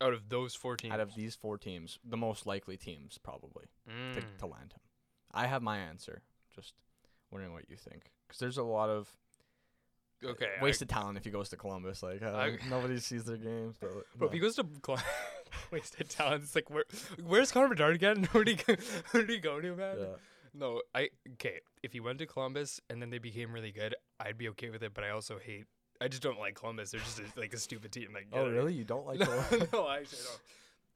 out 0.00 0.12
of 0.12 0.28
those 0.30 0.56
14 0.56 0.90
Out 0.90 0.98
of 0.98 1.14
these 1.14 1.36
four 1.36 1.56
teams, 1.56 2.00
the 2.02 2.16
most 2.16 2.44
likely 2.44 2.76
teams 2.76 3.18
probably 3.18 3.66
to, 3.86 3.92
Mm. 4.20 4.36
to 4.38 4.46
land 4.46 4.72
him. 4.72 4.80
I 5.30 5.46
have 5.46 5.62
my 5.62 5.78
answer. 5.78 6.22
Just 6.50 6.74
wondering 7.30 7.52
what 7.52 7.70
you 7.70 7.76
think. 7.76 8.10
Because 8.26 8.40
there's 8.40 8.58
a 8.58 8.64
lot 8.64 8.88
of 8.90 9.16
okay 10.24 10.56
I- 10.58 10.62
wasted 10.62 10.88
talent 10.88 11.18
if 11.18 11.24
he 11.24 11.30
goes 11.30 11.50
to 11.50 11.56
Columbus. 11.56 12.02
Like 12.02 12.20
uh, 12.20 12.34
I- 12.34 12.58
nobody 12.68 12.98
sees 12.98 13.24
their 13.26 13.36
games, 13.36 13.76
but, 13.80 13.90
But 14.16 14.26
if 14.26 14.32
he 14.32 14.38
goes 14.40 14.56
to 14.56 14.66
Cl- 14.84 14.98
wasted 15.70 16.08
talent, 16.08 16.42
it's 16.44 16.54
like 16.54 16.70
where 16.70 16.84
where's 17.24 17.52
Connor 17.52 17.68
Bedard 17.68 17.94
again? 17.94 18.24
Who 18.32 18.44
did 18.44 18.58
he 18.60 18.64
go, 18.64 18.76
did 19.20 19.28
he 19.30 19.38
go 19.38 19.60
to, 19.60 19.74
man? 19.76 19.96
yeah. 20.00 20.06
No, 20.54 20.82
I 20.94 21.08
okay. 21.34 21.60
If 21.82 21.92
he 21.92 22.00
went 22.00 22.18
to 22.18 22.26
Columbus 22.26 22.80
and 22.90 23.00
then 23.00 23.08
they 23.10 23.18
became 23.18 23.52
really 23.52 23.72
good, 23.72 23.94
I'd 24.20 24.36
be 24.36 24.48
okay 24.50 24.68
with 24.70 24.82
it. 24.82 24.92
But 24.94 25.04
I 25.04 25.10
also 25.10 25.38
hate. 25.38 25.64
I 26.00 26.08
just 26.08 26.22
don't 26.22 26.38
like 26.38 26.54
Columbus. 26.56 26.90
They're 26.90 27.00
just 27.00 27.20
a, 27.20 27.24
like 27.40 27.54
a 27.54 27.58
stupid 27.58 27.90
team. 27.92 28.08
Like, 28.12 28.26
Oh 28.32 28.48
really? 28.50 28.74
You 28.74 28.84
don't 28.84 29.06
like 29.06 29.18
No, 29.20 29.26
Columbus? 29.26 29.72
no, 29.72 29.86
I 29.86 29.98
actually 29.98 30.18
don't. 30.24 30.40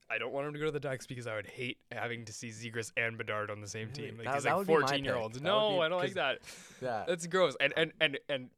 I 0.08 0.18
don't 0.18 0.32
want 0.32 0.46
him 0.46 0.52
to 0.52 0.58
go 0.60 0.66
to 0.66 0.70
the 0.70 0.78
Ducks 0.80 1.06
because 1.06 1.26
I 1.26 1.34
would 1.34 1.46
hate 1.46 1.78
having 1.90 2.24
to 2.26 2.32
see 2.32 2.48
Zegras 2.50 2.92
and 2.96 3.16
Bedard 3.18 3.50
on 3.50 3.60
the 3.60 3.66
same 3.66 3.90
team. 3.92 4.16
Like 4.18 4.26
That- 4.26 4.34
he's 4.34 4.42
that 4.44 4.50
like 4.50 4.58
would 4.58 4.66
be 4.68 4.72
my 4.74 4.80
fourteen 4.80 5.04
year 5.04 5.16
olds. 5.16 5.34
pick. 5.38 5.42
That 5.44 5.52
would 5.54 5.58
No, 5.70 5.76
be- 5.78 5.82
I 5.82 5.88
don't 5.88 5.98
like 5.98 6.14
that. 6.14 6.38
yeah. 6.82 7.04
That's 7.08 7.26
gross. 7.26 7.56
And 7.60 7.72
and 7.76 7.92
and 8.00 8.18
and 8.28 8.50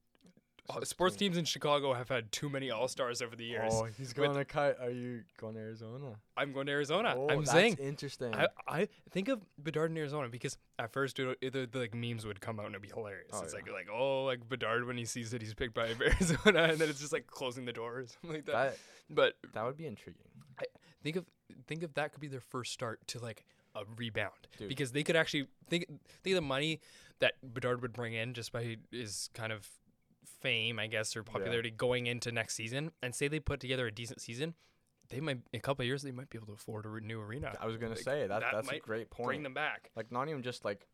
sports 0.82 1.16
teams 1.16 1.36
in 1.36 1.44
Chicago 1.44 1.94
have 1.94 2.08
had 2.08 2.30
too 2.30 2.48
many 2.48 2.70
all 2.70 2.88
stars 2.88 3.22
over 3.22 3.34
the 3.34 3.44
years. 3.44 3.72
Oh, 3.74 3.88
he's 3.96 4.12
going 4.12 4.34
to 4.34 4.44
cut. 4.44 4.78
Are 4.80 4.90
you 4.90 5.22
going 5.38 5.54
to 5.54 5.60
Arizona? 5.60 6.16
I'm 6.36 6.52
going 6.52 6.66
to 6.66 6.72
Arizona. 6.72 7.14
Oh, 7.16 7.28
I'm 7.28 7.38
that's 7.38 7.50
saying 7.50 7.76
interesting. 7.80 8.34
I, 8.34 8.48
I 8.66 8.88
think 9.10 9.28
of 9.28 9.40
Bedard 9.58 9.90
in 9.90 9.96
Arizona 9.96 10.28
because 10.28 10.58
at 10.78 10.92
first 10.92 11.18
it, 11.18 11.38
it, 11.40 11.74
like 11.74 11.94
memes 11.94 12.26
would 12.26 12.40
come 12.40 12.60
out 12.60 12.66
and 12.66 12.74
it'd 12.74 12.82
be 12.82 12.88
hilarious. 12.88 13.30
Oh, 13.32 13.42
it's 13.42 13.54
yeah. 13.54 13.60
like 13.60 13.72
like 13.72 13.88
oh 13.92 14.24
like 14.24 14.48
Bedard 14.48 14.86
when 14.86 14.96
he 14.96 15.04
sees 15.04 15.30
that 15.30 15.42
he's 15.42 15.54
picked 15.54 15.74
by 15.74 15.88
Arizona 16.00 16.64
and 16.64 16.78
then 16.78 16.88
it's 16.88 17.00
just 17.00 17.12
like 17.12 17.26
closing 17.26 17.64
the 17.64 17.72
door 17.72 17.98
or 17.98 18.06
something 18.06 18.32
like 18.32 18.46
that. 18.46 18.52
that 18.52 18.78
but 19.10 19.34
that 19.54 19.64
would 19.64 19.76
be 19.76 19.86
intriguing. 19.86 20.22
think 21.02 21.16
of 21.16 21.24
think 21.66 21.82
of 21.82 21.94
that 21.94 22.12
could 22.12 22.20
be 22.20 22.28
their 22.28 22.40
first 22.40 22.72
start 22.72 23.00
to 23.08 23.18
like 23.18 23.44
a 23.74 23.82
rebound 23.96 24.48
Dude. 24.58 24.68
because 24.68 24.92
they 24.92 25.02
could 25.02 25.16
actually 25.16 25.46
think 25.68 25.86
think 26.22 26.36
of 26.36 26.42
the 26.42 26.48
money 26.48 26.80
that 27.20 27.34
Bedard 27.42 27.82
would 27.82 27.92
bring 27.92 28.14
in 28.14 28.34
just 28.34 28.52
by 28.52 28.78
his 28.90 29.30
kind 29.34 29.52
of 29.52 29.66
fame, 30.40 30.78
I 30.78 30.86
guess, 30.86 31.16
or 31.16 31.22
popularity 31.22 31.70
going 31.70 32.06
into 32.06 32.30
next 32.32 32.54
season, 32.54 32.92
and 33.02 33.14
say 33.14 33.28
they 33.28 33.40
put 33.40 33.60
together 33.60 33.86
a 33.86 33.92
decent 33.92 34.20
season. 34.20 34.54
They 35.10 35.20
might 35.20 35.38
in 35.52 35.58
a 35.58 35.60
couple 35.60 35.82
of 35.82 35.86
years 35.86 36.02
they 36.02 36.12
might 36.12 36.28
be 36.30 36.36
able 36.38 36.48
to 36.48 36.52
afford 36.52 36.84
a 36.84 37.00
new 37.00 37.20
arena. 37.20 37.54
I 37.60 37.66
was 37.66 37.76
gonna 37.76 37.90
Like, 37.94 37.98
say 38.00 38.26
that. 38.26 38.40
that 38.40 38.52
that's 38.52 38.68
a 38.70 38.78
great 38.78 39.10
point. 39.10 39.26
Bring 39.28 39.42
them 39.42 39.54
back. 39.54 39.90
like 39.96 40.12
not 40.12 40.28
even 40.28 40.42
just 40.42 40.64
like, 40.64 40.86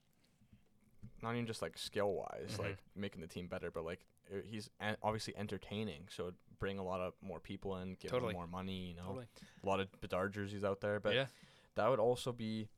not 1.23 1.33
even 1.35 1.47
just 1.47 1.63
like 1.63 1.77
skill 1.79 2.13
wise, 2.15 2.57
Mhm. 2.57 2.59
like 2.61 2.79
making 2.95 3.21
the 3.21 3.27
team 3.27 3.49
better, 3.49 3.71
but 3.71 3.85
like 3.85 4.05
uh, 4.33 4.37
he's 4.49 4.71
obviously 5.03 5.37
entertaining, 5.37 6.07
so 6.09 6.25
it'd 6.25 6.35
bring 6.59 6.79
a 6.79 6.85
lot 6.85 7.01
of 7.01 7.13
more 7.21 7.41
people 7.41 7.77
in, 7.79 7.95
give 7.95 8.11
Totally. 8.11 8.33
them 8.33 8.39
more 8.39 8.47
money. 8.47 8.89
You 8.89 8.95
know, 8.95 9.03
Totally. 9.07 9.27
a 9.63 9.67
lot 9.67 9.81
of 9.81 10.01
Bedard 10.01 10.33
jerseys 10.33 10.65
out 10.65 10.81
there, 10.81 10.99
but 11.01 11.15
yeah. 11.15 11.27
that 11.75 11.89
would 11.89 11.99
also 12.01 12.33
be. 12.33 12.69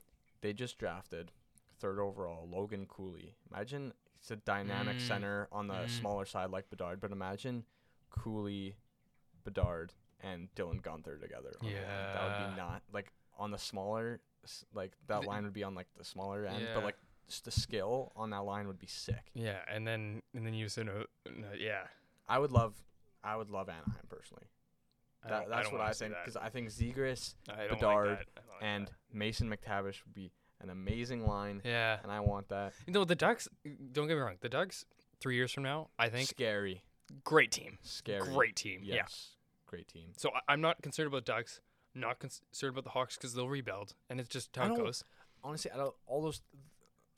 They 0.43 0.53
just 0.53 0.79
drafted 0.79 1.33
third 1.79 1.99
overall 1.99 2.49
Logan 2.49 2.87
Cooley. 2.87 3.35
Imagine 3.51 3.93
it's 4.27 4.33
a 4.33 4.37
dynamic 4.45 4.97
Mm. 4.97 5.01
center 5.07 5.49
on 5.53 5.69
the 5.69 5.75
Mm. 5.75 5.89
smaller 5.89 6.25
side 6.25 6.51
like 6.51 6.69
Bedard, 6.69 7.01
but 7.01 7.13
imagine 7.13 7.65
Cooley, 8.11 8.77
Bedard, 9.45 9.93
and 10.21 10.53
Dylan 10.57 10.81
Guenther 10.83 11.21
together. 11.21 11.53
on 11.61 11.69
the 11.69 11.75
that 11.75 12.41
would 12.41 12.51
be 12.51 12.57
not 12.57 12.83
like 12.93 13.13
on 13.39 13.53
the 13.53 13.59
smaller, 13.59 14.21
like 14.73 14.97
that 15.07 15.21
The- 15.23 15.29
line 15.29 15.45
would 15.45 15.53
be 15.53 15.63
on 15.63 15.77
like 15.77 15.87
the 15.95 16.03
smaller 16.03 16.45
end, 16.45 16.61
Yeah. 16.65 16.75
but 16.75 16.83
like 16.83 16.97
just 17.29 17.45
the 17.45 17.53
skill 17.53 18.13
on 18.17 18.31
that 18.31 18.39
line 18.43 18.67
would 18.67 18.81
be 18.81 18.87
sick. 18.89 19.31
Yeah, 19.33 19.65
and 19.69 19.87
then 19.87 20.23
and 20.35 20.45
then 20.45 20.55
you 20.55 20.69
said 20.69 20.87
no, 20.87 21.07
no 21.31 21.53
yeah. 21.53 21.87
I 22.29 22.41
would 22.41 22.51
love, 22.51 22.83
I 23.23 23.37
would 23.37 23.51
love 23.51 23.69
Anaheim 23.69 24.07
personally. 24.09 24.49
I 25.23 25.29
That, 25.29 25.41
don't- 25.43 25.51
that's 25.51 25.69
don't 25.71 25.79
what 25.79 25.87
I 25.87 25.93
think 25.93 26.15
because 26.15 26.37
I 26.37 26.49
think 26.51 26.69
Zegras 26.71 27.37
I 27.49 27.53
don't 27.53 27.59
like 27.59 27.71
Bedard, 27.71 28.09
that. 28.19 28.29
I 28.37 28.41
don't 28.41 28.49
like 28.49 28.63
and 28.63 28.87
that. 28.89 28.95
Mason 29.13 29.49
McTavish 29.49 30.05
would 30.05 30.15
be 30.15 30.33
an 30.61 30.71
amazing 30.71 31.27
line, 31.27 31.61
yeah, 31.65 31.99
and 32.03 32.11
I 32.11 32.21
want 32.21 32.49
that. 32.49 32.73
you 32.87 32.93
know 32.93 33.05
the 33.05 33.15
Ducks. 33.15 33.49
Don't 33.93 34.07
get 34.09 34.15
me 34.15 34.21
wrong, 34.21 34.37
the 34.41 34.49
Ducks 34.49 34.85
three 35.21 35.37
years 35.37 35.53
from 35.53 35.63
now, 35.63 35.89
I 35.99 36.09
think 36.09 36.29
scary, 36.29 36.83
great 37.25 37.51
team, 37.53 37.79
scary, 37.83 38.21
great 38.33 38.57
team. 38.57 38.81
Yeah. 38.85 38.97
Yes, 38.97 39.31
great 39.67 39.89
team. 39.89 40.09
So 40.17 40.31
I, 40.31 40.53
I'm 40.53 40.61
not 40.61 40.83
concerned 40.83 41.09
about 41.09 41.25
Ducks. 41.25 41.61
Not 41.95 42.19
concerned 42.19 42.73
about 42.73 42.85
the 42.85 42.91
Hawks 42.91 43.17
because 43.17 43.33
they'll 43.35 43.49
rebuild, 43.49 43.95
and 44.11 44.21
it's 44.21 44.29
just 44.29 44.57
I 44.59 44.61
how 44.61 44.67
it 44.67 44.77
don't- 44.77 44.85
goes. 44.87 45.05
Honestly, 45.45 45.71
out 45.71 45.79
of 45.79 45.93
all 46.07 46.23
those, 46.23 46.43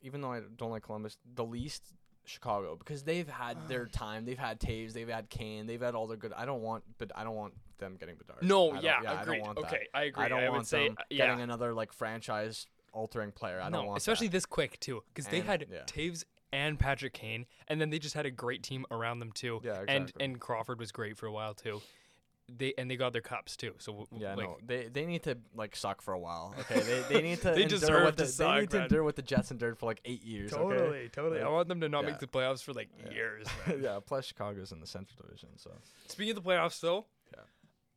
even 0.03 0.21
though 0.21 0.33
I 0.33 0.41
don't 0.57 0.71
like 0.71 0.83
Columbus, 0.83 1.17
the 1.35 1.45
least 1.45 1.83
Chicago 2.27 2.77
because 2.77 3.03
they've 3.05 3.29
had 3.29 3.57
their 3.69 3.87
time. 3.87 4.25
They've 4.25 4.39
had 4.39 4.61
Toews, 4.61 4.93
they've 4.93 5.09
had 5.09 5.31
Kane, 5.31 5.67
they've 5.67 5.81
had 5.81 5.95
all 5.95 6.07
their 6.07 6.17
good. 6.17 6.33
I 6.37 6.45
don't 6.45 6.61
want, 6.63 6.85
but 6.99 7.11
I 7.17 7.25
don't 7.25 7.35
want 7.35 7.55
them 7.79 7.97
getting 7.99 8.17
Bedard. 8.17 8.43
No, 8.43 8.69
I 8.71 8.73
don't- 8.75 8.85
yeah, 8.85 9.21
I 9.21 9.25
don't 9.25 9.41
want 9.41 9.57
that. 9.61 9.67
okay, 9.67 9.87
I 9.95 10.03
agree. 10.05 10.25
I 10.25 10.29
don't 10.29 10.43
would 10.43 10.51
want 10.51 10.67
say, 10.67 10.89
them 10.89 10.97
uh, 10.99 11.05
yeah. 11.11 11.27
getting 11.27 11.41
another 11.43 11.73
like 11.75 11.93
franchise 11.93 12.67
altering 12.93 13.33
player. 13.33 13.61
I 13.61 13.69
no, 13.69 13.79
don't 13.79 13.87
want 13.89 13.99
especially 13.99 14.29
that. 14.29 14.33
this 14.33 14.47
quick 14.47 14.79
too, 14.81 15.03
because 15.15 15.27
they 15.31 15.41
had 15.41 15.67
yeah. 15.71 15.79
Toews 15.87 16.25
and 16.53 16.79
Patrick 16.79 17.13
Kane, 17.13 17.47
and 17.69 17.81
then 17.81 17.91
they 17.91 17.99
just 17.99 18.15
had 18.15 18.27
a 18.27 18.31
great 18.31 18.63
team 18.63 18.87
around 18.91 19.19
them 19.19 19.33
too. 19.33 19.61
Yeah, 19.63 19.81
And 19.87 20.05
exactly. 20.05 20.25
and 20.25 20.41
Crawford 20.41 20.79
was 20.81 20.93
great 20.93 21.17
for 21.17 21.27
a 21.27 21.33
while 21.33 21.55
too. 21.55 21.83
they 22.49 22.73
and 22.79 22.91
they 22.91 22.97
got 22.97 23.13
their 23.13 23.21
cups 23.21 23.57
too. 23.57 23.75
So 23.79 24.07
Yeah, 24.17 24.35
like, 24.35 24.47
no, 24.47 24.57
they 24.65 24.89
they 24.89 25.05
need 25.05 25.23
to 25.25 25.37
like 25.55 25.77
suck 25.77 26.01
for 26.01 26.15
a 26.15 26.19
while. 26.19 26.55
Okay, 26.61 26.81
they, 26.81 27.03
they 27.15 27.23
need 27.23 27.43
to 27.43 27.51
They 27.55 27.65
endure 27.65 27.79
deserve 27.79 28.05
what 28.05 28.17
to 28.17 28.25
the, 28.25 28.31
suck, 28.31 28.55
They 28.55 28.61
need 28.63 28.71
to 28.71 28.83
endure 28.85 29.05
what 29.05 29.17
the 29.17 29.23
Jets 29.23 29.51
endured 29.51 29.79
for 29.79 29.85
like 29.85 30.01
eight 30.07 30.25
years. 30.25 30.53
okay? 30.55 30.63
totally, 30.63 31.09
totally. 31.11 31.43
I 31.43 31.49
want 31.49 31.69
them 31.69 31.83
to 31.83 31.89
not 31.91 32.05
yeah. 32.05 32.11
make 32.11 32.21
the 32.21 32.27
playoffs 32.27 32.63
for 32.63 32.73
like 32.73 32.89
Yeah. 33.05 33.13
years. 33.13 33.47
yeah. 33.81 33.99
Plus, 34.07 34.25
Chicago's 34.25 34.73
in 34.73 34.81
the 34.81 34.87
Central 34.87 35.19
Division, 35.23 35.51
so 35.57 35.71
Speaking 36.07 36.35
of 36.37 36.43
the 36.43 36.49
playoffs, 36.51 36.81
though, 36.81 37.05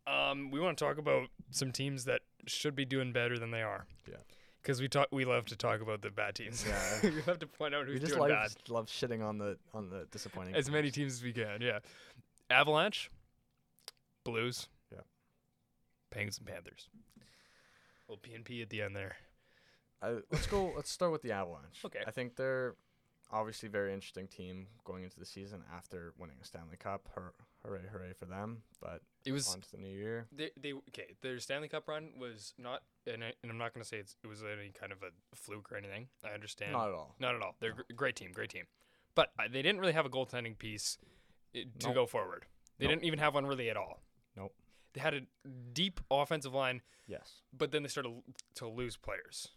um, 0.08 0.52
we 0.52 0.60
want 0.60 0.78
to 0.78 0.84
talk 0.84 0.98
about 0.98 1.28
some 1.52 1.72
teams 1.72 2.06
that 2.06 2.22
should 2.48 2.76
be 2.76 2.86
doing 2.86 3.14
better 3.14 3.38
than 3.38 3.52
they 3.52 3.62
are. 3.62 3.86
Yeah. 4.10 4.16
Because 4.62 4.80
we 4.80 4.88
talk, 4.88 5.08
we 5.12 5.26
love 5.26 5.46
to 5.46 5.56
talk 5.56 5.82
about 5.82 6.02
the 6.02 6.12
bad 6.12 6.36
teams. 6.36 6.64
Yeah. 6.68 7.10
we 7.10 7.22
love 7.28 7.40
to 7.40 7.48
point 7.48 7.74
out 7.74 7.88
we 7.88 7.94
who's 7.94 8.02
just 8.02 8.16
doing 8.16 8.30
love 8.30 8.30
bad. 8.30 8.70
love 8.70 8.88
shitting 8.88 9.26
on 9.26 9.38
the 9.38 9.58
on 9.74 9.90
the 9.90 10.08
disappointing. 10.12 10.56
As 10.56 10.70
many 10.70 10.92
teams. 10.92 10.96
teams 10.96 11.14
as 11.14 11.24
we 11.24 11.34
can. 11.34 11.62
Yeah. 11.62 11.80
Avalanche, 12.50 13.10
Blues. 14.24 14.68
Yeah. 14.92 15.00
Penguins 16.12 16.38
and 16.38 16.48
Panthers. 16.48 16.90
Little 18.08 18.22
PNP 18.22 18.62
at 18.62 18.70
the 18.70 18.82
end 18.82 18.96
there. 18.96 19.16
I, 20.02 20.18
let's 20.32 20.48
go. 20.48 20.74
Let's 20.76 20.92
start 20.92 21.12
with 21.12 21.22
the 21.22 21.32
Avalanche. 21.32 21.80
Okay. 21.86 22.00
I 22.06 22.12
think 22.12 22.36
they're 22.36 22.76
obviously 23.32 23.68
a 23.68 23.72
very 23.72 23.94
interesting 23.94 24.28
team 24.28 24.68
going 24.84 25.04
into 25.04 25.20
the 25.20 25.26
season 25.26 25.62
after 25.76 26.14
winning 26.18 26.38
a 26.42 26.46
Stanley 26.46 26.78
Cup. 26.78 27.08
Hur- 27.16 27.34
hooray, 27.66 27.82
hooray 27.92 28.14
for 28.18 28.26
them! 28.26 28.64
But 28.82 29.02
It 29.26 29.32
was 29.32 29.48
on 29.54 29.62
to 29.62 29.72
the 29.72 29.78
new 29.78 29.90
year. 29.96 30.28
they, 30.32 30.52
they 30.60 30.74
okay. 30.74 31.16
Their 31.22 31.40
Stanley 31.40 31.68
Cup 31.68 31.88
run 31.88 32.10
was 32.20 32.54
not, 32.58 32.84
and, 33.06 33.24
I, 33.24 33.34
and 33.44 33.52
I'm 33.52 33.58
not 33.58 33.74
going 33.74 33.82
to 33.84 33.88
say 33.88 33.98
it's, 33.98 34.16
it 34.24 34.28
was 34.28 34.42
any 34.44 34.72
kind 34.72 34.92
of 34.92 35.00
a 35.04 35.12
fluke 35.36 35.72
or 35.72 35.78
anything. 35.78 36.08
I 36.24 36.30
understand. 36.34 36.72
Not 36.74 36.90
at 36.90 36.94
all. 36.94 37.16
Not 37.20 37.36
at 37.36 37.42
all. 37.42 37.56
They're 37.60 37.74
a 37.90 37.94
great 37.94 38.16
team, 38.16 38.32
great 38.34 38.50
team. 38.50 38.66
But 39.16 39.32
uh, 39.40 39.44
they 39.52 39.62
didn't 39.62 39.80
really 39.82 39.94
have 39.94 40.06
a 40.06 40.10
goaltending 40.10 40.58
piece 40.58 40.98
to 41.54 41.66
Nope. 41.84 41.94
go 41.96 42.06
forward. 42.06 42.46
They 42.80 42.86
Nope. 42.86 42.92
didn't 42.94 43.06
even 43.06 43.20
have 43.20 43.34
one 43.34 43.46
really 43.46 43.70
at 43.70 43.78
all. 43.78 44.02
Nope. 44.38 44.54
They 44.94 45.02
had 45.02 45.14
a 45.14 45.22
deep 45.74 46.00
offensive 46.10 46.54
line, 46.54 46.82
Yes. 47.08 47.42
but 47.58 47.72
then 47.72 47.84
they 47.84 47.90
started 47.90 48.14
to 48.56 48.68
lose 48.68 48.96
players. 48.98 49.50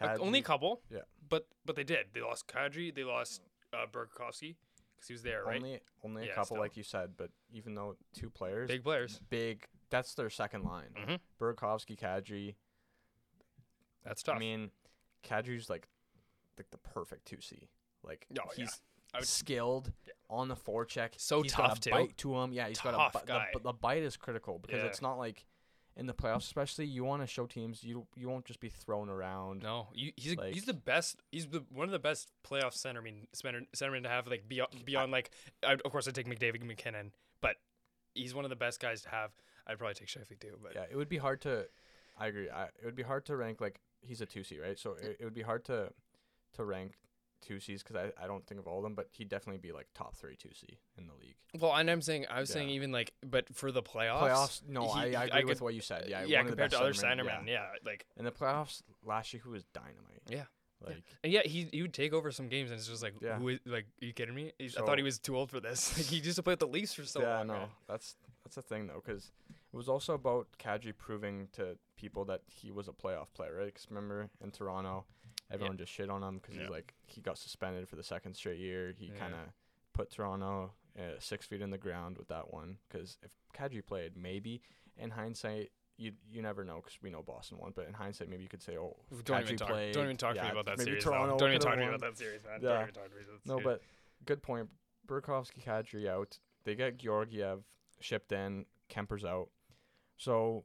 Like, 0.00 0.16
Kadri- 0.18 0.20
only 0.20 0.40
a 0.40 0.42
couple. 0.42 0.82
Yeah. 0.90 1.00
But 1.28 1.46
but 1.64 1.76
they 1.76 1.84
did. 1.84 2.06
They 2.12 2.20
lost 2.20 2.48
Kadri. 2.48 2.92
They 2.94 3.04
lost 3.04 3.42
uh, 3.72 3.86
Burakovsky 3.90 4.56
because 5.06 5.08
he 5.08 5.12
was 5.14 5.22
there, 5.22 5.44
right? 5.44 5.56
Only 5.56 5.80
only 6.02 6.22
a 6.22 6.26
Yeah, 6.26 6.32
couple, 6.34 6.46
still. 6.46 6.58
like 6.58 6.76
you 6.76 6.82
said. 6.82 7.16
But 7.16 7.30
even 7.52 7.74
though 7.74 7.96
two 8.14 8.30
players, 8.30 8.68
Big 8.68 8.82
players. 8.82 9.20
big, 9.30 9.66
that's 9.90 10.14
their 10.14 10.30
second 10.30 10.64
line. 10.64 10.90
Mhm. 10.96 11.20
Burakovsky, 11.40 11.96
Kadri. 11.98 12.54
That's 14.04 14.22
tough. 14.22 14.36
I 14.36 14.38
mean, 14.38 14.70
Kadri's 15.22 15.68
like 15.70 15.88
like 16.58 16.70
the 16.70 16.78
perfect 16.78 17.26
two 17.26 17.40
C. 17.40 17.68
Like 18.02 18.26
Oh, 18.30 18.34
yeah. 18.56 18.64
he's 18.64 18.80
I 19.12 19.18
would- 19.18 19.26
skilled 19.28 19.92
on 20.30 20.48
the 20.48 20.56
forecheck. 20.56 21.14
So 21.20 21.42
he's 21.42 21.52
tough, 21.52 21.68
got 21.68 21.78
a 21.78 21.80
too. 21.80 21.90
bite 21.90 22.16
to 22.18 22.36
him. 22.40 22.52
Yeah, 22.52 22.68
he's 22.68 22.80
got 22.80 22.94
a 22.94 23.10
bite. 23.16 23.26
guy. 23.26 23.48
The, 23.52 23.60
the 23.60 23.72
bite 23.72 24.02
is 24.02 24.16
critical 24.16 24.58
because 24.58 24.82
Yeah. 24.82 24.88
it's 24.88 25.02
not 25.02 25.14
like 25.18 25.46
in 25.96 26.06
the 26.06 26.14
playoffs, 26.14 26.38
especially. 26.44 26.86
You 26.86 27.04
want 27.04 27.22
to 27.22 27.26
show 27.26 27.46
teams 27.46 27.84
you 27.84 28.06
you 28.16 28.28
won't 28.28 28.44
just 28.44 28.60
be 28.60 28.68
thrown 28.68 29.08
around. 29.08 29.62
no, 29.62 29.88
you, 29.94 30.12
he's 30.16 30.36
Like- 30.36 30.54
he's 30.54 30.64
the 30.64 30.74
best. 30.74 31.16
He's 31.30 31.46
the 31.46 31.64
one 31.72 31.86
of 31.86 31.92
the 31.92 31.98
best 31.98 32.30
playoff 32.48 32.72
center. 32.74 33.00
I 33.00 33.04
mean, 33.04 33.26
center, 33.32 33.62
centermen 33.76 34.02
to 34.02 34.08
have 34.08 34.26
like 34.26 34.48
beyond 34.48 34.84
beyond 34.84 35.12
like. 35.12 35.30
I, 35.62 35.74
of 35.74 35.90
course, 35.92 36.08
I 36.08 36.10
take 36.10 36.26
McDavid 36.26 36.56
and 36.60 36.68
MacKinnon, 36.68 37.12
but 37.40 37.56
he's 38.14 38.34
one 38.34 38.44
of 38.44 38.50
the 38.50 38.56
best 38.56 38.80
guys 38.80 39.02
to 39.02 39.08
have. 39.10 39.30
I'd 39.66 39.78
probably 39.78 39.94
take 39.94 40.08
Scheifele 40.08 40.38
too, 40.40 40.58
but 40.62 40.74
Yeah, 40.74 40.84
it 40.90 40.96
would 40.96 41.08
be 41.08 41.16
hard 41.18 41.40
to. 41.42 41.66
I 42.18 42.26
agree. 42.26 42.50
I, 42.50 42.64
it 42.64 42.84
would 42.84 42.94
be 42.96 43.02
hard 43.02 43.24
to 43.26 43.36
rank 43.36 43.60
like 43.60 43.80
he's 44.02 44.20
a 44.20 44.26
two 44.26 44.44
C, 44.44 44.58
right? 44.60 44.78
So 44.78 44.92
it, 45.00 45.16
it 45.20 45.24
would 45.24 45.34
be 45.34 45.42
hard 45.42 45.64
to 45.66 45.90
to 46.54 46.64
rank 46.64 46.92
two 47.44 47.60
Cs 47.60 47.82
because 47.82 47.96
I, 47.96 48.22
I 48.22 48.26
don't 48.26 48.46
think 48.46 48.60
of 48.60 48.66
all 48.66 48.78
of 48.78 48.82
them, 48.84 48.94
but 48.94 49.08
he'd 49.12 49.28
definitely 49.28 49.58
be 49.58 49.72
like 49.72 49.86
top 49.94 50.16
three 50.16 50.36
two 50.36 50.50
C 50.54 50.78
in 50.98 51.06
the 51.06 51.12
league. 51.14 51.34
well, 51.60 51.74
and 51.74 51.90
I'm 51.90 52.02
saying 52.02 52.26
I 52.30 52.40
was 52.40 52.50
saying 52.50 52.70
even 52.70 52.90
like, 52.92 53.12
but 53.24 53.54
for 53.54 53.70
the 53.72 53.82
playoffs, 53.82 54.20
Playoffs? 54.20 54.62
No, 54.68 54.92
he- 54.94 55.14
I, 55.14 55.22
I 55.22 55.28
I 55.32 55.38
agree 55.38 55.44
with 55.44 55.60
what 55.60 55.74
you 55.74 55.80
said. 55.80 56.06
Yeah, 56.08 56.24
yeah, 56.24 56.38
one 56.38 56.46
of 56.46 56.56
the 56.56 56.62
compared 56.62 56.70
to 56.72 56.80
other 56.80 56.92
centermen, 56.92 57.44
centermen, 57.44 57.48
yeah. 57.48 57.66
like 57.84 58.06
In 58.16 58.24
the 58.24 58.32
playoffs 58.32 58.82
last 59.04 59.32
year, 59.32 59.42
he 59.44 59.50
was 59.50 59.64
dynamite. 59.74 60.22
Yeah. 60.28 60.44
Like 60.84 61.02
And 61.22 61.32
yeah, 61.32 61.42
he 61.44 61.68
he 61.72 61.82
would 61.82 61.94
take 61.94 62.12
over 62.12 62.30
some 62.30 62.48
games, 62.48 62.70
and 62.70 62.78
it's 62.78 62.88
just 62.88 63.02
like, 63.02 63.14
Yeah. 63.22 63.38
who 63.38 63.48
is, 63.48 63.60
like, 63.64 63.86
are 64.02 64.04
you 64.06 64.12
kidding 64.12 64.34
me? 64.34 64.52
He's, 64.58 64.76
I 64.76 64.84
thought 64.84 64.98
he 64.98 65.04
was 65.04 65.18
too 65.18 65.36
old 65.36 65.50
for 65.50 65.60
this. 65.60 65.92
Like, 65.96 66.06
he 66.06 66.16
used 66.18 66.36
to 66.36 66.42
play 66.42 66.52
with 66.52 66.60
the 66.60 66.66
Leafs 66.66 66.92
for 66.94 67.04
so 67.04 67.20
yeah, 67.22 67.38
long. 67.38 67.46
no, 67.46 67.52
man. 67.54 67.68
that's 67.88 68.16
that's 68.44 68.56
the 68.56 68.62
thing 68.62 68.86
though, 68.88 69.00
because 69.04 69.32
it 69.72 69.76
was 69.76 69.88
also 69.88 70.12
about 70.14 70.46
Kadri 70.58 70.92
proving 70.96 71.48
to 71.52 71.78
people 71.96 72.24
that 72.26 72.42
he 72.46 72.70
was 72.70 72.86
a 72.88 72.92
playoff 72.92 73.32
player, 73.34 73.54
right? 73.56 73.66
Because 73.66 73.86
remember 73.88 74.28
in 74.42 74.50
Toronto, 74.50 75.06
everyone 75.50 75.76
just 75.76 75.92
shit 75.92 76.10
on 76.10 76.22
him 76.22 76.38
because 76.38 76.54
Yeah. 76.54 76.62
he's 76.62 76.70
like 76.70 76.94
he 77.06 77.20
got 77.20 77.38
suspended 77.38 77.88
for 77.88 77.96
the 77.96 78.02
second 78.02 78.34
straight 78.34 78.58
year. 78.58 78.92
He 78.96 79.06
Yeah. 79.06 79.18
kind 79.18 79.34
of 79.34 79.40
put 79.92 80.10
Toronto 80.10 80.72
uh, 80.98 81.18
six 81.18 81.44
feet 81.46 81.60
in 81.60 81.70
the 81.70 81.78
ground 81.78 82.18
with 82.18 82.28
that 82.28 82.52
one. 82.52 82.78
Because 82.88 83.18
if 83.22 83.30
Kadri 83.52 83.84
played, 83.84 84.16
maybe 84.16 84.62
in 84.96 85.10
hindsight. 85.10 85.70
You, 85.96 86.10
you 86.28 86.42
never 86.42 86.64
know 86.64 86.76
because 86.82 86.98
we 87.00 87.08
know 87.10 87.22
Boston 87.22 87.56
won, 87.58 87.70
but 87.72 87.86
in 87.86 87.94
hindsight, 87.94 88.28
maybe 88.28 88.42
you 88.42 88.48
could 88.48 88.60
say, 88.64 88.76
"Oh, 88.76 88.96
Don't 89.24 89.42
even 89.42 89.54
Kadri 89.54 89.58
talk. 89.58 89.68
played, 89.68 89.94
Don't 89.94 90.04
even 90.06 90.16
talk 90.16 90.34
to 90.34 90.42
me 90.42 90.48
about 90.50 90.66
that 90.66 90.78
maybe 90.78 90.90
series. 90.90 91.04
Toronto. 91.04 91.38
Don't 91.38 91.50
even 91.50 91.60
talk 91.60 91.74
to 91.74 91.80
me 91.80 91.86
about 91.86 92.00
that 92.00 92.18
series, 92.18 92.42
man. 92.42 92.58
Yeah. 92.60 92.68
Don't 92.70 92.82
even 92.82 92.94
talk 92.94 93.04
to 93.04 93.10
me 93.14 93.20
about 93.22 93.32
that 93.44 93.46
series. 93.46 93.46
No, 93.46 93.60
but 93.62 93.80
good 94.24 94.42
point. 94.42 94.68
Burakovsky, 95.06 95.62
Kadri 95.64 96.08
out. 96.08 96.40
They 96.64 96.74
get 96.74 96.96
Georgiev 96.96 97.62
shipped 98.00 98.32
in. 98.32 98.66
Kuemper's 98.90 99.24
out. 99.24 99.50
So 100.16 100.64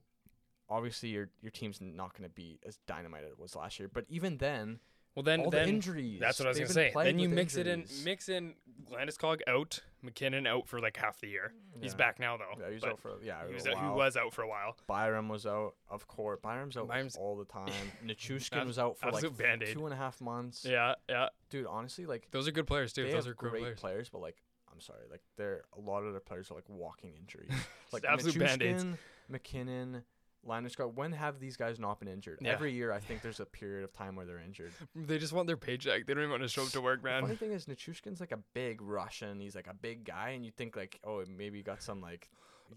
obviously 0.70 1.10
your 1.10 1.30
your 1.42 1.52
team's 1.52 1.82
not 1.82 2.18
going 2.18 2.30
to 2.30 2.34
be 2.34 2.60
as 2.66 2.78
dynamite 2.88 3.24
as 3.24 3.32
it 3.32 3.40
was 3.40 3.56
last 3.56 3.80
year. 3.80 3.90
But 3.92 4.06
even 4.10 4.38
then, 4.38 4.80
well, 5.16 5.24
then 5.24 5.42
all 5.42 5.50
then 5.50 5.64
the 5.64 5.70
injuries. 5.70 6.20
that's 6.20 6.40
what 6.40 6.46
I 6.46 6.50
was 6.50 6.60
gonna 6.60 6.70
say. 6.70 6.92
plagued 6.92 7.10
Then 7.10 7.20
you 7.20 7.30
mix 7.30 7.58
it 7.58 7.68
in, 7.68 7.86
mix 8.04 8.30
in 8.30 8.54
Landeskog 8.92 9.42
out, 9.48 9.82
MacKinnon 10.02 10.46
out 10.48 10.68
for 10.68 10.80
like 10.80 10.96
half 10.96 11.20
the 11.20 11.28
year. 11.28 11.52
He's 11.82 11.96
back 11.96 12.20
now 12.20 12.38
though. 12.38 12.60
Yeah, 12.60 12.68
he 12.70 12.76
was 12.76 12.84
out 12.84 13.00
for 13.00 13.12
yeah. 13.24 13.48
he 13.48 13.54
was, 13.54 13.66
a 13.66 13.72
out, 13.72 13.78
he 13.80 13.84
while. 13.86 13.96
was 13.96 14.16
out 14.18 14.34
for 14.34 14.44
a 14.44 14.48
while. 14.48 14.78
Byram 14.88 15.28
was 15.28 15.46
out, 15.46 15.76
of 15.90 16.08
course. 16.08 16.40
Byram's 16.42 16.78
out 16.78 16.88
Byram's- 16.88 17.18
all 17.18 17.36
the 17.36 17.46
time. 17.46 17.72
Nichushkin 18.06 18.66
was 18.66 18.78
out 18.78 18.98
for 18.98 19.12
like 19.12 19.36
Band-Aid. 19.38 19.74
two 19.74 19.86
and 19.86 19.94
a 19.94 19.98
half 19.98 20.22
months. 20.22 20.66
Yeah, 20.68 20.96
yeah. 21.10 21.30
Dude, 21.50 21.66
honestly, 21.68 22.06
like 22.06 22.28
Those 22.32 22.48
are 22.48 22.52
good 22.52 22.68
players 22.68 22.94
too. 22.94 23.10
Those 23.12 23.28
are 23.28 23.34
great 23.34 23.62
players. 23.62 23.80
players, 23.80 24.10
but 24.10 24.22
like 24.22 24.38
I'm 24.72 24.80
sorry, 24.80 25.04
like 25.10 25.22
they're 25.38 25.64
a 25.78 25.82
lot 25.82 26.04
of 26.04 26.14
their 26.14 26.22
players 26.22 26.52
are 26.52 26.56
like 26.56 26.70
walking 26.70 27.14
injuries. 27.20 27.52
like 27.92 28.06
absolute 28.06 28.40
Band-Aids. 28.40 28.86
Nichushkin, 29.32 30.04
MacKinnon, 30.46 30.70
Landeskog. 30.70 30.94
When 30.96 31.12
have 31.14 31.40
these 31.40 31.58
guys 31.58 31.80
not 31.80 32.00
been 32.00 32.08
injured? 32.08 32.40
Yeah. 32.42 32.52
Every 32.52 32.74
year, 32.74 32.92
I 32.92 33.00
think 33.00 33.22
there's 33.22 33.40
a 33.40 33.46
period 33.46 33.84
of 33.84 33.94
time 33.94 34.16
where 34.16 34.26
they're 34.26 34.40
injured. 34.40 34.72
They 34.96 35.18
just 35.18 35.34
want 35.34 35.48
their 35.48 35.58
paycheck. 35.58 36.06
They 36.06 36.14
don't 36.14 36.24
even 36.24 36.32
want 36.32 36.44
to 36.44 36.50
show 36.50 36.64
up 36.64 36.70
to 36.70 36.82
work, 36.82 37.04
man. 37.04 37.22
The 37.22 37.28
funny 37.28 37.38
thing 37.38 37.52
is, 37.52 37.66
Nichushkin's 37.66 38.20
like 38.20 38.32
a 38.32 38.40
big 38.54 38.82
Russian. 38.82 39.40
He's 39.40 39.56
like 39.56 39.68
a 39.68 39.74
big 39.74 40.04
guy, 40.06 40.30
and 40.30 40.46
you 40.46 40.52
think 40.52 40.76
like, 40.76 41.00
oh, 41.04 41.24
maybe 41.28 41.58
he 41.58 41.64
got 41.64 41.82
some 41.82 42.02
like, 42.02 42.30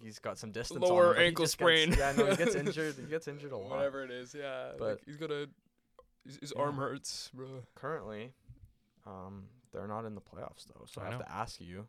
he's 0.03 0.19
got 0.19 0.39
some 0.39 0.51
distance. 0.53 0.83
on 0.83 0.89
Lower 0.89 1.15
him, 1.15 1.23
ankle 1.23 1.45
just 1.45 1.59
gets- 1.59 1.83
sprain. 1.83 1.99
yeah, 1.99 2.13
no, 2.17 2.31
he 2.31 2.37
gets 2.37 2.55
injured. 2.63 2.95
He 2.99 3.07
gets 3.07 3.29
injured 3.29 3.53
a 3.53 3.57
lot. 3.57 3.71
Whatever 3.71 4.05
it 4.05 4.11
is, 4.11 4.35
yeah. 4.39 4.71
But- 4.79 4.89
like, 4.89 5.03
he's 5.07 5.17
got 5.17 5.31
a 5.31 5.49
his, 6.25 6.37
his 6.41 6.53
Yeah. 6.57 6.63
arm 6.63 6.77
hurts, 6.77 7.31
bro. 7.35 7.47
Currently, 7.75 8.33
um, 9.07 9.45
they're 9.73 9.89
not 9.89 10.05
in 10.05 10.15
the 10.15 10.21
playoffs 10.21 10.67
though. 10.69 10.85
So 10.87 11.01
I, 11.01 11.07
I 11.07 11.11
have 11.11 11.19
know. 11.21 11.25
to 11.27 11.33
ask 11.33 11.61
you 11.61 11.87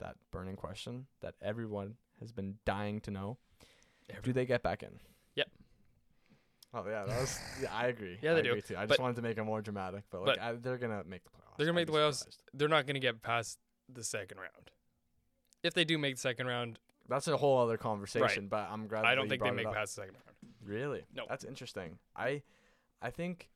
that 0.00 0.16
burning 0.32 0.56
question 0.56 1.06
that 1.20 1.34
everyone 1.42 1.94
has 2.20 2.32
been 2.32 2.56
dying 2.64 3.00
to 3.02 3.10
know. 3.10 3.38
Do 4.22 4.32
they 4.32 4.46
get 4.46 4.62
back 4.62 4.82
in? 4.82 4.90
Yep. 5.36 5.48
Oh 6.74 6.84
yeah, 6.86 7.04
that 7.04 7.20
was. 7.20 7.38
Yeah, 7.62 7.68
I 7.74 7.86
agree. 7.86 8.18
Yeah, 8.22 8.32
I 8.32 8.34
they 8.34 8.42
do. 8.42 8.50
agree 8.50 8.62
Too. 8.62 8.76
I 8.76 8.80
just 8.86 8.88
But- 8.90 9.00
wanted 9.00 9.16
to 9.16 9.22
make 9.22 9.38
it 9.38 9.44
more 9.44 9.60
dramatic, 9.62 10.04
but 10.10 10.22
like 10.22 10.36
but- 10.36 10.42
I, 10.42 10.52
they're 10.52 10.78
gonna 10.78 11.04
make 11.04 11.24
the 11.24 11.30
playoffs. 11.30 11.56
They're 11.56 11.66
gonna 11.66 11.78
I'd 11.78 11.82
make 11.82 11.86
the 11.86 11.92
playoffs. 11.92 12.14
surprised. 12.18 12.42
They're 12.54 12.68
not 12.68 12.86
gonna 12.86 12.98
get 13.00 13.22
past 13.22 13.58
the 13.92 14.04
second 14.04 14.38
round. 14.38 14.70
If 15.62 15.74
they 15.74 15.84
do 15.84 15.98
make 15.98 16.14
the 16.16 16.20
second 16.20 16.46
round, 16.46 16.78
That's 17.08 17.26
a 17.28 17.36
whole 17.36 17.58
other 17.58 17.76
conversation. 17.78 18.48
But 18.48 18.68
I'm 18.70 18.86
glad. 18.86 19.04
I 19.04 19.10
that 19.10 19.14
don't 19.16 19.24
you 19.24 19.30
think 19.30 19.40
they 19.42 19.48
brought 19.48 19.52
it 19.54 19.56
make 19.56 19.66
up. 19.66 19.74
past 19.74 19.96
the 19.96 20.02
second 20.02 20.14
round. 20.14 20.54
Really? 20.64 21.04
No. 21.14 21.24
That's 21.28 21.44
interesting. 21.44 21.98
I, 22.14 22.42
I 23.02 23.10
think. 23.10 23.48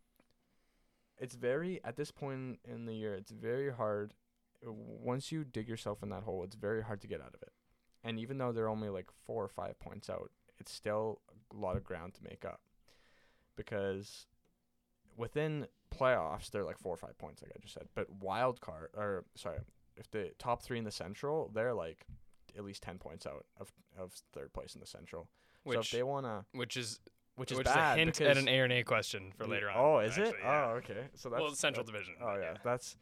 It's 1.19 1.35
very 1.37 1.81
at 1.85 1.95
this 1.97 2.11
point 2.11 2.59
in 2.65 2.87
the 2.87 2.95
year. 2.95 3.15
It's 3.15 3.31
very 3.31 3.71
hard. 3.73 4.15
uh, 4.67 4.73
Once 4.73 5.31
you 5.31 5.45
dig 5.45 5.69
yourself 5.69 6.03
in 6.03 6.09
that 6.09 6.25
hole, 6.25 6.43
it's 6.43 6.57
very 6.57 6.83
hard 6.83 7.01
to 7.03 7.07
get 7.07 7.21
out 7.21 7.35
of 7.35 7.43
it. 7.43 7.53
And 8.03 8.19
even 8.19 8.39
though 8.39 8.51
they're 8.51 8.69
only 8.69 8.89
like 8.89 9.07
four 9.25 9.45
or 9.45 9.49
five 9.49 9.79
points 9.79 10.11
out, 10.11 10.33
it's 10.63 10.73
still 10.73 11.21
a 11.53 11.57
lot 11.57 11.77
of 11.77 11.85
ground 11.85 12.15
to 12.15 12.23
make 12.25 12.45
up. 12.45 12.61
Because 13.57 14.27
within 15.17 15.67
playoffs, 15.95 16.51
they're 16.51 16.65
like 16.65 16.79
four 16.79 16.95
or 16.95 16.97
five 16.97 17.19
points, 17.19 17.43
like 17.43 17.53
I 17.55 17.59
just 17.61 17.75
said. 17.75 17.89
But 17.95 18.09
wild 18.11 18.61
card, 18.61 18.89
or 18.97 19.25
sorry, 19.35 19.59
if 19.97 20.11
the 20.11 20.31
top 20.39 20.63
three 20.63 20.79
in 20.79 20.85
the 20.85 20.91
Central, 20.91 21.51
they're 21.55 21.75
like 21.75 22.07
at 22.57 22.65
least 22.65 22.83
ten 22.83 22.99
points 22.99 23.27
out 23.27 23.45
of 23.61 23.73
of 23.99 24.13
third 24.33 24.53
place 24.53 24.75
in 24.75 24.81
the 24.81 24.87
Central. 24.87 25.29
so 25.65 25.73
if 25.73 25.79
Which 25.79 25.91
they 25.91 26.03
wanna, 26.03 26.45
which 26.53 26.77
is 26.77 27.01
which 27.37 27.53
is 27.53 27.59
which 27.59 27.67
bad, 27.67 27.93
is 27.93 27.97
a 27.97 27.99
hint 27.99 28.21
at 28.23 28.37
an 28.39 28.49
A 28.49 28.61
or 28.61 28.65
an 28.65 28.73
A 28.73 28.83
question 28.85 29.33
for 29.37 29.47
later 29.47 29.69
on. 29.71 29.77
Oh, 29.79 29.99
is 29.99 30.17
it? 30.19 30.35
yeah. 30.43 30.71
Oh, 30.71 30.77
okay. 30.77 31.09
So 31.15 31.29
that's 31.29 31.41
well, 31.43 31.55
Central 31.55 31.85
that- 31.85 31.93
Division. 31.93 32.15
Oh 32.23 32.35
but 32.37 32.41
yeah, 32.41 32.55
that's 32.65 32.97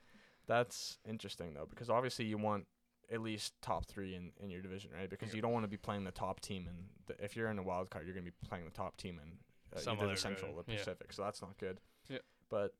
that's 0.46 0.98
interesting 1.08 1.54
though 1.54 1.66
because 1.70 1.90
obviously 1.90 2.24
you 2.24 2.38
want 2.38 2.66
at 3.12 3.20
least 3.20 3.54
top 3.60 3.86
three 3.86 4.14
in, 4.14 4.30
in 4.40 4.50
your 4.50 4.60
division, 4.60 4.90
right? 4.96 5.10
Because 5.10 5.30
Yeah. 5.30 5.36
you 5.36 5.42
don't 5.42 5.52
want 5.52 5.64
to 5.64 5.68
be 5.68 5.76
playing 5.76 6.04
the 6.04 6.12
top 6.12 6.40
team 6.40 6.68
and 6.68 6.88
the, 7.06 7.24
if 7.24 7.36
you're 7.36 7.48
in 7.50 7.58
a 7.58 7.62
wild 7.62 7.90
card, 7.90 8.06
you're 8.06 8.14
gonna 8.14 8.24
be 8.24 8.48
playing 8.48 8.64
the 8.64 8.70
top 8.70 8.96
team 8.96 9.20
in 9.22 9.32
uh, 9.76 9.80
Some 9.80 9.98
either 9.98 10.08
the 10.08 10.16
Central 10.16 10.52
or 10.54 10.64
yeah. 10.66 10.76
Pacific. 10.78 11.12
So 11.12 11.22
that's 11.22 11.42
not 11.42 11.58
good. 11.58 11.80
Yeah. 12.08 12.18
But 12.48 12.74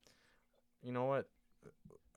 you 0.83 0.93
know 0.93 1.07
what? 1.07 1.28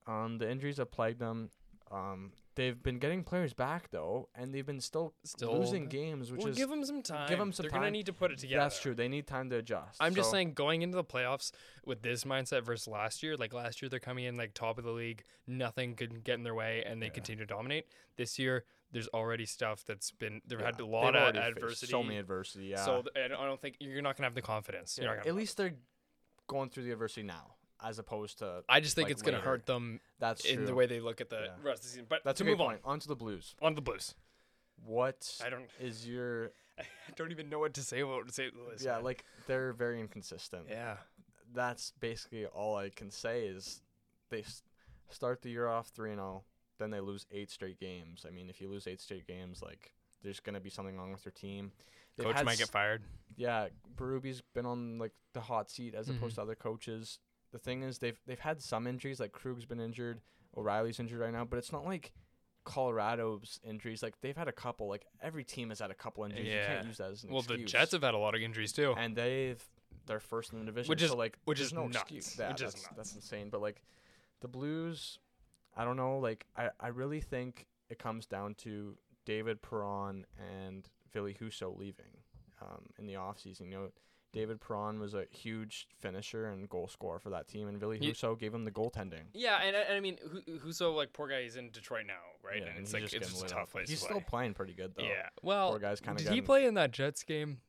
Um, 0.07 0.37
the 0.37 0.49
injuries 0.49 0.77
have 0.77 0.91
plagued 0.91 1.19
them. 1.19 1.49
Um, 1.91 2.31
they've 2.55 2.81
been 2.81 2.99
getting 2.99 3.23
players 3.23 3.53
back 3.53 3.89
though, 3.91 4.29
and 4.35 4.53
they've 4.53 4.65
been 4.65 4.79
still, 4.79 5.13
Still 5.23 5.57
losing 5.59 5.87
games, 5.87 6.31
which 6.31 6.39
well, 6.41 6.49
is 6.49 6.57
give 6.57 6.69
them 6.69 6.83
some 6.85 7.01
time. 7.01 7.27
give 7.29 7.39
'em 7.39 7.51
some 7.51 7.63
They're 7.63 7.71
gonna 7.71 7.85
time. 7.87 7.93
need 7.93 8.05
to 8.07 8.13
put 8.13 8.31
it 8.31 8.37
together. 8.39 8.61
that's 8.63 8.79
true. 8.79 8.93
They 8.93 9.07
need 9.07 9.27
time 9.27 9.49
to 9.49 9.57
adjust. 9.57 9.97
I'm 10.01 10.15
just 10.15 10.29
So, 10.29 10.33
saying, 10.33 10.53
going 10.53 10.81
into 10.81 10.95
the 10.95 11.03
playoffs 11.03 11.51
with 11.85 12.01
this 12.01 12.23
mindset 12.23 12.63
versus 12.63 12.87
last 12.87 13.23
year, 13.23 13.35
like 13.37 13.53
last 13.53 13.81
year, 13.81 13.89
they're 13.89 13.99
coming 13.99 14.25
in 14.25 14.37
like 14.37 14.53
top 14.53 14.77
of 14.77 14.83
the 14.83 14.91
league, 14.91 15.23
nothing 15.47 15.95
could 15.95 16.23
get 16.23 16.35
in 16.35 16.43
their 16.43 16.55
way, 16.55 16.83
and 16.85 17.01
they 17.01 17.09
continue 17.09 17.45
to 17.45 17.47
dominate. 17.53 17.87
This 18.17 18.37
year, 18.37 18.65
there's 18.91 19.07
already 19.07 19.45
stuff 19.45 19.83
that's 19.85 20.11
been 20.11 20.41
they've 20.45 20.59
had 20.59 20.65
yeah, 20.65 20.69
a 20.69 20.77
they've 20.77 20.87
lot 20.87 21.15
of 21.15 21.21
already 21.23 21.39
faced 21.39 21.57
adversity. 21.57 21.91
So 21.91 22.03
many 22.03 22.17
adversity. 22.17 22.65
Yeah. 22.65 22.85
So 22.85 23.01
th- 23.01 23.31
I 23.31 23.45
don't 23.45 23.59
think 23.59 23.77
you're 23.79 24.01
not 24.03 24.15
gonna 24.17 24.27
have 24.27 24.35
the 24.35 24.41
confidence. 24.43 24.97
You're 24.97 25.07
not 25.07 25.17
gonna 25.23 25.29
at 25.29 25.35
least 25.35 25.57
they're 25.57 25.73
going 26.45 26.69
through 26.69 26.83
the 26.83 26.91
adversity 26.91 27.23
now, 27.23 27.52
as 27.83 27.99
opposed 27.99 28.39
to 28.39 28.63
I 28.69 28.79
just 28.79 28.95
think 28.95 29.07
like, 29.07 29.11
it's 29.11 29.21
gonna 29.21 29.39
hurt 29.39 29.65
them 29.65 29.99
that's 30.19 30.45
in 30.45 30.65
the 30.65 30.73
way 30.73 30.85
they 30.85 30.99
look 30.99 31.19
at 31.21 31.29
the 31.29 31.41
Yeah. 31.45 31.51
rest 31.63 31.79
of 31.79 31.83
the 31.83 31.89
season. 31.89 32.05
But 32.09 32.23
That's 32.23 32.37
to 32.39 32.43
a 32.43 32.47
move 32.47 32.57
point. 32.57 32.79
On 32.85 32.99
to 32.99 33.07
the 33.07 33.15
Blues. 33.15 33.55
on, 33.61 33.67
on 33.67 33.75
the 33.75 33.81
Blues. 33.81 34.15
What 34.85 35.39
I 35.45 35.49
don't 35.49 35.69
is 35.79 36.07
your 36.07 36.51
I 36.79 36.83
don't 37.15 37.31
even 37.31 37.49
know 37.49 37.59
what 37.59 37.73
to 37.75 37.81
say 37.83 37.99
about 38.01 38.31
St. 38.33 38.55
Louis. 38.55 38.83
yeah? 38.83 38.93
man. 38.95 39.03
Like 39.03 39.25
they're 39.47 39.73
very 39.73 39.99
inconsistent. 39.99 40.67
yeah. 40.69 40.97
That's 41.53 41.91
basically 41.99 42.45
all 42.47 42.75
I 42.77 42.89
can 42.89 43.11
say 43.11 43.43
is 43.45 43.81
they 44.29 44.39
s- 44.39 44.63
start 45.09 45.41
the 45.43 45.49
year 45.51 45.67
off 45.67 45.89
three 45.89 46.09
and 46.09 46.17
zero, 46.19 46.43
then 46.79 46.89
they 46.89 46.99
lose 46.99 47.27
eight 47.31 47.51
straight 47.51 47.79
games. 47.79 48.25
I 48.27 48.31
mean, 48.31 48.49
if 48.49 48.59
you 48.59 48.67
lose 48.69 48.87
eight 48.87 49.01
straight 49.01 49.27
games, 49.27 49.61
like 49.61 49.93
there's 50.23 50.39
gonna 50.39 50.59
be 50.59 50.71
something 50.71 50.97
wrong 50.97 51.11
with 51.11 51.23
your 51.25 51.31
team. 51.33 51.71
They've 52.17 52.25
Coach 52.25 52.43
might 52.43 52.53
s- 52.53 52.59
get 52.59 52.69
fired. 52.69 53.03
yeah, 53.35 53.67
Berube's 53.95 54.41
been 54.53 54.65
on 54.65 54.97
like 54.97 55.11
the 55.33 55.41
hot 55.41 55.69
seat 55.69 55.93
as 55.93 56.09
opposed 56.09 56.33
Mhm. 56.33 56.35
to 56.37 56.41
other 56.41 56.55
coaches. 56.55 57.19
The 57.53 57.59
thing 57.59 57.83
is, 57.83 57.99
they've 57.99 58.19
they've 58.27 58.39
had 58.39 58.61
some 58.61 58.85
injuries. 58.87 59.19
Like 59.21 59.31
Krug's 59.31 59.63
been 59.65 59.79
injured, 59.79 60.19
O'Reilly's 60.57 60.99
injured 60.99 61.19
right 61.21 61.31
now, 61.31 61.45
but 61.45 61.57
it's 61.57 61.71
not 61.71 61.85
like 61.85 62.11
Colorado's 62.65 63.59
injuries. 63.63 64.01
Like 64.01 64.19
they've 64.21 64.35
had 64.35 64.47
a 64.47 64.51
couple. 64.51 64.87
Like 64.87 65.05
every 65.21 65.43
team 65.43 65.69
has 65.69 65.79
had 65.79 65.91
a 65.91 65.93
couple 65.95 66.23
injuries. 66.23 66.47
You 66.47 66.53
can't 66.65 66.81
Yeah. 66.81 66.87
use 66.87 66.97
that 66.97 67.11
as 67.11 67.23
an 67.23 67.29
Well, 67.29 67.39
excuse. 67.39 67.59
the 67.59 67.65
Jets 67.65 67.91
have 67.91 68.01
had 68.01 68.13
a 68.13 68.17
lot 68.17 68.35
of 68.35 68.41
injuries 68.41 68.71
too. 68.73 68.93
and 68.97 69.15
they've 69.15 69.63
they're 70.05 70.19
first 70.19 70.51
in 70.51 70.59
the 70.59 70.65
division, 70.65 70.89
Which 70.89 71.01
is- 71.01 71.11
so 71.11 71.15
like 71.17 71.37
which 71.45 71.59
is 71.59 71.71
no 71.73 71.83
nuts, 71.87 71.97
excuse. 72.01 72.37
Yeah, 72.39 72.49
which 72.49 72.61
is 72.61 72.73
that's, 72.73 72.83
nuts. 72.85 72.95
that's 72.97 73.15
insane. 73.15 73.49
But 73.49 73.61
like 73.61 73.83
the 74.41 74.47
Blues, 74.47 75.19
I 75.75 75.85
don't 75.85 75.97
know. 75.97 76.17
Like 76.19 76.45
I 76.57 76.69
I 76.79 76.87
really 76.87 77.21
think 77.21 77.67
it 77.89 77.99
comes 77.99 78.25
down 78.25 78.55
to 78.55 78.97
David 79.25 79.61
Perron 79.61 80.25
and 80.37 80.89
Ville 81.11 81.25
Husso 81.33 81.77
leaving 81.77 82.17
um, 82.61 82.87
in 82.97 83.05
the 83.05 83.13
offseason. 83.13 83.65
You 83.65 83.71
know, 83.71 83.91
David 84.33 84.59
Perron 84.59 84.99
was 84.99 85.13
a 85.13 85.25
huge 85.29 85.87
finisher 85.99 86.47
and 86.47 86.67
goal 86.67 86.87
scorer 86.87 87.19
for 87.19 87.29
that 87.29 87.47
team, 87.47 87.67
and 87.67 87.79
Ville 87.79 87.91
Husso 87.91 88.37
gave 88.37 88.53
him 88.53 88.65
the 88.65 88.71
goaltending. 88.71 89.25
Yeah, 89.33 89.61
and, 89.63 89.75
and 89.75 89.93
I 89.93 89.99
mean, 89.99 90.17
who, 90.27 90.57
who's 90.57 90.75
so 90.77 90.93
like 90.93 91.13
poor 91.13 91.27
guy? 91.29 91.43
He's 91.43 91.55
in 91.55 91.69
Detroit 91.69 92.05
now, 92.07 92.13
right? 92.43 92.59
Yeah, 92.61 92.69
and 92.69 92.79
it's 92.79 92.93
like 92.93 93.03
just 93.03 93.13
it's 93.13 93.29
just 93.29 93.45
a 93.45 93.47
tough 93.47 93.71
place 93.71 93.87
He's 93.89 93.99
to 93.99 94.05
still 94.05 94.17
play. 94.17 94.25
playing 94.29 94.53
pretty 94.55 94.73
good 94.73 94.93
though. 94.97 95.03
Yeah. 95.03 95.29
Well, 95.43 95.69
Poor 95.69 95.79
guy's 95.79 96.01
kind 96.01 96.19
of. 96.19 96.25
did 96.25 96.33
he 96.33 96.41
play 96.41 96.65
in 96.65 96.73
that 96.73 96.91
Jets 96.91 97.23
game? 97.23 97.59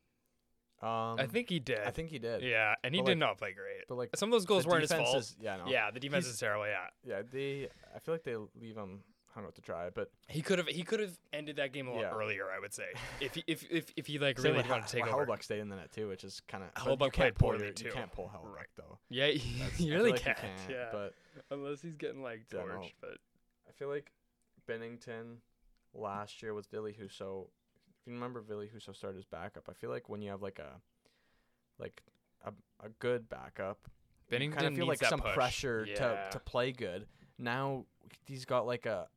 Um, 0.81 1.15
I 1.19 1.25
think 1.27 1.49
he 1.49 1.59
did. 1.59 1.79
I 1.79 1.91
think 1.91 2.09
he 2.09 2.19
did. 2.19 2.41
Yeah, 2.41 2.75
and 2.83 2.93
he 2.93 2.99
But, 3.01 3.05
did 3.07 3.11
like- 3.13 3.17
not 3.19 3.37
play 3.37 3.53
great. 3.53 3.83
But 3.87 3.95
like 3.95 4.09
Some 4.15 4.29
of 4.29 4.31
those 4.33 4.45
goals 4.45 4.67
weren't 4.67 4.81
his 4.81 4.91
fault. 4.91 5.15
is- 5.17 5.35
yeah, 5.39 5.57
no. 5.57 5.67
Yeah, 5.67 5.89
the 5.91 5.99
defense 5.99 6.25
He's- 6.25 6.33
is 6.33 6.39
terrible. 6.39 6.67
Yeah, 6.67 6.87
Yeah, 7.03 7.21
they. 7.31 7.69
I 7.95 7.99
feel 7.99 8.13
like 8.13 8.23
they 8.23 8.35
leave 8.59 8.75
him 8.75 9.01
hung 9.35 9.43
out 9.45 9.53
to 9.55 9.61
dry, 9.61 9.89
but 9.93 10.09
he 10.27 10.41
could 10.41 10.57
have 10.57 10.67
he 10.67 10.81
could 10.83 10.99
have 11.01 11.11
ended 11.33 11.57
that 11.57 11.73
game 11.73 11.87
a 11.87 11.91
lot 11.91 11.99
Yeah. 12.01 12.11
earlier. 12.15 12.45
I 12.49 12.59
would 12.59 12.73
say 12.73 12.85
if 13.21 13.35
he 13.35 13.43
if 13.45 13.63
if, 13.69 13.91
if 13.95 14.07
he 14.07 14.17
like 14.17 14.37
really 14.39 14.57
with 14.57 14.69
wanted 14.69 14.87
to 14.87 14.93
take 14.93 15.05
well, 15.05 15.15
over. 15.15 15.25
Hellebuyck 15.25 15.43
stayed 15.43 15.59
in 15.59 15.69
the 15.69 15.75
net 15.75 15.91
too, 15.91 16.07
which 16.07 16.23
is 16.23 16.41
kind 16.47 16.63
of. 16.63 16.73
Hellebuyck 16.73 16.89
you 16.91 16.97
played 16.97 17.11
can't 17.11 17.35
pull 17.37 17.49
poorly, 17.49 17.65
your- 17.65 17.73
too. 17.73 17.85
You 17.85 17.91
can't 17.91 18.11
pull 18.11 18.31
Hellebuyck 18.33 18.55
Right. 18.55 18.65
though. 18.77 18.97
Yeah, 19.09 19.25
you, 19.27 19.39
That's- 19.59 19.79
you 19.79 19.85
I 19.87 19.89
feel 19.89 19.97
really 19.97 20.11
like 20.13 20.21
can't. 20.21 20.37
can't, 20.37 20.59
yeah, 20.69 20.89
But 20.91 21.13
unless 21.51 21.81
he's 21.81 21.95
getting 21.95 22.23
like 22.23 22.47
Dunno. 22.49 22.79
torched. 22.81 22.93
But 23.01 23.17
I 23.67 23.71
feel 23.77 23.89
like 23.89 24.11
Binnington 24.67 25.35
last 25.93 26.41
year 26.41 26.53
with 26.53 26.67
Ville 26.71 26.85
Husso. 26.85 27.47
If 28.01 28.07
you 28.07 28.13
remember, 28.13 28.41
Ville 28.41 28.61
Husso 28.61 28.95
started 28.95 29.17
as 29.17 29.25
backup. 29.25 29.67
I 29.69 29.73
feel 29.73 29.89
like 29.89 30.09
when 30.09 30.21
you 30.21 30.29
have 30.31 30.41
like 30.41 30.59
a, 30.59 30.79
like 31.79 32.01
a 32.45 32.51
a 32.85 32.89
good 32.99 33.27
backup, 33.29 33.79
you 34.29 34.37
Binnington 34.37 34.53
kind 34.53 34.67
of 34.67 34.75
feel 34.75 34.87
like 34.87 35.03
some 35.03 35.19
push. 35.19 35.33
pressure 35.33 35.85
yeah. 35.87 35.95
to 35.95 36.27
to 36.31 36.39
play 36.39 36.71
good. 36.71 37.07
Now 37.37 37.85
he's 38.25 38.45
got 38.45 38.65
like 38.65 38.85
a, 38.85 39.07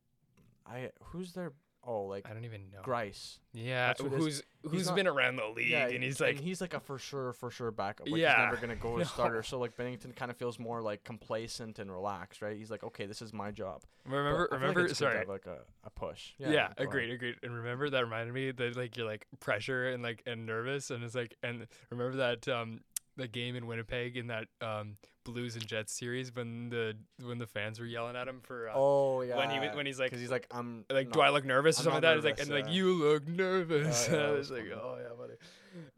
I 0.70 0.90
who's 1.04 1.32
their 1.32 1.52
oh 1.84 2.02
like 2.04 2.28
I 2.28 2.34
don't 2.34 2.44
even 2.44 2.70
know. 2.72 2.80
Greiss. 2.82 3.38
Yeah, 3.54 3.88
That's 3.88 4.02
what 4.02 4.12
it 4.12 4.16
is. 4.18 4.24
who's 4.24 4.42
who's 4.70 4.86
not- 4.88 4.96
been 4.96 5.06
around 5.06 5.36
the 5.36 5.46
league, 5.46 5.72
and 5.72 6.02
he's 6.04 6.20
like, 6.20 6.38
he's 6.38 6.60
like 6.60 6.74
a 6.74 6.80
for 6.80 6.98
sure 6.98 7.32
for 7.32 7.50
sure 7.50 7.70
backup. 7.70 8.08
Like 8.08 8.20
Yeah. 8.20 8.36
he's 8.36 8.44
never 8.52 8.56
gonna 8.60 8.76
go 8.76 8.98
as 8.98 9.06
No. 9.06 9.12
starter. 9.12 9.42
So 9.42 9.58
like 9.58 9.76
Binnington 9.76 10.14
kind 10.14 10.30
of 10.30 10.36
feels 10.36 10.58
more 10.58 10.82
like 10.82 11.02
complacent 11.04 11.78
and 11.78 11.90
relaxed, 11.90 12.42
right? 12.42 12.56
He's 12.56 12.70
like, 12.70 12.82
okay, 12.84 13.06
this 13.06 13.22
is 13.22 13.32
my 13.32 13.50
job. 13.50 13.84
Remember, 14.04 14.40
like 14.50 14.60
remember, 14.60 14.88
to 14.88 14.94
sorry, 14.94 15.24
like 15.26 15.46
a, 15.46 15.58
a 15.84 15.90
push. 15.90 16.32
Yeah, 16.38 16.48
ahead. 16.48 16.74
agreed, 16.78 17.10
agreed. 17.10 17.36
And 17.42 17.54
remember 17.54 17.88
that 17.90 18.00
reminded 18.04 18.34
me 18.34 18.50
that 18.50 18.76
like 18.76 18.96
you're 18.96 19.06
like 19.06 19.26
pressure 19.40 19.88
and 19.88 20.02
like 20.02 20.22
and 20.26 20.44
nervous 20.44 20.90
and 20.90 21.02
it's 21.04 21.14
like 21.14 21.36
and 21.42 21.66
remember 21.90 22.16
that 22.18 22.46
um 22.48 22.80
the 23.18 23.28
game 23.28 23.56
in 23.56 23.66
Winnipeg 23.66 24.16
in 24.16 24.28
that 24.28 24.46
um 24.62 24.96
Blues 25.24 25.56
and 25.56 25.66
Jets 25.66 25.92
series 25.92 26.34
when 26.34 26.70
the 26.70 26.94
when 27.22 27.36
the 27.38 27.46
fans 27.46 27.78
were 27.78 27.84
yelling 27.84 28.16
at 28.16 28.26
him 28.26 28.40
for 28.40 28.70
uh, 28.70 28.72
Oh 28.74 29.20
yeah. 29.20 29.36
when 29.36 29.50
he 29.50 29.58
when 29.76 29.84
he's 29.84 29.98
like 29.98 30.08
because 30.10 30.20
he's 30.20 30.30
like 30.30 30.46
I'm 30.50 30.86
like 30.90 31.08
not- 31.08 31.12
do 31.14 31.20
I 31.20 31.28
look 31.28 31.44
nervous 31.44 31.78
or 31.78 31.80
I'm 31.80 31.84
something 31.84 31.94
like 31.94 32.02
that? 32.02 32.16
He's 32.16 32.24
like 32.24 32.40
and 32.40 32.50
like 32.50 32.72
you 32.72 32.94
look 32.94 33.28
nervous. 33.28 34.08
Oh, 34.08 34.12
yeah, 34.14 34.18
and 34.20 34.26
I 34.28 34.30
was 34.30 34.50
like 34.50 34.64
oh 34.72 34.96
yeah, 35.02 35.14
buddy. 35.18 35.34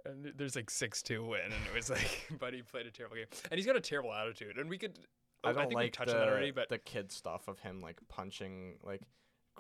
And 0.05 0.33
there's 0.37 0.57
like 0.57 0.69
six 0.71 1.03
two 1.03 1.25
win 1.25 1.45
and 1.45 1.53
it 1.53 1.75
was 1.75 1.91
like 1.97 2.29
buddy 2.41 2.63
played 2.63 2.87
a 2.87 2.91
terrible 2.91 3.17
game 3.17 3.27
and 3.51 3.59
he's 3.59 3.67
got 3.67 3.77
a 3.77 3.81
terrible 3.81 4.13
attitude 4.13 4.59
and 4.59 4.69
we 4.69 4.79
could 4.79 4.99
I 5.45 5.53
don't 5.53 5.69
think 5.69 5.71
we 5.71 5.85
like 5.85 5.93
touched 5.93 6.11
the, 6.11 6.19
on 6.19 6.27
that 6.27 6.33
already 6.33 6.51
but 6.51 6.69
the 6.69 6.79
kid 6.79 7.13
stuff 7.13 7.47
of 7.47 7.61
him 7.61 7.81
like 7.81 7.99
punching 8.09 8.79
like 8.83 9.03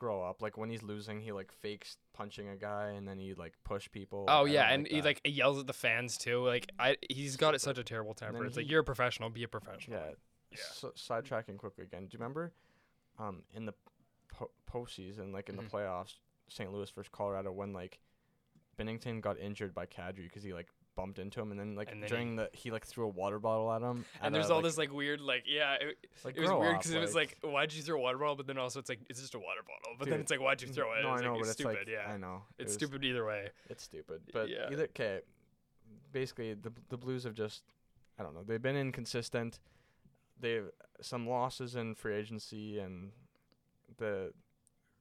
grow 0.00 0.22
up 0.24 0.42
like 0.42 0.56
when 0.58 0.68
he's 0.70 0.82
losing 0.82 1.20
he 1.20 1.30
like 1.30 1.52
fakes 1.52 1.96
punching 2.14 2.48
a 2.48 2.56
guy 2.56 2.88
and 2.96 3.06
then 3.06 3.18
he 3.18 3.34
like 3.34 3.54
push 3.62 3.88
people. 3.92 4.24
Oh 4.28 4.46
yeah, 4.46 4.72
and 4.72 4.86
he 4.88 4.96
that. 4.96 5.04
like 5.04 5.20
yells 5.24 5.60
at 5.60 5.66
the 5.68 5.72
fans 5.72 6.18
too. 6.18 6.44
Like 6.44 6.68
I, 6.78 6.96
he's 7.08 7.36
got 7.36 7.54
it 7.54 7.60
such 7.60 7.78
a 7.78 7.84
terrible 7.84 8.14
temper. 8.14 8.44
It's 8.44 8.56
like 8.56 8.68
you're 8.68 8.80
a 8.80 8.84
professional, 8.84 9.30
be 9.30 9.44
a 9.44 9.48
professional. 9.48 10.00
Yeah. 10.00 10.10
Yeah. 10.52 10.58
So, 10.72 10.88
sidetracking 10.96 11.58
quickly 11.58 11.84
again. 11.84 12.06
Do 12.06 12.14
you 12.16 12.18
remember, 12.18 12.52
um, 13.20 13.42
in 13.54 13.66
the 13.66 13.74
po- 14.32 14.50
postseason, 14.68 15.32
like 15.32 15.48
in 15.48 15.54
Mhm. 15.56 15.64
the 15.64 15.70
playoffs, 15.76 16.14
St. 16.48 16.72
Louis 16.72 16.90
versus 16.90 17.08
Colorado, 17.12 17.52
when 17.52 17.72
like 17.72 18.00
Binnington 18.76 19.20
got 19.20 19.38
injured 19.38 19.72
by 19.74 19.86
Kadri 19.86 20.24
because 20.24 20.42
he 20.42 20.52
like 20.52 20.66
bumped 21.00 21.18
into 21.18 21.40
him, 21.40 21.50
and 21.50 21.58
then 21.58 21.74
like 21.74 21.90
And 21.90 22.02
then 22.02 22.08
during 22.10 22.36
the 22.36 22.48
he 22.52 22.70
like 22.70 22.86
threw 22.86 23.04
a 23.04 23.08
water 23.08 23.38
bottle 23.38 23.72
at 23.72 23.82
him. 23.82 24.04
at 24.20 24.26
And 24.26 24.34
there's 24.34 24.48
a, 24.50 24.52
all 24.52 24.58
like- 24.58 24.64
this 24.64 24.78
like 24.78 24.92
weird 24.92 25.20
like 25.20 25.44
yeah, 25.46 25.74
it, 25.74 25.96
like, 26.24 26.36
it 26.36 26.40
was 26.40 26.50
weird 26.50 26.78
because 26.78 26.92
it 26.92 27.00
was 27.00 27.14
like 27.14 27.36
why'd 27.42 27.72
you 27.72 27.82
throw 27.82 27.98
a 27.98 28.00
water 28.02 28.18
bottle? 28.18 28.36
But 28.36 28.46
then 28.46 28.58
also 28.58 28.78
it's 28.80 28.88
like 28.88 29.00
it's 29.08 29.20
just 29.20 29.34
a 29.34 29.38
water 29.38 29.62
bottle. 29.66 29.96
But 29.98 30.08
then 30.10 30.20
it's 30.20 30.30
like 30.30 30.40
why'd 30.40 30.60
you 30.62 30.68
throw 30.68 30.92
it? 30.92 31.02
No, 31.02 31.12
it's 31.14 31.22
I 31.22 31.24
know, 31.24 31.32
like, 31.32 31.40
but 31.40 31.48
it's 31.48 31.52
stupid. 31.52 31.76
like 31.78 31.88
yeah, 31.88 32.12
I 32.12 32.16
know 32.16 32.42
it 32.58 32.62
it's 32.62 32.68
was- 32.68 32.74
stupid 32.74 33.04
either 33.04 33.24
way. 33.24 33.48
It's 33.68 33.82
stupid, 33.84 34.20
but 34.32 34.48
Yeah. 34.48 34.68
either 34.70 34.84
okay. 34.84 35.20
Basically, 36.12 36.54
the 36.54 36.72
the 36.88 36.96
Blues 36.96 37.24
have 37.24 37.34
just 37.34 37.62
I 38.18 38.22
don't 38.22 38.34
know. 38.34 38.42
They've 38.42 38.60
been 38.62 38.76
inconsistent. 38.76 39.58
They've 40.38 40.70
some 41.00 41.28
losses 41.28 41.76
in 41.76 41.94
free 41.94 42.14
agency 42.14 42.78
and 42.78 43.12
the 43.96 44.32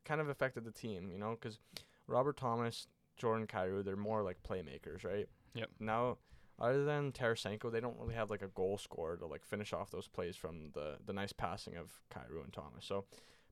kind 0.05 0.21
of 0.21 0.29
affected 0.29 0.63
the 0.65 0.71
team, 0.71 1.09
you 1.11 1.17
know, 1.17 1.31
because 1.31 1.59
Robert 2.07 2.37
Thomas, 2.37 2.87
Jordan 3.17 3.47
Kyrou, 3.47 3.83
they're 3.83 3.95
more 3.95 4.21
like 4.23 4.41
playmakers, 4.43 5.03
right? 5.03 5.27
Yep. 5.53 5.69
Now, 5.79 6.17
other 6.59 6.83
than 6.83 7.11
Tarasenko, 7.11 7.71
they 7.71 7.79
don't 7.79 7.97
really 7.99 8.15
have 8.15 8.29
like 8.29 8.41
a 8.41 8.47
goal 8.47 8.77
scorer 8.77 9.17
to 9.17 9.25
like 9.25 9.45
finish 9.45 9.73
off 9.73 9.91
those 9.91 10.07
plays 10.07 10.35
from 10.35 10.71
the 10.73 10.97
the 11.05 11.13
nice 11.13 11.31
passing 11.33 11.75
of 11.77 11.91
Kyrou 12.13 12.43
and 12.43 12.51
Thomas. 12.53 12.85
So, 12.85 13.05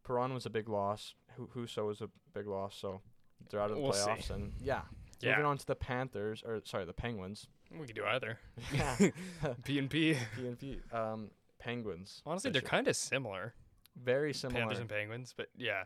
Perron 0.05 0.33
was 0.33 0.45
a 0.45 0.49
big 0.49 0.69
loss. 0.69 1.13
Hu- 1.35 1.49
Husso 1.55 1.85
was 1.87 2.01
a 2.01 2.09
big 2.33 2.47
loss. 2.47 2.75
So, 2.77 3.01
they're 3.49 3.59
out 3.61 3.71
of 3.71 3.77
the 3.77 3.81
We'll 3.83 3.93
see. 3.93 4.09
playoffs, 4.09 4.29
and 4.29 4.53
yeah. 4.61 4.81
Yeah, 5.19 5.31
Moving 5.31 5.45
on 5.45 5.57
to 5.57 5.65
the 5.65 5.75
Panthers, 5.75 6.43
or 6.45 6.61
sorry, 6.63 6.85
the 6.85 6.93
Penguins. 6.93 7.47
we 7.71 7.87
could 7.87 7.95
do 7.95 8.05
either. 8.05 8.37
Yeah. 8.71 8.95
P 9.63 9.79
and 9.79 9.89
P. 9.89 10.15
PNP. 10.37 10.93
Um, 10.93 11.31
Penguins. 11.57 12.21
Honestly, 12.23 12.51
they're 12.51 12.61
kind 12.61 12.87
of 12.87 12.95
similar. 12.95 13.55
very 13.99 14.31
similar. 14.31 14.59
Panthers 14.59 14.77
and 14.77 14.87
Penguins, 14.87 15.33
but 15.35 15.47
yeah. 15.57 15.85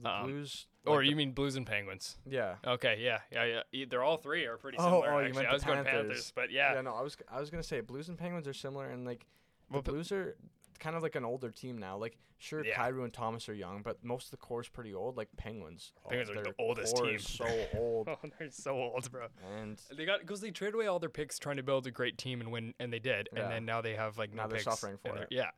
The 0.00 0.08
um, 0.10 0.24
Blues. 0.26 0.66
Or 0.86 1.02
you 1.02 1.10
the- 1.10 1.16
mean 1.16 1.32
Blues 1.32 1.56
and 1.56 1.66
Penguins? 1.66 2.16
Yeah. 2.28 2.56
Okay, 2.66 2.98
yeah, 3.00 3.18
yeah, 3.30 3.62
yeah. 3.72 3.84
They're 3.88 4.02
all 4.02 4.16
three 4.16 4.46
are 4.46 4.56
pretty 4.56 4.78
Oh, 4.78 4.84
similar. 4.84 5.12
oh, 5.12 5.18
you 5.20 5.26
actually, 5.26 5.42
meant 5.42 5.48
I 5.50 5.54
was 5.54 5.64
going 5.64 5.84
Panthers. 5.84 5.92
Panthers, 6.08 6.32
but 6.34 6.50
yeah. 6.50 6.74
yeah. 6.74 6.80
No, 6.80 6.94
I 6.94 7.02
was 7.02 7.16
I 7.30 7.38
was 7.40 7.50
gonna 7.50 7.62
say 7.62 7.80
Blues 7.80 8.08
and 8.08 8.18
Penguins 8.18 8.48
are 8.48 8.52
similar, 8.54 8.86
and 8.88 9.04
like 9.04 9.26
the 9.68 9.74
Well, 9.74 9.82
Blues 9.82 10.10
are 10.12 10.36
kind 10.80 10.96
of 10.96 11.02
like 11.02 11.14
an 11.14 11.24
older 11.24 11.50
team 11.50 11.78
now. 11.78 11.96
Like 11.98 12.16
sure, 12.38 12.64
Yeah. 12.64 12.74
Kyrou 12.76 13.04
and 13.04 13.12
Thomas 13.12 13.48
are 13.48 13.54
young, 13.54 13.82
but 13.82 14.02
most 14.02 14.24
of 14.26 14.30
the 14.32 14.36
core 14.38 14.60
is 14.62 14.68
pretty 14.68 14.92
old. 14.92 15.16
Like 15.16 15.28
Penguins. 15.36 15.92
oh, 16.04 16.08
Penguins 16.08 16.30
are 16.36 16.42
the 16.42 16.54
oldest 16.58 16.96
team. 16.96 17.18
so 17.20 17.46
old, 17.76 18.08
Oh, 18.10 18.16
they're 18.38 18.50
so 18.50 18.72
old, 18.76 19.08
bro. 19.12 19.26
and 19.56 19.80
They 19.96 20.04
got 20.04 20.20
because 20.20 20.40
they 20.40 20.50
traded 20.50 20.74
away 20.74 20.86
all 20.88 20.98
their 20.98 21.08
picks 21.10 21.38
trying 21.38 21.58
to 21.58 21.62
build 21.62 21.86
a 21.86 21.92
great 21.92 22.18
team 22.18 22.40
and 22.40 22.50
win, 22.50 22.74
and 22.80 22.92
they 22.92 22.98
did. 22.98 23.28
Yeah. 23.32 23.42
And 23.42 23.52
then 23.52 23.64
now 23.66 23.82
they 23.82 23.94
have 23.94 24.18
like 24.18 24.32
no 24.34 24.42
Now 24.42 24.48
they're 24.48 24.56
picks, 24.56 24.64
suffering 24.64 24.96
for 24.96 25.16
it. 25.18 25.28
Yeah, 25.30 25.50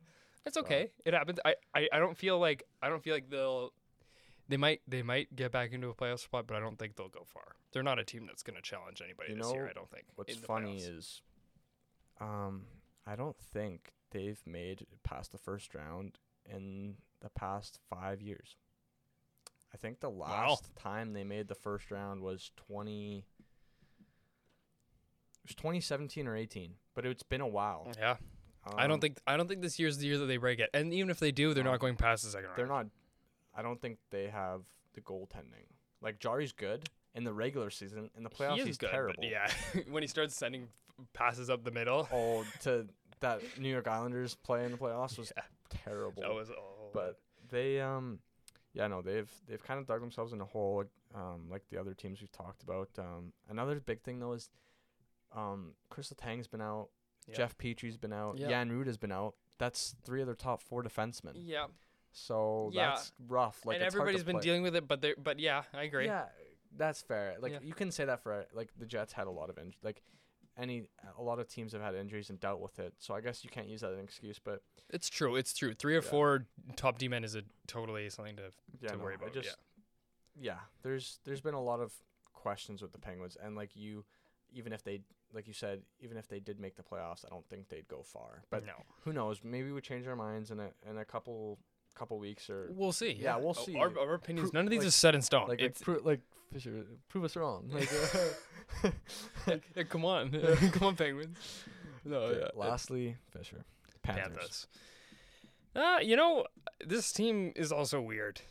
it's 0.45 0.53
So- 0.53 0.61
okay. 0.61 0.91
It 1.03 1.15
happens. 1.15 1.39
I, 1.43 1.55
I, 1.73 1.87
I 1.93 1.97
don't 1.99 2.15
feel 2.17 2.37
like 2.37 2.61
I 2.83 2.89
don't 2.89 3.01
feel 3.01 3.15
like 3.15 3.29
they'll. 3.31 3.71
They 4.47 4.57
might 4.57 4.81
they 4.87 5.01
might 5.01 5.35
get 5.35 5.51
back 5.51 5.71
into 5.73 5.89
a 5.89 5.93
playoff 5.95 6.19
spot, 6.19 6.45
but 6.47 6.55
I 6.55 6.59
don't 6.59 6.77
think 6.77 6.95
they'll 6.95 7.09
go 7.09 7.23
far. 7.25 7.55
They're 7.71 7.81
not 7.83 7.97
a 7.99 8.03
team 8.03 8.25
that's 8.27 8.43
going 8.43 8.55
to 8.55 8.61
challenge 8.61 9.01
anybody 9.03 9.31
You 9.33 9.37
this 9.39 9.51
year. 9.51 9.67
I 9.69 9.73
don't 9.73 9.89
think. 9.89 10.05
What's 10.15 10.35
funny 10.35 10.77
playoffs. 10.77 10.97
is, 10.97 11.21
um, 12.21 12.65
I 13.07 13.15
don't 13.15 13.37
think 13.37 13.91
they've 14.11 14.41
made 14.45 14.85
past 15.03 15.31
the 15.31 15.37
first 15.39 15.73
round 15.73 16.19
in 16.49 16.95
the 17.21 17.29
past 17.29 17.79
five 17.89 18.21
years. 18.21 18.55
I 19.73 19.77
think 19.77 19.99
the 19.99 20.09
last 20.11 20.75
time 20.75 21.13
they 21.13 21.23
made 21.23 21.47
the 21.47 21.55
first 21.55 21.89
round 21.91 22.21
was 22.21 22.51
20 22.55 23.25
it 25.43 25.49
was 25.49 25.55
2017 25.55 26.27
or 26.27 26.35
18, 26.35 26.73
but 26.93 27.05
it's 27.05 27.23
been 27.23 27.41
a 27.41 27.47
while. 27.47 27.91
Yeah. 27.97 28.17
I 28.65 28.83
Um, 28.85 28.89
don't 28.89 28.99
think 29.01 29.19
I 29.27 29.37
don't 29.37 29.47
think 29.47 29.61
this 29.61 29.77
year's 29.77 29.97
the 29.99 30.07
year 30.07 30.17
that 30.17 30.25
they 30.25 30.37
break 30.37 30.59
it. 30.59 30.69
And 30.73 30.91
even 30.93 31.09
if 31.11 31.19
they 31.19 31.31
do, 31.31 31.53
they're 31.53 31.63
No. 31.63 31.71
not 31.71 31.79
going 31.79 31.95
past 31.97 32.23
the 32.23 32.29
second 32.31 32.47
round. 32.47 32.57
they're 32.57 32.65
not 32.67 32.87
I 33.55 33.61
don't 33.61 33.81
think 33.81 33.97
they 34.11 34.27
have 34.27 34.61
the 34.93 35.01
goaltending. 35.01 35.67
Like 36.01 36.19
Jarry's 36.19 36.51
good 36.51 36.89
in 37.13 37.23
the 37.23 37.33
regular 37.33 37.69
season, 37.69 38.09
in 38.17 38.23
the 38.23 38.29
playoffs 38.29 38.57
he 38.57 38.65
he's 38.65 38.77
good, 38.77 38.89
terrible. 38.91 39.23
Yeah, 39.23 39.49
when 39.89 40.03
he 40.03 40.07
starts 40.07 40.35
sending 40.35 40.67
passes 41.13 41.49
up 41.49 41.63
the 41.63 41.71
middle, 41.71 42.07
Oh, 42.11 42.43
to 42.61 42.87
that 43.21 43.41
New 43.59 43.69
York 43.69 43.87
Islanders 43.87 44.35
play 44.35 44.65
in 44.65 44.71
the 44.71 44.77
playoffs 44.77 45.17
was 45.17 45.31
yeah, 45.37 45.43
terrible. 45.69 46.21
that 46.21 46.33
was 46.33 46.49
oh, 46.51 46.89
but 46.93 47.19
they 47.49 47.79
um 47.81 48.19
yeah 48.73 48.87
no 48.87 49.01
they've 49.01 49.31
they've 49.47 49.63
kind 49.63 49.79
of 49.79 49.87
dug 49.87 50.01
themselves 50.01 50.33
in 50.33 50.41
a 50.41 50.45
hole 50.45 50.77
like, 50.77 50.87
um 51.21 51.47
like 51.49 51.63
the 51.69 51.77
other 51.79 51.93
teams 51.93 52.19
we've 52.21 52.31
talked 52.31 52.61
about 52.63 52.89
um 52.99 53.31
another 53.49 53.79
big 53.79 54.01
thing 54.01 54.19
though 54.19 54.33
is 54.33 54.49
um 55.35 55.71
Kris 55.89 56.11
Letang's 56.13 56.47
been 56.47 56.61
out 56.61 56.89
Yeah. 57.27 57.35
Jeff 57.35 57.57
Petry's 57.57 57.97
been 57.97 58.13
out 58.13 58.37
Yeah. 58.37 58.49
Jan 58.49 58.69
Rutta's 58.71 58.97
been 58.97 59.11
out 59.11 59.35
that's 59.57 59.95
three 60.03 60.21
of 60.21 60.27
their 60.27 60.35
top 60.35 60.61
four 60.61 60.83
defensemen 60.83 61.33
yeah, 61.35 61.67
so 62.17 62.71
Yeah. 62.73 62.87
that's 62.91 63.11
rough 63.27 63.65
like 63.65 63.75
and 63.75 63.83
it's 63.85 63.93
hard 63.93 64.05
to 64.07 64.09
everybody's 64.09 64.23
been 64.23 64.35
play. 64.37 64.43
dealing 64.43 64.63
with 64.63 64.75
it. 64.75 64.87
But 64.87 65.01
they 65.01 65.13
but 65.21 65.39
yeah, 65.39 65.63
I 65.73 65.83
agree. 65.83 66.05
yeah 66.05 66.25
that's 66.77 67.01
fair 67.01 67.35
like 67.41 67.51
Yeah. 67.51 67.59
you 67.61 67.73
can 67.73 67.91
say 67.91 68.05
that 68.05 68.21
for 68.23 68.45
like 68.53 68.69
the 68.79 68.85
Jets 68.85 69.13
had 69.13 69.27
a 69.27 69.31
lot 69.31 69.49
of 69.49 69.57
injuries. 69.57 69.77
like 69.83 70.01
any 70.57 70.87
a 71.17 71.21
lot 71.21 71.39
of 71.39 71.47
teams 71.49 71.73
have 71.73 71.81
had 71.81 71.93
injuries 71.95 72.29
and 72.29 72.39
dealt 72.39 72.61
with 72.61 72.79
it 72.79 72.93
so 72.99 73.13
I 73.13 73.19
guess 73.21 73.43
you 73.43 73.49
can't 73.49 73.67
use 73.67 73.81
that 73.81 73.91
as 73.91 73.97
an 73.97 74.03
excuse 74.03 74.39
but 74.39 74.61
It's 74.89 75.09
true. 75.09 75.35
It's 75.35 75.53
true. 75.53 75.73
Three 75.73 75.95
or 75.95 76.01
Yeah. 76.01 76.09
four 76.09 76.45
top 76.77 76.97
D 76.97 77.07
men 77.09 77.23
is 77.25 77.35
a 77.35 77.43
totally 77.67 78.09
something 78.09 78.37
to 78.37 78.51
yeah 78.81 78.89
to 78.91 78.97
no, 78.97 79.03
worry 79.03 79.13
I 79.13 79.15
about. 79.17 79.33
just 79.33 79.57
yeah. 80.35 80.53
yeah, 80.53 80.59
there's 80.83 81.19
there's 81.25 81.41
been 81.41 81.53
a 81.53 81.61
lot 81.63 81.79
of 81.81 81.93
questions 82.33 82.81
with 82.81 82.91
the 82.93 82.99
Penguins, 82.99 83.35
and 83.41 83.55
like 83.55 83.75
you, 83.75 84.05
even 84.53 84.71
if 84.73 84.83
they 84.83 85.01
like 85.33 85.47
you 85.47 85.53
said, 85.53 85.81
even 85.99 86.15
if 86.17 86.27
they 86.27 86.39
did 86.39 86.59
make 86.59 86.75
the 86.75 86.83
playoffs, 86.83 87.25
I 87.25 87.29
don't 87.29 87.45
think 87.49 87.67
they'd 87.69 87.87
go 87.87 88.03
far. 88.03 88.43
But 88.49 88.65
no, 88.65 88.73
who 89.03 89.11
knows? 89.11 89.41
Maybe 89.43 89.71
we 89.71 89.81
change 89.81 90.07
our 90.07 90.15
minds 90.15 90.51
in 90.51 90.59
a 90.59 90.69
in 90.89 90.97
a 90.97 91.05
couple 91.05 91.57
couple 91.95 92.19
weeks 92.19 92.49
or 92.49 92.67
we'll 92.71 92.91
see. 92.91 93.11
Yeah, 93.19 93.37
we'll 93.37 93.53
see. 93.53 93.75
Our, 93.75 93.91
our 93.99 94.13
opinions. 94.15 94.51
Pro- 94.51 94.59
none 94.59 94.65
of 94.67 94.71
these 94.71 94.79
like- 94.79 94.87
are 94.87 94.91
set 94.91 95.15
in 95.15 95.21
stone. 95.21 95.47
like 95.47 95.61
it's 95.61 95.79
like, 95.87 95.97
pro- 95.99 96.05
like 96.11 96.19
Fischer, 96.53 96.85
prove 97.09 97.23
us 97.23 97.35
wrong. 97.35 97.69
Like, 97.73 97.89
uh, 98.85 98.89
yeah, 99.75 99.83
come 99.83 100.05
on, 100.05 100.31
come 100.73 100.87
on, 100.87 100.95
Penguins. 100.95 101.37
No, 102.03 102.17
okay, 102.17 102.39
yeah. 102.41 102.47
Lastly, 102.55 103.15
Fischer, 103.31 103.63
Panthers. 104.03 104.25
Panthers. 104.27 104.67
Uh, 105.75 105.99
you 106.01 106.15
know, 106.15 106.45
this 106.85 107.11
team 107.11 107.51
is 107.55 107.71
also 107.71 107.99
weird. 108.01 108.41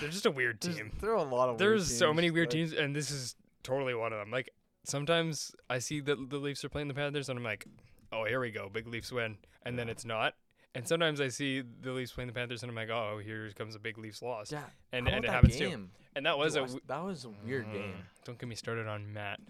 They're 0.00 0.08
just 0.10 0.26
a 0.26 0.30
weird 0.30 0.60
There's, 0.60 0.76
team. 0.76 0.92
there 1.00 1.10
are 1.12 1.16
a 1.16 1.22
lot 1.22 1.48
of 1.48 1.58
There's 1.58 1.88
weird 1.88 1.98
so 1.98 2.12
many 2.14 2.30
weird 2.30 2.48
like- 2.48 2.52
teams, 2.52 2.72
and 2.72 2.94
this 2.94 3.10
is 3.10 3.34
totally 3.62 3.94
one 3.94 4.12
of 4.12 4.18
them. 4.18 4.30
Like 4.30 4.50
sometimes 4.84 5.52
I 5.70 5.78
see 5.78 6.00
that 6.00 6.30
the 6.30 6.38
Leafs 6.38 6.64
are 6.64 6.68
playing 6.68 6.88
the 6.88 6.94
Panthers, 6.94 7.28
and 7.28 7.38
I'm 7.38 7.44
like, 7.44 7.66
oh, 8.12 8.24
here 8.24 8.40
we 8.40 8.50
go, 8.50 8.68
big 8.68 8.86
Leafs 8.86 9.10
win, 9.12 9.36
and 9.64 9.78
then 9.78 9.88
it's 9.88 10.04
not. 10.04 10.34
And 10.76 10.86
sometimes 10.86 11.20
I 11.20 11.28
see 11.28 11.62
the 11.62 11.92
Leafs 11.92 12.12
playing 12.12 12.28
the 12.28 12.32
Panthers, 12.34 12.62
and 12.62 12.70
I'm 12.70 12.76
like, 12.76 12.90
oh, 12.90 13.18
here 13.22 13.50
comes 13.56 13.74
a 13.74 13.78
big 13.78 13.98
Leafs 13.98 14.22
loss, 14.22 14.52
Yeah, 14.52 14.62
and 14.92 15.08
and 15.08 15.24
it 15.24 15.30
happens 15.30 15.56
too. 15.56 15.88
And 16.14 16.24
that 16.26 16.38
was 16.38 16.54
Dude, 16.54 16.68
a 16.68 16.80
that 16.86 17.04
was 17.04 17.24
a 17.24 17.30
weird 17.44 17.70
game. 17.72 17.92
Mm, 17.92 18.24
Don't 18.24 18.38
get 18.38 18.48
me 18.48 18.54
started 18.54 18.86
on 18.86 19.12
Matt. 19.12 19.40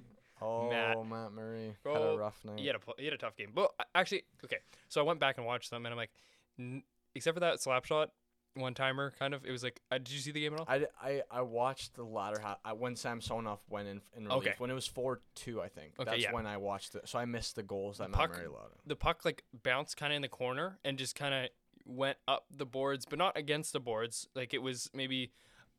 Oh, 0.42 0.68
Matt. 0.68 1.06
Matt, 1.06 1.32
Murray 1.32 1.74
had 1.84 2.02
a 2.02 2.16
rough 2.16 2.38
night. 2.44 2.58
He 2.58 2.66
had 2.66 2.76
a 2.76 2.80
he 2.98 3.04
had 3.04 3.14
a 3.14 3.18
tough 3.18 3.36
game. 3.36 3.50
But 3.54 3.70
uh, 3.80 3.84
actually, 3.94 4.24
okay. 4.44 4.58
So 4.88 5.00
I 5.00 5.04
went 5.04 5.20
back 5.20 5.38
and 5.38 5.46
watched 5.46 5.70
them, 5.70 5.86
and 5.86 5.92
I'm 5.92 5.96
like, 5.96 6.10
n- 6.58 6.82
except 7.14 7.34
for 7.36 7.40
that 7.40 7.60
slap 7.60 7.84
shot, 7.84 8.10
one 8.56 8.74
timer, 8.74 9.12
kind 9.18 9.34
of. 9.34 9.44
It 9.44 9.50
was 9.52 9.62
like, 9.62 9.80
uh, 9.90 9.98
did 9.98 10.10
you 10.10 10.18
see 10.18 10.32
the 10.32 10.40
game 10.40 10.54
at 10.54 10.60
all? 10.60 10.66
I 10.68 11.22
I 11.30 11.42
watched 11.42 11.94
the 11.94 12.04
latter 12.04 12.38
half 12.40 12.58
I, 12.64 12.72
when 12.72 12.96
Samsonov 12.96 13.60
went 13.68 13.88
in 13.88 14.00
in 14.16 14.24
relief 14.24 14.38
Okay. 14.48 14.54
when 14.58 14.70
it 14.70 14.74
was 14.74 14.86
four 14.86 15.20
two 15.34 15.60
I 15.62 15.68
think 15.68 15.92
Okay, 15.98 16.10
that's 16.10 16.22
yeah. 16.22 16.32
when 16.32 16.46
I 16.46 16.56
watched 16.56 16.94
it 16.94 17.08
so 17.08 17.18
I 17.18 17.24
missed 17.24 17.56
the 17.56 17.62
goals 17.62 17.98
that 17.98 18.10
Puck- 18.12 18.36
allowed. 18.36 18.70
the 18.86 18.96
puck 18.96 19.24
like 19.24 19.44
bounced 19.62 19.96
kind 19.96 20.12
of 20.12 20.16
in 20.16 20.22
the 20.22 20.28
corner 20.28 20.78
and 20.84 20.98
just 20.98 21.14
kind 21.14 21.34
of 21.34 21.50
went 21.84 22.18
up 22.26 22.46
the 22.50 22.66
boards, 22.66 23.06
but 23.06 23.18
not 23.18 23.36
against 23.36 23.72
the 23.72 23.80
boards. 23.80 24.28
Like 24.34 24.52
it 24.54 24.62
was 24.62 24.90
maybe 24.92 25.30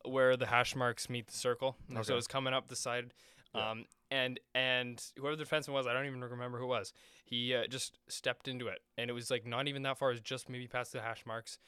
where 0.04 0.36
the 0.36 0.46
hash 0.46 0.74
marks 0.76 1.10
meet 1.10 1.26
the 1.26 1.36
circle. 1.36 1.76
So 1.92 1.98
Okay. 1.98 2.12
it 2.12 2.16
was 2.16 2.26
coming 2.26 2.54
up 2.54 2.68
the 2.68 2.76
side. 2.76 3.12
Yeah. 3.54 3.70
Um, 3.70 3.84
and 4.10 4.38
and 4.54 5.02
whoever 5.18 5.36
the 5.36 5.44
defenseman 5.44 5.72
was, 5.74 5.86
I 5.86 5.92
don't 5.92 6.06
even 6.06 6.22
remember 6.22 6.58
who 6.58 6.64
it 6.64 6.68
was. 6.68 6.92
He 7.24 7.54
uh, 7.54 7.66
just 7.66 7.98
stepped 8.08 8.46
into 8.48 8.68
it, 8.68 8.78
and 8.96 9.10
it 9.10 9.12
was 9.12 9.30
like 9.30 9.44
not 9.46 9.68
even 9.68 9.82
that 9.82 9.98
far. 9.98 10.10
It 10.10 10.14
was 10.14 10.20
just 10.22 10.48
maybe 10.48 10.66
past 10.66 10.92
the 10.92 11.00
hash 11.02 11.26
marks. 11.26 11.58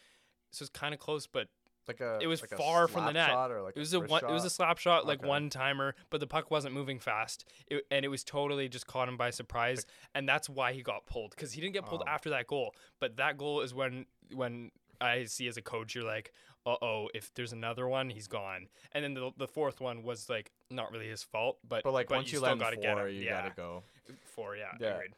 So 0.50 0.62
it's 0.64 0.70
kind 0.70 0.92
of 0.94 1.00
close, 1.00 1.26
but 1.26 1.48
Like 1.88 2.00
a 2.00 2.18
It 2.20 2.26
was 2.28 2.40
like 2.42 2.50
far 2.50 2.86
from 2.88 3.06
the 3.06 3.12
net. 3.12 3.30
shot 3.30 3.50
like 3.62 3.74
it 3.76 3.78
was 3.80 3.92
a 3.94 4.00
one, 4.00 4.22
it 4.24 4.30
was 4.30 4.44
a 4.44 4.50
slap 4.50 4.78
shot, 4.78 5.06
like 5.06 5.20
Okay. 5.20 5.28
one 5.28 5.50
timer, 5.50 5.94
but 6.10 6.20
the 6.20 6.26
puck 6.26 6.50
wasn't 6.50 6.74
moving 6.74 6.98
fast, 7.00 7.44
it, 7.68 7.84
and 7.90 8.04
it 8.04 8.08
was 8.08 8.22
totally 8.22 8.68
just 8.68 8.86
caught 8.86 9.08
him 9.08 9.16
by 9.16 9.30
surprise, 9.30 9.86
and 10.14 10.28
that's 10.28 10.48
why 10.48 10.72
he 10.72 10.82
got 10.82 11.06
pulled 11.06 11.30
because 11.30 11.52
he 11.52 11.60
didn't 11.60 11.74
get 11.74 11.86
pulled 11.86 12.02
Oh. 12.06 12.10
after 12.10 12.30
that 12.30 12.46
goal. 12.46 12.74
But 13.00 13.16
that 13.16 13.38
goal 13.38 13.60
is 13.62 13.74
when 13.74 14.06
when 14.32 14.70
I 15.00 15.24
see 15.24 15.48
as 15.48 15.56
a 15.56 15.62
coach, 15.62 15.94
you're 15.94 16.04
like, 16.04 16.32
uh 16.66 16.76
oh, 16.82 17.08
if 17.14 17.32
there's 17.34 17.52
another 17.52 17.88
one, 17.88 18.10
he's 18.10 18.28
gone. 18.28 18.68
And 18.92 19.02
then 19.02 19.14
the 19.14 19.32
the 19.36 19.48
fourth 19.48 19.80
one 19.80 20.02
was 20.04 20.28
like 20.28 20.52
not 20.70 20.92
really 20.92 21.08
his 21.08 21.22
fault, 21.24 21.58
but 21.66 21.82
but 21.82 21.92
like 21.92 22.10
once 22.10 22.30
you 22.30 22.38
you, 22.38 22.42
let 22.44 22.58
gotta 22.58 22.76
him 22.76 22.82
get 22.82 22.94
four 22.96 23.08
him. 23.08 23.14
you 23.16 23.22
yeah, 23.22 23.42
gotta 23.42 23.54
go 23.56 23.82
four, 24.26 24.54
yeah, 24.56 24.72
Yeah. 24.78 24.94
agreed. 24.96 25.14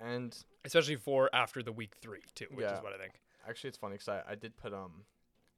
and 0.00 0.36
Especially 0.64 0.96
four 0.96 1.30
after 1.32 1.62
the 1.62 1.72
week 1.72 1.94
three 2.02 2.22
too, 2.34 2.46
which 2.50 2.64
Yeah. 2.64 2.76
is 2.76 2.82
what 2.82 2.92
I 2.92 2.98
think. 2.98 3.20
Actually 3.48 3.68
it's 3.68 3.78
funny 3.78 3.94
because 3.94 4.08
I, 4.08 4.22
I 4.32 4.34
did 4.34 4.56
put 4.56 4.72
um 4.72 5.04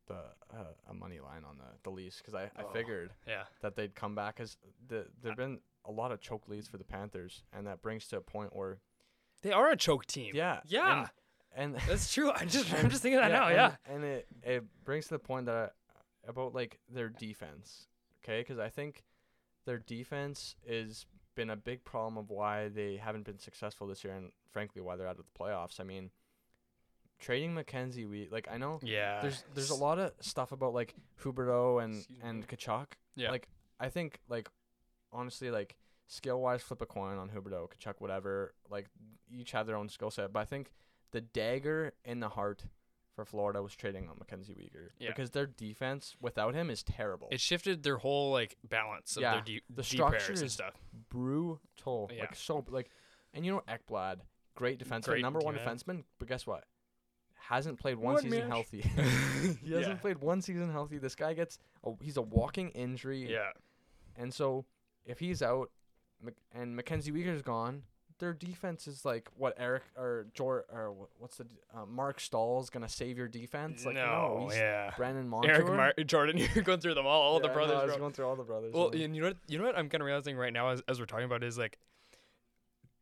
the 0.07 0.14
uh, 0.53 0.64
a 0.89 0.95
money 0.95 1.20
line 1.20 1.45
on 1.49 1.59
the 1.59 1.64
the 1.83 1.91
Leafs 1.91 2.18
because 2.18 2.35
I, 2.35 2.45
I 2.57 2.62
Oh. 2.64 2.72
figured 2.72 3.11
Yeah, 3.26 3.45
that 3.61 3.76
they'd 3.76 3.95
come 3.95 4.14
back 4.14 4.41
as 4.41 4.57
the 4.89 5.07
there've 5.22 5.37
been 5.37 5.61
a 5.85 5.93
lot 5.93 6.12
of 6.12 6.20
choke 6.20 6.49
leads 6.49 6.68
for 6.68 6.76
the 6.78 6.85
Panthers 6.85 7.43
and 7.53 7.66
that 7.66 7.83
brings 7.83 8.07
to 8.09 8.16
a 8.16 8.20
point 8.20 8.55
where 8.55 8.78
they 9.43 9.53
are 9.53 9.70
a 9.70 9.76
choke 9.76 10.07
team. 10.07 10.33
yeah 10.35 10.61
yeah, 10.66 11.07
and, 11.57 11.74
and 11.74 11.83
that's 11.89 12.12
true. 12.12 12.30
I 12.30 12.45
just 12.45 12.72
I'm 12.72 12.91
just 12.91 13.03
thinking 13.03 13.20
that 13.20 13.30
now. 13.33 13.47
and, 13.49 13.55
Yeah, 13.57 13.76
and 13.87 14.05
it 14.05 14.26
it 14.43 14.64
brings 14.85 15.07
to 15.07 15.14
the 15.14 15.18
point 15.18 15.47
that 15.47 15.55
I, 15.55 16.30
about 16.30 16.55
like 16.55 16.78
their 16.89 17.09
defense, 17.09 17.87
okay? 18.22 18.41
Because 18.41 18.59
I 18.59 18.68
think 18.68 19.05
their 19.64 19.78
defense 19.78 20.57
is 20.66 21.07
been 21.35 21.51
a 21.51 21.57
big 21.57 21.83
problem 21.85 22.18
of 22.18 22.28
why 22.30 22.68
they 22.68 22.97
haven't 22.97 23.24
been 23.24 23.39
successful 23.39 23.87
this 23.87 24.05
year, 24.05 24.14
and 24.14 24.30
frankly 24.51 24.83
why 24.83 24.97
they're 24.97 25.07
out 25.09 25.18
of 25.18 25.24
the 25.24 25.39
playoffs. 25.45 25.80
I 25.80 25.85
mean, 25.85 26.11
trading 27.23 27.55
Mackenzie, 27.55 28.05
we 28.05 28.29
like 28.31 28.49
I 28.51 28.59
know 28.59 28.79
yeah. 28.83 29.20
there's 29.23 29.43
there's 29.55 29.70
a 29.70 29.75
lot 29.75 29.99
of 29.99 30.12
stuff 30.20 30.53
about 30.53 30.75
like 30.75 30.95
Huberdeau 31.23 31.83
and 31.83 31.95
Excuse 31.99 32.18
and 32.23 32.41
me. 32.41 32.45
Tkachuk. 32.47 32.87
Yeah. 33.16 33.31
Like 33.31 33.49
I 33.81 33.89
think 33.89 34.20
like 34.29 34.49
honestly 35.12 35.51
like 35.51 35.77
skill 36.07 36.41
wise 36.41 36.61
flip 36.62 36.83
a 36.83 36.87
coin 36.87 37.16
on 37.16 37.31
Huberdeau, 37.31 37.68
Tkachuk, 37.70 37.95
whatever. 38.01 38.53
Like 38.68 38.89
each 39.31 39.53
have 39.53 39.66
their 39.66 39.77
own 39.77 39.89
skill 39.89 40.11
set, 40.11 40.33
but 40.33 40.41
I 40.41 40.45
think 40.45 40.73
the 41.12 41.20
dagger 41.23 41.95
in 42.05 42.20
the 42.20 42.29
heart 42.29 42.64
for 43.14 43.25
Florida 43.27 43.62
was 43.62 43.75
trading 43.77 44.09
on 44.09 44.16
Mackenzie 44.18 44.55
Weegar 44.55 44.89
Yeah. 44.99 45.11
because 45.11 45.31
their 45.33 45.45
defense 45.47 46.16
without 46.20 46.55
him 46.55 46.70
is 46.70 46.83
terrible. 46.83 47.29
it 47.31 47.41
shifted 47.41 47.83
their 47.83 47.99
whole 47.99 48.33
like 48.33 48.57
balance 48.68 49.16
of 49.16 49.23
Yeah, 49.23 49.33
their 49.35 49.43
deep 49.43 49.64
the 49.68 49.83
deep 49.83 49.85
structure 49.93 50.18
pairs 50.27 50.41
and 50.41 50.47
is 50.47 50.53
stuff. 50.55 50.75
brutal. 51.11 52.11
Yeah. 52.12 52.20
Like 52.23 52.35
so 52.37 52.64
like 52.68 52.91
and 53.35 53.45
you 53.45 53.53
know 53.53 53.62
Ekblad, 53.68 54.16
great 54.55 54.79
defenseman, 54.79 55.05
Great 55.05 55.23
number 55.23 55.41
one 55.41 55.55
D-man. 55.55 55.77
defenseman, 55.77 56.05
but 56.18 56.29
guess 56.29 56.47
what? 56.47 56.64
Hasn't 57.49 57.78
played 57.78 57.97
one, 57.97 58.14
One 58.14 58.22
season 58.22 58.38
match. 58.40 58.49
healthy. 58.49 58.80
he 59.64 59.72
hasn't 59.74 60.01
played 60.01 60.18
one 60.18 60.40
season 60.40 60.70
healthy. 60.70 60.99
This 60.99 61.14
guy 61.14 61.34
gets 61.34 61.59
a, 61.84 61.90
he's 62.01 62.16
a 62.16 62.22
walking 62.22 62.70
injury. 62.70 63.30
Yeah, 63.30 63.51
And 64.16 64.32
so 64.32 64.64
if 65.05 65.18
he's 65.18 65.43
out 65.43 65.70
and 66.55 66.76
Mackenzie 66.76 67.11
Weegar's 67.12 67.43
gone, 67.43 67.82
their 68.20 68.32
defense 68.32 68.86
is 68.86 69.05
like 69.05 69.28
what 69.36 69.55
Eric 69.59 69.82
or 69.97 70.26
Jor 70.34 70.64
or 70.72 70.95
what's 71.18 71.36
the 71.38 71.47
uh, 71.74 71.84
Marc 71.84 72.20
Staal's 72.20 72.70
gonna 72.70 72.88
save 72.88 73.18
your 73.18 73.26
defense? 73.26 73.84
Like 73.84 73.97
no, 73.97 74.47
no, 74.47 74.55
yeah. 74.55 74.93
Brandon 74.97 75.28
Montour. 75.28 75.51
Eric 75.51 75.66
Mar- 75.66 75.95
Jordan, 76.07 76.38
you're 76.38 76.62
going 76.62 76.78
through 76.78 76.95
them 76.95 77.07
all, 77.07 77.20
all 77.22 77.40
the 77.40 77.49
Yeah, 77.49 77.49
know, 77.49 77.55
brothers. 77.55 77.76
I 77.80 77.84
was 77.84 77.93
bro. 77.95 77.99
going 77.99 78.12
through 78.12 78.26
all 78.26 78.36
the 78.36 78.45
brothers. 78.45 78.72
Well, 78.72 78.90
and 78.90 79.16
you 79.16 79.22
know 79.22 79.28
what? 79.28 79.38
You 79.49 79.59
know 79.59 79.64
what 79.64 79.76
I'm 79.76 79.88
kind 79.88 80.01
of 80.01 80.07
realizing 80.07 80.36
right 80.36 80.53
now 80.53 80.68
as, 80.68 80.82
as 80.86 81.01
we're 81.01 81.07
talking 81.07 81.24
about 81.24 81.43
is 81.43 81.59
like, 81.59 81.78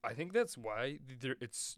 I 0.03 0.15
think 0.15 0.33
that's 0.33 0.57
why 0.57 0.99
there, 1.21 1.37
it's 1.43 1.77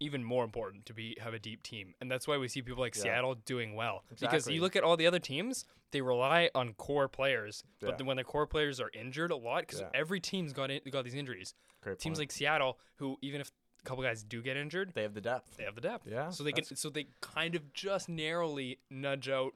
even 0.00 0.22
more 0.24 0.44
important 0.44 0.86
to 0.86 0.94
be 0.94 1.16
have 1.20 1.34
a 1.34 1.38
deep 1.38 1.62
team, 1.62 1.94
and 2.00 2.10
that's 2.10 2.26
why 2.26 2.36
we 2.36 2.48
see 2.48 2.62
people 2.62 2.80
like 2.80 2.94
Yeah. 2.96 3.02
Seattle 3.02 3.34
doing 3.34 3.74
well. 3.74 4.04
Because 4.18 4.48
you 4.48 4.60
look 4.60 4.76
at 4.76 4.82
all 4.82 4.96
the 4.96 5.06
other 5.06 5.18
teams, 5.18 5.64
they 5.92 6.00
rely 6.00 6.50
on 6.54 6.74
core 6.74 7.08
players, 7.08 7.62
Yeah. 7.80 7.88
but 7.90 7.98
then 7.98 8.06
when 8.06 8.16
their 8.16 8.24
core 8.24 8.46
players 8.46 8.80
are 8.80 8.90
injured 8.92 9.30
a 9.30 9.36
lot, 9.36 9.60
because 9.62 9.80
Yeah. 9.80 9.90
every 9.94 10.20
team's 10.20 10.52
got 10.52 10.70
in, 10.70 10.80
got 10.90 11.04
these 11.04 11.14
injuries. 11.14 11.54
Great 11.80 11.98
Teams 11.98 12.14
point. 12.18 12.28
like 12.28 12.32
Seattle, 12.32 12.78
who 12.96 13.18
even 13.22 13.40
if 13.40 13.50
a 13.80 13.82
couple 13.84 14.02
guys 14.02 14.22
do 14.24 14.42
get 14.42 14.56
injured, 14.56 14.92
they 14.94 15.02
have 15.02 15.14
the 15.14 15.20
depth. 15.20 15.56
they 15.56 15.64
have 15.64 15.74
the 15.74 15.80
depth. 15.80 16.06
Yeah, 16.06 16.30
So 16.30 16.42
they 16.42 16.52
can 16.52 16.64
so 16.64 16.90
they 16.90 17.06
kind 17.20 17.54
of 17.54 17.72
just 17.72 18.08
narrowly 18.08 18.78
nudge 18.90 19.28
out 19.28 19.54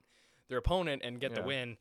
their 0.48 0.58
opponent 0.58 1.02
and 1.04 1.20
get 1.20 1.34
the 1.34 1.42
win. 1.42 1.76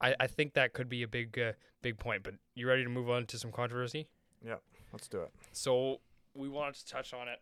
I, 0.00 0.14
I 0.18 0.26
think 0.28 0.54
that 0.54 0.72
could 0.72 0.88
be 0.88 1.02
a 1.02 1.08
big 1.08 1.38
uh, 1.38 1.52
big 1.82 1.98
point. 1.98 2.22
But 2.22 2.34
you 2.54 2.66
ready 2.66 2.84
to 2.84 2.88
move 2.88 3.10
on 3.10 3.26
to 3.26 3.38
some 3.38 3.52
controversy? 3.52 4.08
Yeah, 4.42 4.56
let's 4.92 5.08
do 5.08 5.20
it. 5.22 5.30
So 5.52 6.00
we 6.34 6.48
wanted 6.48 6.76
to 6.76 6.86
touch 6.86 7.12
on 7.12 7.28
it. 7.28 7.40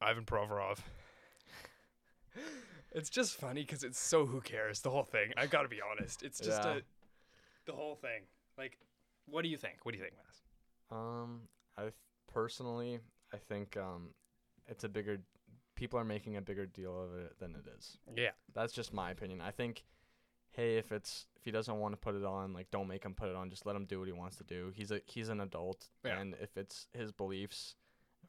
Ivan 0.00 0.24
Provorov. 0.24 0.78
It's 2.92 3.10
just 3.10 3.34
funny 3.36 3.62
because 3.62 3.82
it's 3.82 3.98
so 3.98 4.24
who 4.26 4.40
cares 4.40 4.80
the 4.80 4.90
whole 4.90 5.02
thing. 5.04 5.32
I've 5.36 5.50
gotta 5.50 5.68
be 5.68 5.80
honest. 5.80 6.22
It's 6.22 6.38
just 6.38 6.62
Yeah. 6.62 6.76
a 6.76 6.80
the 7.66 7.72
whole 7.72 7.96
thing. 7.96 8.22
Like, 8.58 8.78
what 9.26 9.42
do 9.42 9.48
you 9.48 9.56
think? 9.56 9.84
What 9.84 9.92
do 9.92 9.98
you 9.98 10.04
think, 10.04 10.16
Mass? 10.16 10.42
Um, 10.90 11.48
I 11.76 11.82
th- 11.82 11.94
personally, 12.28 13.00
I 13.32 13.38
think 13.38 13.76
um, 13.76 14.14
it's 14.68 14.84
a 14.84 14.88
bigger. 14.88 15.18
People 15.74 15.98
are 15.98 16.04
making 16.04 16.36
a 16.36 16.42
bigger 16.42 16.66
deal 16.66 17.02
of 17.02 17.14
it 17.16 17.38
than 17.40 17.54
it 17.56 17.66
is. 17.76 17.98
Yeah, 18.14 18.30
That's 18.52 18.72
just 18.72 18.92
my 18.92 19.10
opinion. 19.10 19.40
I 19.40 19.50
think, 19.50 19.82
hey, 20.52 20.76
if 20.76 20.92
it's 20.92 21.26
if 21.36 21.44
he 21.44 21.50
doesn't 21.50 21.80
want 21.80 21.94
to 21.94 21.96
put 21.96 22.14
it 22.14 22.24
on, 22.24 22.52
like 22.52 22.70
don't 22.70 22.86
make 22.86 23.04
him 23.04 23.14
put 23.14 23.28
it 23.28 23.34
on. 23.34 23.50
Just 23.50 23.66
let 23.66 23.74
him 23.74 23.86
do 23.86 23.98
what 23.98 24.06
he 24.06 24.12
wants 24.12 24.36
to 24.36 24.44
do. 24.44 24.70
He's 24.74 24.92
a 24.92 25.00
he's 25.06 25.30
an 25.30 25.40
adult, 25.40 25.88
Yeah. 26.04 26.20
and 26.20 26.34
if 26.40 26.56
it's 26.56 26.86
his 26.92 27.10
beliefs 27.10 27.74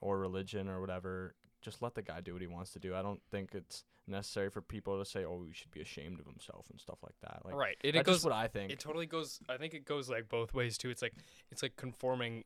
or 0.01 0.17
religion 0.17 0.67
or 0.69 0.79
whatever, 0.81 1.35
just 1.65 1.81
let 1.81 1.95
the 1.95 2.01
guy 2.01 2.21
do 2.21 2.33
what 2.33 2.41
he 2.41 2.47
wants 2.47 2.71
to 2.71 2.79
do. 2.79 2.95
I 2.95 3.01
don't 3.01 3.21
think 3.31 3.49
it's 3.53 3.83
necessary 4.07 4.49
for 4.49 4.61
people 4.61 4.99
to 4.99 5.03
say, 5.03 5.25
oh, 5.25 5.43
he 5.45 5.51
should 5.53 5.71
be 5.71 5.81
ashamed 5.81 6.19
of 6.19 6.25
himself 6.25 6.67
and 6.69 6.79
stuff 6.79 6.99
like 7.03 7.15
that. 7.23 7.41
Like 7.43 7.55
right. 7.55 7.75
It, 7.83 7.95
it 7.95 8.05
goes. 8.05 8.23
what 8.23 8.33
I 8.33 8.47
think. 8.47 8.71
It 8.71 8.79
totally 8.79 9.07
goes. 9.07 9.39
I 9.49 9.57
think 9.57 9.73
it 9.73 9.83
goes 9.83 10.09
like 10.09 10.29
both 10.29 10.53
ways 10.53 10.77
too. 10.77 10.89
It's 10.91 11.01
like 11.01 11.13
it's 11.51 11.63
like 11.63 11.75
conforming, 11.75 12.43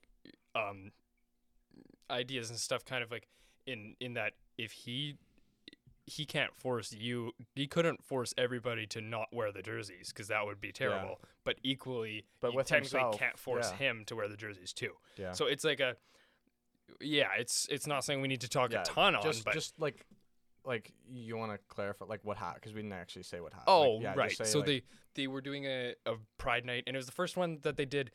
um, 0.56 0.92
ideas 2.10 2.50
and 2.50 2.58
stuff. 2.58 2.86
Kind 2.86 3.04
of 3.04 3.12
like 3.12 3.28
in 3.68 3.96
in 4.00 4.14
that 4.14 4.34
if 4.58 4.72
he 4.72 5.18
he 6.06 6.26
can't 6.26 6.56
force 6.56 6.92
you, 6.92 7.34
he 7.56 7.68
couldn't 7.68 8.04
force 8.04 8.34
everybody 8.38 8.88
to 8.88 9.00
not 9.02 9.28
wear 9.32 9.52
the 9.52 9.62
jerseys 9.62 10.10
because 10.10 10.30
that 10.30 10.46
would 10.46 10.60
be 10.60 10.72
terrible. 10.72 11.20
But 11.44 11.58
equally, 11.62 12.26
But 12.42 12.54
you 12.54 12.64
technically 12.64 13.00
himself, 13.00 13.20
can't 13.20 13.38
force 13.38 13.70
yeah. 13.72 13.78
him 13.90 14.04
to 14.08 14.16
wear 14.16 14.28
the 14.28 14.38
jerseys 14.38 14.74
too. 14.74 14.94
yeah. 15.18 15.34
So 15.34 15.46
it's 15.46 15.64
like 15.64 15.80
a 15.80 15.98
yeah. 17.02 17.28
It's 17.38 17.68
it's 17.70 17.88
not 17.88 18.04
something 18.04 18.22
we 18.22 18.28
need 18.28 18.42
to 18.42 18.50
talk 18.50 18.72
yeah, 18.72 18.82
a 18.82 18.86
ton 18.86 19.16
on, 19.16 19.24
just 19.24 19.46
but 19.46 19.54
just 19.54 19.80
like 19.80 20.06
like 20.66 20.92
you 21.10 21.38
want 21.38 21.52
to 21.52 21.60
clarify 21.68 22.06
like 22.06 22.20
what 22.24 22.38
happened 22.38 22.62
because 22.62 22.74
we 22.74 22.82
didn't 22.82 22.94
actually 22.94 23.24
say 23.24 23.40
what 23.40 23.54
happened. 23.54 23.70
Oh, 23.70 23.92
like, 23.94 24.04
yeah, 24.04 24.14
right. 24.16 24.38
say, 24.38 24.44
So 24.44 24.60
like, 24.60 24.68
they 24.68 24.82
they 25.16 25.28
were 25.28 25.42
doing 25.42 25.66
a, 25.66 25.96
a 26.06 26.14
Pride 26.38 26.66
night, 26.66 26.84
and 26.88 26.96
it 26.96 27.00
was 27.00 27.06
the 27.06 27.12
first 27.12 27.38
one 27.38 27.60
that 27.64 27.78
they 27.78 27.86
did 27.86 28.12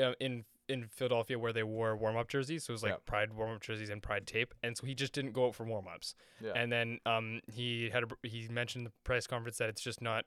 uh, 0.00 0.12
in 0.20 0.44
in 0.68 0.86
Philadelphia 0.86 1.38
where 1.38 1.52
they 1.52 1.64
wore 1.64 1.96
warm 1.96 2.16
up 2.16 2.28
jerseys. 2.28 2.64
So 2.64 2.70
it 2.70 2.74
was 2.74 2.82
like 2.82 2.92
Yep. 2.92 3.04
Pride 3.06 3.32
warm 3.34 3.56
up 3.56 3.60
jerseys 3.60 3.90
and 3.90 4.02
Pride 4.02 4.26
tape, 4.26 4.54
and 4.62 4.76
so 4.76 4.86
he 4.86 4.94
just 4.94 5.12
didn't 5.12 5.32
go 5.32 5.48
out 5.48 5.54
for 5.54 5.64
warm 5.64 5.86
ups. 5.92 6.14
yeah. 6.40 6.52
And 6.54 6.70
then 6.72 6.98
um 7.04 7.40
he 7.52 7.90
had 7.90 8.04
a, 8.04 8.06
he 8.26 8.48
mentioned 8.48 8.80
in 8.80 8.84
the 8.84 8.92
press 9.04 9.26
conference 9.26 9.58
that 9.58 9.68
it's 9.68 9.82
just 9.82 10.00
not 10.00 10.24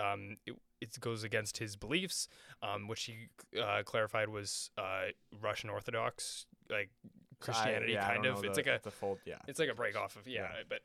um 0.00 0.36
it, 0.46 0.54
it 0.80 0.98
goes 1.00 1.22
against 1.22 1.58
his 1.58 1.76
beliefs, 1.76 2.28
um 2.62 2.88
which 2.88 3.04
he 3.04 3.28
uh, 3.60 3.82
clarified 3.84 4.30
was 4.30 4.70
uh 4.78 5.12
Russian 5.40 5.70
Orthodox 5.70 6.46
like 6.70 6.90
I- 7.04 7.08
Christianity 7.40 7.92
yeah, 7.92 8.08
kind 8.12 8.26
of. 8.26 8.44
it's 8.44 8.56
the- 8.56 8.62
like 8.64 8.80
a 8.80 8.82
the 8.82 8.90
fold. 8.90 9.18
Yeah, 9.24 9.38
it's 9.46 9.58
like 9.58 9.68
a 9.68 9.74
break 9.74 9.96
off 9.96 10.16
of 10.16 10.26
yeah, 10.26 10.42
Yeah. 10.42 10.62
but 10.68 10.80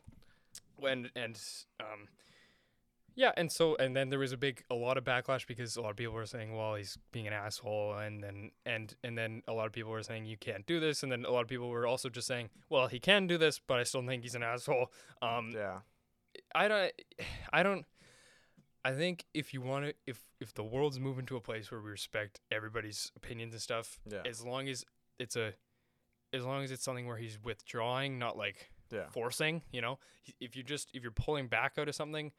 when 0.78 1.10
and 1.16 1.40
um 1.80 2.08
yeah 3.16 3.32
and 3.38 3.52
so 3.52 3.76
and 3.76 3.96
then 3.96 4.10
there 4.10 4.20
was 4.20 4.32
a 4.32 4.38
big 4.38 4.64
a 4.72 4.76
lot 4.76 4.98
of 4.98 5.04
backlash 5.04 5.46
because 5.48 5.76
a 5.78 5.82
lot 5.82 5.92
of 5.92 5.96
people 5.96 6.14
were 6.14 6.26
saying 6.26 6.56
well 6.56 6.76
he's 6.76 6.98
being 7.12 7.28
an 7.28 7.34
asshole 7.34 7.94
and 7.98 8.24
then 8.24 8.50
and 8.66 8.96
and 9.04 9.18
then 9.18 9.42
a 9.48 9.54
lot 9.54 9.66
of 9.68 9.72
people 9.72 9.92
were 9.92 10.02
saying 10.04 10.26
you 10.26 10.38
can't 10.38 10.66
do 10.66 10.80
this 10.80 11.04
and 11.04 11.12
then 11.12 11.24
a 11.26 11.30
lot 11.32 11.42
of 11.42 11.48
people 11.48 11.70
were 11.70 11.86
also 11.88 12.10
just 12.10 12.28
saying 12.28 12.50
well 12.70 12.88
he 12.88 13.00
can 13.00 13.28
do 13.28 13.38
this 13.38 13.60
but 13.68 13.80
i 13.80 13.84
still 13.84 14.06
think 14.06 14.24
he's 14.24 14.34
an 14.36 14.42
asshole 14.44 14.92
um 15.22 15.52
yeah, 15.54 15.80
i 16.56 16.68
don't 16.68 16.92
i 17.52 17.62
don't 17.62 17.86
i 18.84 18.92
think 18.92 19.26
if 19.34 19.54
you 19.54 19.62
want 19.62 19.86
to 19.86 19.94
if 20.08 20.20
if 20.40 20.54
the 20.56 20.64
world's 20.64 21.00
moving 21.00 21.26
to 21.26 21.36
a 21.36 21.42
place 21.42 21.70
where 21.72 21.82
we 21.82 21.92
respect 21.92 22.40
everybody's 22.52 23.12
opinions 23.16 23.54
and 23.54 23.62
stuff 23.62 24.00
yeah, 24.12 24.22
as 24.26 24.44
long 24.44 24.68
as 24.68 24.84
it's 25.20 25.36
a 25.36 25.54
as 26.34 26.44
long 26.44 26.64
as 26.64 26.72
it's 26.72 26.84
something 26.84 27.06
where 27.08 27.18
he's 27.18 27.38
withdrawing 27.44 28.18
not 28.20 28.38
like 28.38 28.72
yeah, 28.92 29.06
forcing 29.12 29.62
you 29.72 29.82
know 29.82 29.98
if 30.40 30.56
you 30.56 30.64
just 30.64 30.90
if 30.94 31.02
you're 31.04 31.12
pulling 31.12 31.48
back 31.48 31.74
out 31.78 31.88
of 31.88 31.96
something 31.96 32.32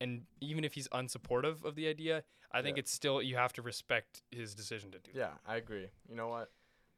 and 0.00 0.22
even 0.40 0.64
if 0.64 0.74
he's 0.74 0.88
unsupportive 0.88 1.64
of 1.64 1.74
the 1.74 1.86
idea 1.88 2.22
i 2.52 2.60
think 2.62 2.76
Yeah. 2.76 2.80
it's 2.80 2.92
still 2.92 3.22
you 3.22 3.36
have 3.36 3.52
to 3.54 3.62
respect 3.62 4.22
his 4.30 4.54
decision 4.54 4.90
to 4.92 4.98
do 4.98 5.10
that 5.14 5.18
yeah. 5.18 5.30
I 5.46 5.56
agree. 5.56 5.88
You 6.08 6.16
know 6.16 6.28
what? 6.28 6.50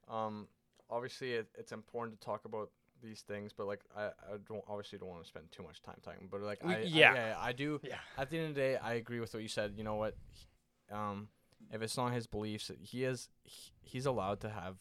Um, 0.09 0.49
obviously 0.91 1.33
it, 1.35 1.49
it's 1.57 1.73
important 1.73 2.19
to 2.21 2.25
talk 2.25 2.45
about 2.45 2.71
these 3.03 3.21
things, 3.21 3.53
but 3.57 3.67
like 3.67 3.81
I, 3.97 4.07
I 4.07 4.37
don't 4.49 4.65
obviously 4.69 4.99
don't 4.99 5.09
want 5.11 5.23
to 5.23 5.29
spend 5.29 5.53
too 5.53 5.63
much 5.63 5.81
time 5.83 5.97
talking. 6.03 6.27
But 6.31 6.41
like 6.43 6.59
I, 6.65 6.77
I- 6.77 6.79
yeah. 6.81 7.15
yeah, 7.15 7.35
I 7.39 7.53
do. 7.53 7.79
yeah 7.85 7.97
At 8.17 8.31
the 8.31 8.39
end 8.39 8.49
of 8.49 8.55
the 8.57 8.61
day, 8.61 8.77
I 8.77 8.95
agree 8.95 9.21
with 9.21 9.33
what 9.35 9.43
you 9.43 9.49
said. 9.49 9.75
You 9.77 9.85
know 9.85 9.95
what? 9.97 10.17
He- 10.33 10.47
Um, 10.95 11.29
if 11.73 11.83
it's 11.83 11.97
not 11.97 12.13
his 12.13 12.27
beliefs, 12.27 12.71
he 12.81 13.05
is 13.05 13.29
he, 13.45 13.71
he's 13.83 14.07
allowed 14.07 14.41
to 14.41 14.49
have 14.49 14.77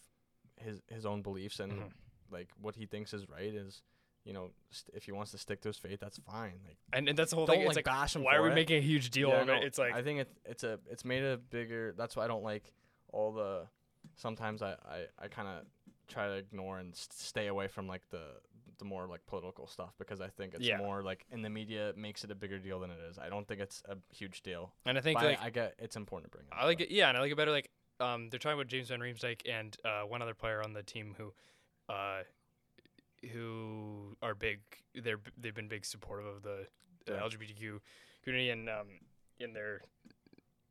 his 0.59 0.81
his 0.87 1.05
own 1.05 1.21
beliefs 1.21 1.59
and 1.59 1.71
Mhm. 1.73 1.91
like 2.31 2.49
what 2.59 2.75
he 2.75 2.85
thinks 2.85 3.13
is 3.13 3.27
right 3.29 3.53
is. 3.53 3.83
You 4.25 4.33
know, 4.33 4.51
st- 4.71 4.93
if 4.93 5.05
he 5.05 5.13
wants 5.13 5.31
to 5.31 5.37
stick 5.37 5.61
to 5.61 5.69
his 5.69 5.77
faith, 5.77 6.01
that's 6.01 6.17
fine. 6.17 6.59
Like, 6.67 6.75
and, 6.91 7.07
and 7.07 7.17
that's 7.17 7.29
the 7.29 7.37
whole 7.37 7.47
thing 7.47 7.59
like, 7.59 7.67
it's 7.67 7.75
like 7.77 7.85
bash 7.85 8.13
him 8.13 8.23
why 8.25 8.35
are 8.35 8.43
we 8.43 8.49
it. 8.49 8.55
making 8.55 8.75
a 8.77 8.81
huge 8.81 9.09
deal 9.09 9.29
Yeah, 9.29 9.43
of 9.43 9.47
it 9.47 9.63
it's 9.63 9.77
like 9.77 9.93
I 9.93 10.01
think 10.01 10.19
it, 10.19 10.29
it's 10.43 10.65
a 10.65 10.81
it's 10.91 11.05
made 11.05 11.23
a 11.23 11.37
bigger. 11.37 11.93
That's 11.97 12.13
why 12.17 12.25
I 12.25 12.27
don't 12.27 12.43
like 12.43 12.73
all 13.13 13.31
the. 13.31 13.67
Sometimes 14.17 14.61
I 14.61 14.71
I, 14.71 15.05
I 15.17 15.27
kind 15.29 15.47
of 15.47 15.65
try 16.09 16.27
to 16.27 16.33
ignore 16.33 16.77
and 16.79 16.93
s 16.93 17.07
stay 17.11 17.47
away 17.47 17.67
from 17.69 17.87
like 17.87 18.09
the 18.09 18.25
the 18.79 18.85
more 18.85 19.07
like 19.07 19.25
political 19.27 19.65
stuff 19.65 19.93
because 19.97 20.19
I 20.19 20.27
think 20.27 20.53
it's 20.55 20.65
Yeah. 20.67 20.77
more 20.77 21.01
like 21.01 21.25
in 21.31 21.41
the 21.41 21.49
media 21.49 21.93
makes 21.95 22.25
it 22.25 22.29
a 22.31 22.35
bigger 22.35 22.59
deal 22.59 22.79
than 22.81 22.91
it 22.91 22.99
is. 23.09 23.17
I 23.17 23.29
don't 23.29 23.47
think 23.47 23.61
it's 23.61 23.81
a 23.87 23.95
huge 24.13 24.41
deal. 24.43 24.73
and 24.85 24.97
i 24.97 25.01
think 25.01 25.17
But 25.19 25.25
I- 25.25 25.29
like 25.29 25.41
I, 25.41 25.49
get 25.51 25.75
it's 25.79 25.95
important 25.95 26.29
to 26.31 26.37
bring. 26.37 26.47
Up, 26.51 26.57
I 26.61 26.65
like 26.65 26.81
it. 26.81 26.91
Yeah, 26.91 27.07
and 27.07 27.17
I 27.17 27.21
like 27.21 27.31
it 27.31 27.35
better. 27.37 27.51
Like, 27.51 27.71
um, 27.99 28.29
they're 28.29 28.39
talking 28.39 28.57
about 28.59 28.67
James 28.67 28.89
Van 28.89 28.99
Riemsdyk 28.99 29.41
and 29.49 29.75
uh, 29.85 30.01
one 30.01 30.21
other 30.21 30.33
player 30.33 30.61
on 30.63 30.73
the 30.73 30.83
team 30.83 31.15
who, 31.17 31.33
uh, 31.89 32.21
who 33.31 34.15
are 34.21 34.35
big. 34.35 34.59
They're 34.95 35.19
they've 35.37 35.53
been 35.55 35.67
big 35.67 35.85
supportive 35.85 36.25
of 36.27 36.43
the, 36.43 36.67
Yeah. 37.07 37.19
LGBTQ 37.21 37.79
community 38.23 38.49
and 38.49 38.69
um 38.69 38.87
in 39.39 39.53
their 39.53 39.81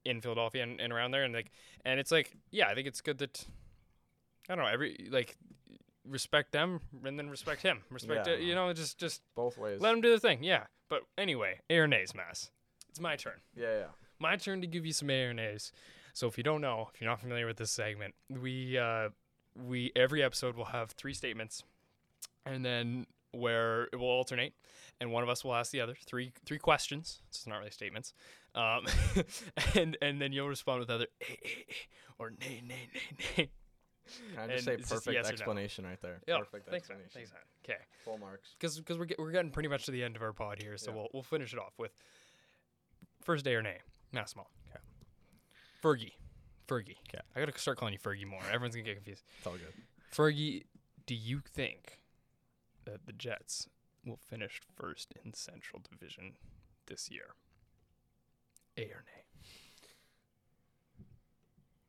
in 0.04 0.20
Philadelphia 0.20 0.62
and, 0.62 0.78
and 0.80 0.92
around 0.92 1.12
there 1.12 1.24
and 1.24 1.32
like 1.34 1.50
and 1.84 1.98
it's 1.98 2.10
like 2.12 2.36
yeah 2.50 2.68
I 2.68 2.74
think 2.74 2.86
it's 2.86 3.00
good 3.00 3.18
that 3.18 3.46
I 4.48 4.54
don't 4.54 4.64
know 4.64 4.70
every 4.70 5.08
like 5.10 5.36
respect 6.06 6.52
them 6.52 6.80
and 7.04 7.18
then 7.18 7.30
respect 7.30 7.62
him 7.62 7.82
respect 7.90 8.26
Yeah. 8.26 8.34
it 8.34 8.40
you 8.42 8.54
know 8.54 8.72
just 8.74 8.98
just 8.98 9.22
both 9.34 9.56
ways. 9.58 9.80
let 9.80 9.90
them 9.92 10.00
do 10.02 10.10
the 10.12 10.20
thing 10.20 10.44
yeah 10.44 10.64
but 10.90 11.02
anyway 11.18 11.60
A 11.70 11.78
or 11.78 11.88
nays 11.88 12.14
mass 12.14 12.50
it's 12.90 13.00
my 13.00 13.16
turn 13.16 13.40
yeah, 13.56 13.78
yeah. 13.78 13.84
my 14.20 14.36
turn 14.36 14.60
to 14.60 14.66
give 14.66 14.84
you 14.86 14.92
some 14.92 15.08
A 15.10 15.24
or 15.24 15.32
nays. 15.34 15.72
So 16.16 16.26
if 16.26 16.38
you 16.38 16.42
don't 16.44 16.62
know, 16.62 16.88
if 16.94 16.98
you're 16.98 17.10
not 17.10 17.20
familiar 17.20 17.46
with 17.46 17.58
this 17.58 17.70
segment, 17.70 18.14
we 18.30 18.78
uh, 18.78 19.10
we 19.54 19.92
every 19.94 20.22
episode 20.22 20.56
will 20.56 20.64
have 20.64 20.92
three 20.92 21.12
statements, 21.12 21.62
and 22.46 22.64
then 22.64 23.04
where 23.32 23.82
it 23.92 23.96
will 23.96 24.06
alternate, 24.08 24.54
and 24.98 25.12
one 25.12 25.22
of 25.22 25.28
us 25.28 25.44
will 25.44 25.54
ask 25.54 25.72
the 25.72 25.82
other 25.82 25.94
three 26.06 26.32
three 26.46 26.58
questions. 26.58 27.20
So 27.32 27.36
it's 27.40 27.46
not 27.46 27.58
really 27.58 27.70
statements, 27.70 28.14
um, 28.54 28.86
and 29.74 29.98
and 30.00 30.18
then 30.18 30.32
you'll 30.32 30.48
respond 30.48 30.80
with 30.80 30.88
either 30.88 31.06
A, 31.20 31.32
A, 31.32 31.34
A, 31.34 31.74
or 32.18 32.30
nay 32.30 32.62
nay 32.66 32.88
nay 32.94 33.04
nay. 33.36 33.50
Can 34.34 34.50
I 34.50 34.54
just 34.54 34.64
say 34.64 34.76
perfect 34.78 35.12
yes 35.12 35.26
or 35.26 35.28
no. 35.28 35.32
explanation 35.34 35.84
right 35.84 36.00
there? 36.00 36.22
Yeah, 36.26 36.38
perfect 36.38 36.70
thanks 36.70 36.88
man. 36.88 36.96
explanation. 37.04 37.10
Thanks 37.12 37.32
man. 37.32 37.74
Okay, 37.76 37.82
Full 38.06 38.16
marks. 38.16 38.54
because 38.58 38.80
we're 38.98 39.04
get, 39.04 39.18
we're 39.18 39.32
getting 39.32 39.50
pretty 39.50 39.68
much 39.68 39.84
to 39.84 39.90
the 39.90 40.02
end 40.02 40.16
of 40.16 40.22
our 40.22 40.32
pod 40.32 40.62
here, 40.62 40.78
so 40.78 40.90
Yeah. 40.92 40.96
we'll 40.96 41.08
we'll 41.12 41.22
finish 41.24 41.52
it 41.52 41.58
off 41.58 41.74
with 41.76 41.92
first 43.22 43.44
day 43.44 43.54
or 43.54 43.60
nay. 43.62 43.80
Massimo. 44.12 44.42
Okay. 44.44 44.50
Fergie. 45.82 46.12
Fergie. 46.68 46.96
Okay. 47.08 47.20
I 47.34 47.40
gotta 47.40 47.56
start 47.58 47.78
calling 47.78 47.94
you 47.94 47.98
Fergie 48.00 48.26
more. 48.26 48.40
Everyone's 48.52 48.74
gonna 48.74 48.84
get 48.84 48.96
confused. 48.96 49.24
It's 49.38 49.46
all 49.46 49.54
good. 49.54 49.72
Fergie, 50.12 50.64
do 51.06 51.14
you 51.14 51.40
think 51.40 52.00
that 52.84 53.06
the 53.06 53.12
Jets 53.12 53.68
will 54.04 54.16
finish 54.28 54.60
first 54.76 55.14
in 55.24 55.34
Central 55.34 55.82
Division 55.90 56.32
this 56.86 57.10
year? 57.10 57.34
A 58.78 58.82
or 58.84 59.04
nay? 59.06 59.22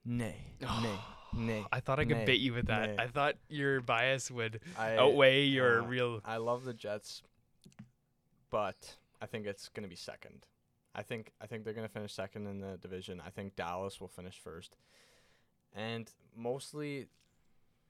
Nay, 0.05 0.35
nay, 0.61 0.99
nay. 1.33 1.65
I 1.71 1.79
thought 1.81 1.99
I 1.99 2.05
could 2.05 2.17
Nay. 2.17 2.25
bait 2.25 2.39
you 2.39 2.53
with 2.53 2.67
that. 2.67 2.89
Nay. 2.89 2.95
I 3.03 3.07
thought 3.07 3.35
your 3.49 3.81
bias 3.81 4.31
would 4.31 4.61
I 4.77 4.95
outweigh 4.95 5.43
your 5.45 5.81
uh, 5.81 5.85
real. 5.85 6.21
I 6.23 6.37
love 6.37 6.63
the 6.63 6.73
Jets, 6.73 7.23
but 8.49 8.95
I 9.21 9.25
think 9.25 9.45
it's 9.45 9.67
gonna 9.69 9.89
be 9.89 9.95
second. 9.97 10.45
I 10.97 11.03
think 11.03 11.31
I 11.39 11.45
think 11.45 11.63
they're 11.63 11.73
gonna 11.75 11.87
finish 11.87 12.11
second 12.11 12.47
in 12.47 12.59
the 12.59 12.77
division. 12.77 13.21
I 13.25 13.29
think 13.29 13.55
Dallas 13.55 14.01
will 14.01 14.07
finish 14.07 14.39
first, 14.39 14.75
and 15.73 16.11
mostly, 16.35 17.07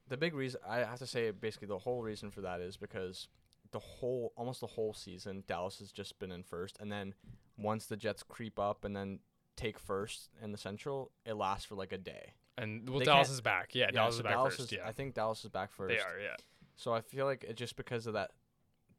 the 0.08 0.18
big 0.18 0.36
reason 0.36 0.60
I 0.68 0.80
have 0.80 1.00
to 1.00 1.08
say 1.08 1.32
basically 1.32 1.70
the 1.70 1.78
whole 1.80 2.04
reason 2.04 2.30
for 2.30 2.42
that 2.42 2.60
is 2.60 2.76
because 2.76 3.30
the 3.72 3.80
whole 3.80 4.34
almost 4.36 4.60
the 4.60 4.68
whole 4.68 4.94
season 4.94 5.44
Dallas 5.48 5.80
has 5.80 5.92
just 5.92 6.20
been 6.20 6.32
in 6.32 6.44
first, 6.44 6.78
and 6.80 6.92
then 6.92 7.14
once 7.58 7.86
the 7.86 7.98
Jets 7.98 8.24
creep 8.24 8.60
up 8.60 8.84
and 8.84 8.96
then 8.96 9.20
take 9.56 9.80
first 9.80 10.30
in 10.44 10.52
the 10.52 10.58
Central, 10.58 11.12
it 11.26 11.34
lasts 11.34 11.66
for 11.66 11.76
like 11.76 11.94
a 11.94 11.98
day. 11.98 12.34
And 12.58 12.90
well, 12.90 13.00
they 13.00 13.06
Dallas 13.06 13.30
is 13.30 13.42
back. 13.42 13.74
Yeah, 13.74 13.90
Dallas 13.92 14.16
so 14.16 14.20
is 14.20 14.24
back 14.24 14.34
Dallas 14.34 14.56
first. 14.58 14.72
is- 14.72 14.78
yeah, 14.78 14.88
I 14.88 14.92
think 14.92 15.14
Dallas 15.14 15.44
is 15.44 15.50
back 15.50 15.72
first. 15.72 15.96
they 15.96 16.02
are. 16.02 16.20
Yeah. 16.20 16.36
So 16.76 16.94
I 16.94 17.02
feel 17.02 17.26
like 17.26 17.44
it's 17.48 17.58
just 17.58 17.76
because 17.76 18.06
of 18.06 18.14
that, 18.14 18.32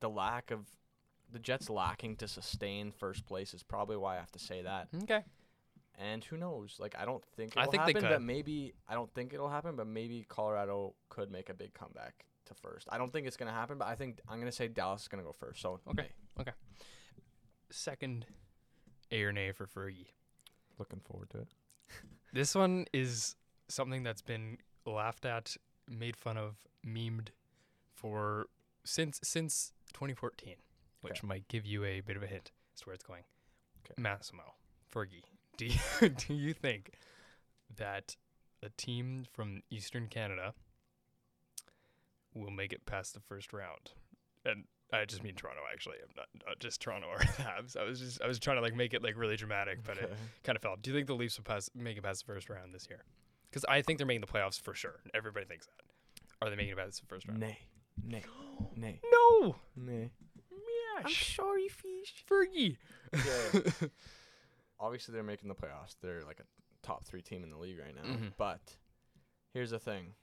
the 0.00 0.08
lack 0.08 0.50
of 0.50 0.66
the 1.32 1.38
Jets 1.38 1.68
lacking 1.70 2.16
to 2.16 2.28
sustain 2.28 2.90
first 2.92 3.26
place 3.26 3.52
is 3.54 3.62
probably 3.62 3.96
why 3.96 4.16
I 4.16 4.18
have 4.20 4.32
to 4.32 4.38
say 4.38 4.62
that. 4.62 4.88
Okay. 5.04 5.22
And 6.00 6.22
who 6.24 6.36
knows? 6.36 6.76
Like 6.78 6.94
I 6.98 7.04
don't 7.04 7.24
think 7.36 7.54
I 7.56 7.62
it'll 7.62 7.72
think 7.72 7.84
they 7.86 7.92
happen, 7.92 8.02
could. 8.02 8.14
but 8.14 8.22
maybe 8.22 8.72
I 8.88 8.94
don't 8.94 9.12
think 9.14 9.34
it'll 9.34 9.48
happen, 9.48 9.74
but 9.76 9.86
maybe 9.86 10.24
Colorado 10.28 10.94
could 11.08 11.30
make 11.30 11.48
a 11.50 11.54
big 11.54 11.74
comeback 11.74 12.24
to 12.46 12.54
first. 12.54 12.86
I 12.90 12.98
don't 12.98 13.12
think 13.12 13.26
it's 13.26 13.36
gonna 13.36 13.52
happen, 13.52 13.78
but 13.78 13.88
I 13.88 13.94
think 13.96 14.20
I'm 14.28 14.38
gonna 14.38 14.52
say 14.52 14.68
Dallas 14.68 15.02
is 15.02 15.08
gonna 15.08 15.24
go 15.24 15.32
first. 15.32 15.60
So 15.60 15.80
Okay. 15.90 16.08
second 17.70 18.26
A 19.10 19.22
or 19.22 19.32
nay 19.32 19.52
for 19.52 19.66
Fergie. 19.66 20.06
Looking 20.78 21.00
forward 21.00 21.30
to 21.30 21.38
it. 21.38 21.48
This 22.32 22.54
one 22.54 22.84
is 22.92 23.36
something 23.68 24.02
that's 24.02 24.20
been 24.20 24.58
laughed 24.84 25.24
at, 25.24 25.56
made 25.88 26.14
fun 26.14 26.36
of, 26.36 26.56
memed 26.86 27.28
for 27.94 28.48
since 28.84 29.18
since 29.22 29.72
2014, 29.94 30.56
which 31.00 31.18
Okay. 31.18 31.26
might 31.26 31.48
give 31.48 31.64
you 31.66 31.84
a 31.84 32.00
bit 32.00 32.16
of 32.16 32.22
a 32.22 32.26
hint 32.26 32.52
as 32.74 32.80
to 32.80 32.86
where 32.86 32.94
it's 32.94 33.04
going. 33.04 33.22
Okay. 33.84 33.94
Massimo, 34.00 34.54
Fergie, 34.92 35.24
do 35.56 35.66
you 35.66 36.08
do 36.08 36.34
you 36.34 36.52
think 36.52 36.92
that 37.76 38.16
a 38.62 38.68
team 38.70 39.24
from 39.32 39.62
Eastern 39.70 40.08
Canada 40.08 40.54
will 42.34 42.50
make 42.50 42.72
it 42.72 42.84
past 42.86 43.14
the 43.14 43.20
first 43.20 43.52
round? 43.52 43.92
And 44.44 44.64
I 44.92 45.04
just 45.04 45.22
mean 45.22 45.34
Toronto, 45.34 45.60
actually. 45.70 45.96
I'm 46.02 46.14
not, 46.16 46.28
not 46.46 46.58
just 46.60 46.80
Toronto 46.80 47.08
or 47.08 47.18
the 47.18 47.24
Habs. 47.42 47.76
I 47.76 47.84
was 47.84 48.00
just 48.00 48.22
I 48.22 48.26
was 48.26 48.38
trying 48.38 48.56
to 48.56 48.62
like 48.62 48.74
make 48.74 48.94
it 48.94 49.02
like 49.02 49.16
really 49.16 49.36
dramatic, 49.36 49.82
but 49.84 49.98
it 49.98 50.10
kind 50.44 50.56
of 50.56 50.62
fell. 50.62 50.76
Do 50.80 50.90
you 50.90 50.96
think 50.96 51.06
the 51.06 51.14
Leafs 51.14 51.36
will 51.36 51.44
pass, 51.44 51.68
make 51.74 51.96
it 51.96 52.02
past 52.02 52.26
the 52.26 52.32
first 52.32 52.48
round 52.48 52.74
this 52.74 52.86
year? 52.88 53.02
Because 53.50 53.64
I 53.68 53.82
think 53.82 53.98
they're 53.98 54.06
making 54.06 54.20
the 54.22 54.26
playoffs 54.26 54.60
for 54.60 54.74
sure. 54.74 55.00
Everybody 55.14 55.46
thinks 55.46 55.66
that. 55.66 55.72
Are 56.40 56.50
they 56.50 56.56
making 56.56 56.72
it 56.72 56.78
past 56.78 57.00
the 57.00 57.06
first 57.06 57.26
round? 57.26 57.40
Nay. 57.40 57.58
Nay. 58.04 58.22
Nay. 58.76 59.00
No. 59.10 59.56
Nay. 59.76 60.10
Yeah. 61.06 61.14
sorry, 61.14 61.68
fish. 61.68 62.24
Fergie. 62.28 62.76
Yeah. 63.12 63.88
Obviously, 64.80 65.12
they're 65.12 65.22
making 65.22 65.48
the 65.48 65.54
playoffs. 65.54 65.96
They're 66.00 66.22
like 66.24 66.40
a 66.40 66.44
top 66.86 67.04
three 67.04 67.22
team 67.22 67.42
in 67.42 67.50
the 67.50 67.56
league 67.58 67.78
right 67.78 67.94
now. 67.94 68.02
Mhm. 68.02 68.32
But 68.36 68.76
here's 69.52 69.70
the 69.70 69.78
thing: 69.78 70.14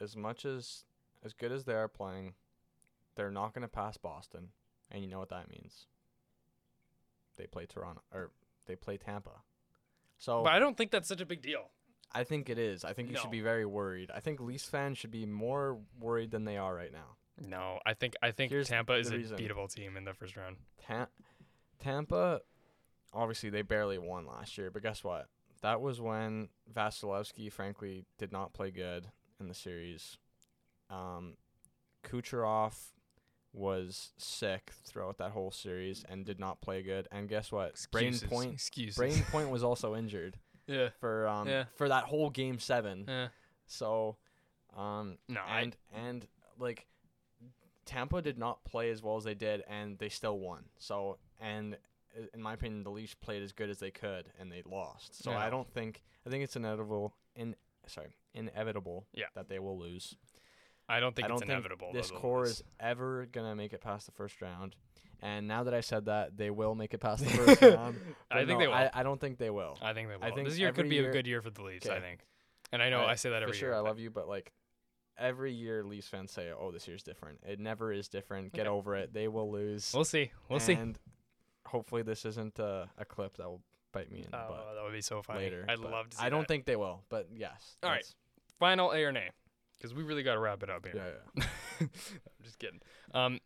as 0.00 0.16
much 0.16 0.44
as 0.44 0.84
as 1.22 1.32
good 1.32 1.52
as 1.52 1.64
they 1.64 1.74
are 1.74 1.88
playing, 1.88 2.34
they're 3.14 3.30
not 3.30 3.52
going 3.54 3.62
to 3.62 3.68
pass 3.68 3.96
Boston, 3.96 4.52
and 4.90 5.02
you 5.02 5.08
know 5.08 5.18
what 5.18 5.28
that 5.30 5.48
means. 5.48 5.86
They 7.36 7.46
play 7.46 7.66
Toronto 7.66 8.02
or 8.12 8.30
they 8.66 8.76
play 8.76 8.96
Tampa. 8.96 9.42
So 10.18 10.42
but 10.42 10.52
I 10.52 10.58
don't 10.58 10.76
think 10.76 10.90
that's 10.90 11.08
such 11.08 11.20
a 11.20 11.26
big 11.26 11.42
deal. 11.42 11.70
I 12.12 12.24
think 12.24 12.48
it 12.48 12.58
is. 12.58 12.84
I 12.84 12.92
think 12.94 13.08
you 13.08 13.14
No. 13.14 13.20
should 13.20 13.30
be 13.30 13.40
very 13.42 13.66
worried. 13.66 14.10
I 14.10 14.20
think 14.20 14.40
Leafs 14.40 14.68
fans 14.68 14.96
should 14.96 15.10
be 15.10 15.26
more 15.26 15.78
worried 16.00 16.30
than 16.30 16.44
they 16.44 16.56
are 16.56 16.74
right 16.74 16.92
now. 16.92 17.16
No, 17.38 17.78
I 17.84 17.94
think 17.94 18.14
I 18.22 18.30
think 18.30 18.50
Here's 18.50 18.68
Tampa 18.68 18.94
is 18.94 19.10
a 19.10 19.16
reason. 19.16 19.36
beatable 19.38 19.72
team 19.72 19.96
in 19.96 20.04
the 20.04 20.14
first 20.14 20.36
round. 20.36 20.56
Ta- 20.86 21.08
Tampa, 21.78 22.40
obviously 23.12 23.50
they 23.50 23.62
barely 23.62 23.98
won 23.98 24.26
last 24.26 24.56
year, 24.56 24.70
but 24.70 24.82
guess 24.82 25.04
what? 25.04 25.26
That 25.62 25.80
was 25.80 26.00
when 26.00 26.48
Vasilevskiy, 26.74 27.52
frankly, 27.52 28.04
did 28.18 28.32
not 28.32 28.52
play 28.54 28.70
good 28.70 29.06
in 29.40 29.48
the 29.48 29.54
series. 29.54 30.16
Um, 30.90 31.34
Kucherov 32.04 32.74
was 33.52 34.12
sick 34.18 34.70
throughout 34.84 35.18
that 35.18 35.30
whole 35.30 35.50
series 35.50 36.04
and 36.08 36.24
did 36.24 36.38
not 36.38 36.60
play 36.60 36.82
good. 36.82 37.08
And 37.10 37.28
guess 37.28 37.50
what? 37.50 37.74
Brayden 37.92 38.08
Excuses. 38.08 38.28
Point. 38.28 38.52
Excuses. 38.54 38.96
Brayden 38.98 39.24
Point 39.32 39.50
was 39.50 39.62
also 39.64 39.96
injured 39.96 40.36
yeah. 40.66 40.88
for 41.00 41.26
um 41.26 41.48
Yeah. 41.48 41.64
for 41.74 41.88
that 41.88 42.04
whole 42.04 42.30
game 42.30 42.58
seven. 42.58 43.04
Yeah. 43.08 43.28
So, 43.66 44.16
um, 44.76 45.18
No, 45.28 45.40
I 45.46 45.60
and 45.62 45.76
and 45.94 46.26
like 46.58 46.86
Tampa 47.86 48.20
did 48.20 48.36
not 48.38 48.64
play 48.64 48.90
as 48.90 49.02
well 49.02 49.16
as 49.16 49.24
they 49.24 49.34
did, 49.34 49.62
and 49.68 49.98
they 49.98 50.08
still 50.10 50.38
won. 50.38 50.64
So, 50.78 51.16
and 51.40 51.74
uh, 52.18 52.22
in 52.34 52.42
my 52.42 52.52
opinion, 52.52 52.82
the 52.82 52.90
Leafs 52.90 53.14
played 53.14 53.42
as 53.42 53.52
good 53.52 53.70
as 53.70 53.78
they 53.78 53.90
could, 53.90 54.26
and 54.38 54.50
they 54.52 54.62
lost. 54.68 55.22
So 55.22 55.30
Yeah. 55.30 55.38
I 55.38 55.48
don't 55.50 55.72
think 55.72 56.02
I 56.26 56.30
think 56.30 56.42
it's 56.44 56.56
inevitable 56.56 57.14
in 57.34 57.54
sorry 57.86 58.16
inevitable 58.34 59.06
Yeah. 59.14 59.26
that 59.34 59.48
they 59.48 59.58
will 59.58 59.78
lose. 59.78 60.16
I 60.88 61.00
don't 61.00 61.16
think 61.16 61.24
I 61.24 61.28
don't 61.28 61.36
it's 61.36 61.40
think 61.42 61.50
inevitable. 61.52 61.90
this 61.92 62.10
core 62.10 62.40
lose. 62.40 62.50
is 62.50 62.62
ever 62.80 63.26
gonna 63.32 63.54
make 63.56 63.72
it 63.72 63.80
past 63.80 64.06
the 64.06 64.12
first 64.12 64.40
round. 64.42 64.76
And 65.22 65.48
now 65.48 65.64
that 65.64 65.72
I 65.72 65.80
said 65.80 66.04
that, 66.06 66.36
they 66.36 66.50
will 66.50 66.74
make 66.74 66.92
it 66.92 66.98
past 66.98 67.24
the 67.24 67.30
first 67.30 67.62
round. 67.62 67.96
I 68.30 68.38
think 68.44 68.48
no, 68.50 68.58
they 68.58 68.66
will. 68.66 68.74
I, 68.74 68.90
I 68.92 69.02
don't 69.02 69.18
think 69.20 69.38
they 69.38 69.48
will. 69.50 69.78
I 69.80 69.94
think 69.94 70.08
they 70.08 70.16
will. 70.16 70.24
I 70.24 70.30
think 70.32 70.46
this 70.48 70.58
year 70.58 70.72
could 70.72 70.90
be 70.90 70.98
a 70.98 71.10
good 71.10 71.26
year 71.26 71.40
for 71.40 71.48
the 71.50 71.62
Leafs. 71.62 71.88
I 71.88 72.00
think, 72.00 72.20
and 72.72 72.82
I 72.82 72.90
know 72.90 73.00
I- 73.00 73.12
I, 73.12 73.14
say 73.14 73.30
that 73.30 73.42
every 73.42 73.52
For 73.54 73.58
sure, 73.58 73.68
year. 73.70 73.76
I 73.78 73.80
love 73.80 73.98
you, 73.98 74.10
but 74.10 74.28
like 74.28 74.52
every 75.18 75.52
year, 75.52 75.82
Leafs 75.84 76.08
fans 76.08 76.32
say, 76.32 76.50
"Oh, 76.58 76.70
this 76.70 76.86
year's 76.88 77.02
different." 77.02 77.40
It 77.46 77.58
never 77.60 77.92
is 77.92 78.08
different. 78.08 78.52
Get 78.52 78.66
over 78.66 78.94
it. 78.96 79.12
They 79.12 79.28
will 79.28 79.50
lose. 79.50 79.92
We'll 79.94 80.04
see. 80.04 80.30
We'll 80.48 80.60
see. 80.60 80.74
and 80.74 80.98
hopefully, 81.66 82.02
this 82.02 82.24
isn't 82.24 82.58
uh, 82.60 82.86
a 82.98 83.04
clip 83.04 83.36
that 83.38 83.44
will 83.48 83.62
bite 83.92 84.10
me 84.10 84.18
in 84.24 84.30
the 84.30 84.36
Oh, 84.36 84.48
butt 84.48 84.74
that 84.74 84.84
would 84.84 84.92
be 84.92 85.00
so 85.00 85.22
funny. 85.22 85.40
later. 85.40 85.64
I'd 85.68 85.78
love 85.78 86.10
to. 86.10 86.16
See 86.16 86.22
I 86.22 86.28
don't 86.28 86.40
that. 86.40 86.48
think 86.48 86.64
they 86.66 86.76
will, 86.76 87.02
but 87.08 87.28
yes. 87.34 87.76
All 87.82 87.90
right. 87.90 88.04
final 88.58 88.92
A 88.92 89.02
or 89.04 89.12
nay, 89.12 89.30
because 89.76 89.94
we 89.94 90.02
really 90.02 90.22
got 90.22 90.34
to 90.34 90.40
wrap 90.40 90.62
it 90.62 90.70
up 90.70 90.84
here. 90.86 90.94
Yeah, 90.96 91.42
yeah. 91.42 91.46
I'm 91.80 91.90
just 92.44 92.58
kidding. 92.58 92.80
Um, 93.14 93.40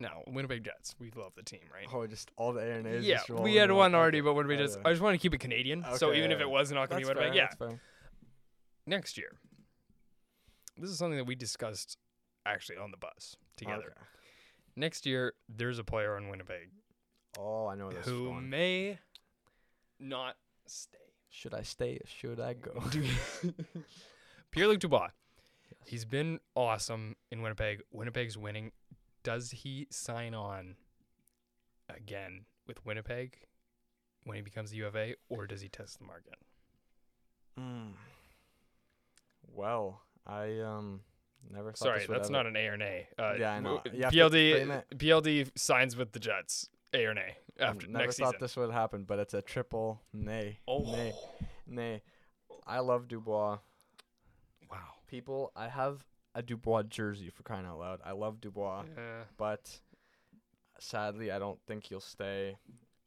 now 0.00 0.22
Winnipeg 0.26 0.64
Jets. 0.64 0.94
We 0.98 1.10
love 1.16 1.32
the 1.36 1.42
team, 1.44 1.60
right? 1.72 1.86
Oh, 1.92 2.06
just 2.06 2.30
all 2.36 2.52
the 2.52 2.60
A 2.60 2.72
and 2.78 2.86
A's. 2.86 3.04
yeah, 3.04 3.20
we 3.30 3.54
had 3.56 3.70
one 3.70 3.94
already, 3.94 4.20
but 4.20 4.34
just, 4.58 4.78
yeah. 4.78 4.88
I 4.88 4.92
just 4.92 5.00
want 5.02 5.14
to 5.14 5.18
keep 5.18 5.32
it 5.34 5.38
Canadian. 5.38 5.84
so 5.96 6.12
even 6.12 6.30
yeah, 6.30 6.36
if 6.36 6.42
it 6.42 6.50
was 6.50 6.72
not 6.72 6.90
going 6.90 7.02
to 7.02 7.06
be 7.08 7.14
Winnipeg, 7.14 7.34
fair, 7.58 7.68
yeah. 7.70 7.76
Next 8.84 9.16
year, 9.16 9.30
this 10.82 10.90
is 10.90 10.98
something 10.98 11.16
that 11.16 11.24
we 11.26 11.34
discussed 11.34 11.96
actually 12.44 12.76
on 12.76 12.90
the 12.90 12.96
bus 12.98 13.36
together. 13.56 13.94
Okay. 13.96 14.00
Next 14.76 15.06
year, 15.06 15.32
there's 15.48 15.78
a 15.78 15.84
player 15.84 16.16
on 16.16 16.28
Winnipeg 16.28 16.70
Oh, 17.38 17.66
I 17.66 17.74
know 17.76 17.90
this 17.90 18.04
who 18.04 18.26
going. 18.26 18.50
may 18.50 18.98
not 19.98 20.36
stay. 20.66 20.98
Should 21.30 21.54
I 21.54 21.62
stay? 21.62 21.94
or 21.96 22.06
Should 22.06 22.40
I 22.40 22.52
go? 22.54 22.82
Pierre 24.50 24.68
Luc 24.68 24.80
Dubois. 24.80 25.08
He's 25.86 26.04
been 26.04 26.40
awesome 26.54 27.16
in 27.30 27.40
Winnipeg. 27.42 27.82
Winnipeg's 27.90 28.36
winning. 28.36 28.72
Does 29.22 29.50
he 29.50 29.86
sign 29.90 30.34
on 30.34 30.76
again 31.88 32.44
with 32.66 32.84
Winnipeg 32.84 33.38
when 34.24 34.36
he 34.36 34.42
becomes 34.42 34.70
the 34.70 34.76
UFA, 34.78 35.14
or 35.28 35.46
does 35.46 35.60
he 35.62 35.68
test 35.68 35.98
the 35.98 36.04
market? 36.04 36.34
Mm. 37.58 37.92
Well, 39.46 40.02
I 40.26 40.60
um 40.60 41.00
never 41.50 41.70
thought 41.72 41.78
Sorry, 41.78 41.98
this 42.00 42.08
would 42.08 42.16
that's 42.18 42.30
not 42.30 42.46
an 42.46 42.56
A 42.56 42.66
or 42.68 42.76
nay. 42.76 43.08
Uh, 43.18 43.34
Yeah, 43.38 43.52
I 43.54 43.60
know. 43.60 43.78
w- 43.78 43.96
You 43.98 44.04
have 44.04 44.12
to 44.12 44.18
PLD. 44.18 44.82
PLD 44.96 45.50
signs 45.58 45.96
with 45.96 46.12
the 46.12 46.20
Jets. 46.20 46.68
A 46.94 47.04
or 47.06 47.14
nay 47.14 47.36
I 47.58 47.64
after 47.64 47.86
never 47.86 48.04
next 48.04 48.18
thought 48.18 48.26
season. 48.34 48.38
this 48.40 48.56
would 48.56 48.70
happen, 48.70 49.04
but 49.04 49.18
it's 49.18 49.34
a 49.34 49.40
triple 49.42 50.00
nay. 50.12 50.58
oh, 50.68 50.82
Nay. 50.92 51.12
Nay. 51.66 52.02
I 52.66 52.80
love 52.80 53.08
Dubois. 53.08 53.58
wow. 54.70 54.78
People, 55.08 55.52
I 55.56 55.68
have 55.68 56.04
a 56.34 56.42
Dubois 56.42 56.82
jersey 56.84 57.30
for 57.30 57.42
crying 57.42 57.66
out 57.66 57.78
loud. 57.78 58.00
I 58.04 58.12
love 58.12 58.40
Dubois, 58.40 58.84
Yeah. 58.96 59.24
but 59.36 59.80
sadly, 60.78 61.30
I 61.30 61.38
don't 61.38 61.58
think 61.66 61.84
he'll 61.84 62.00
stay. 62.00 62.56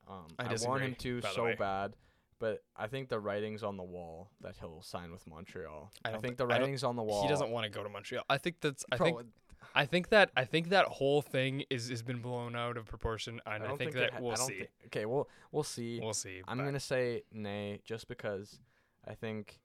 Um, 0.07 0.27
I 0.37 0.45
I, 0.45 0.55
want 0.67 0.83
him 0.83 0.95
to 0.95 1.21
so 1.33 1.53
bad, 1.57 1.95
but 2.39 2.63
I 2.75 2.87
think 2.87 3.09
the 3.09 3.19
writing's 3.19 3.63
on 3.63 3.77
the 3.77 3.83
wall 3.83 4.29
that 4.41 4.55
he'll 4.59 4.81
sign 4.81 5.11
with 5.11 5.25
Montreal. 5.27 5.91
I 6.03 6.09
I, 6.09 6.11
think 6.17 6.33
thi- 6.33 6.43
the 6.43 6.47
writing's 6.47 6.83
on 6.83 6.95
the 6.95 7.03
wall. 7.03 7.23
He 7.23 7.29
doesn't 7.29 7.49
want 7.49 7.63
to 7.65 7.69
go 7.69 7.83
to 7.83 7.89
Montreal. 7.89 8.23
I 8.29 8.37
think 8.37 8.57
that's. 8.61 8.83
I 8.91 8.97
think. 8.97 9.19
I 9.73 9.85
think 9.85 10.09
that. 10.09 10.31
I 10.37 10.45
think 10.45 10.69
that 10.69 10.85
whole 10.85 11.21
thing 11.21 11.63
is 11.69 11.89
has 11.89 12.01
been 12.03 12.21
blown 12.21 12.55
out 12.55 12.77
of 12.77 12.85
proportion, 12.85 13.41
and 13.45 13.63
I, 13.63 13.67
don't 13.67 13.77
think, 13.77 13.91
it 13.91 13.95
that 13.95 14.13
ha- 14.13 14.19
we'll 14.21 14.35
see. 14.35 14.59
thi- 14.59 14.67
okay, 14.87 15.05
we'll 15.05 15.27
we'll 15.51 15.63
see. 15.63 15.99
we'll 16.01 16.13
see. 16.13 16.41
I'm 16.47 16.57
but- 16.57 16.65
gonna 16.65 16.79
say 16.79 17.23
nay, 17.31 17.81
just 17.83 18.07
because 18.07 18.59
I 19.07 19.13
think 19.15 19.59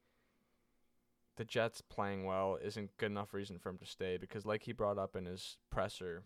the 1.36 1.44
Jets 1.44 1.80
playing 1.80 2.24
well 2.24 2.58
isn't 2.62 2.96
good 2.98 3.10
enough 3.10 3.32
reason 3.34 3.58
for 3.58 3.70
him 3.70 3.78
to 3.78 3.86
stay. 3.86 4.16
Because, 4.16 4.44
like 4.46 4.62
he 4.62 4.72
brought 4.72 4.98
up 4.98 5.16
in 5.16 5.26
his 5.26 5.56
presser 5.70 6.22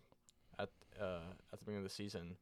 at 0.59 0.71
uh, 1.01 1.21
at 1.53 1.59
the 1.59 1.65
beginning 1.65 1.85
of 1.85 1.89
the 1.91 1.95
season, 1.95 2.37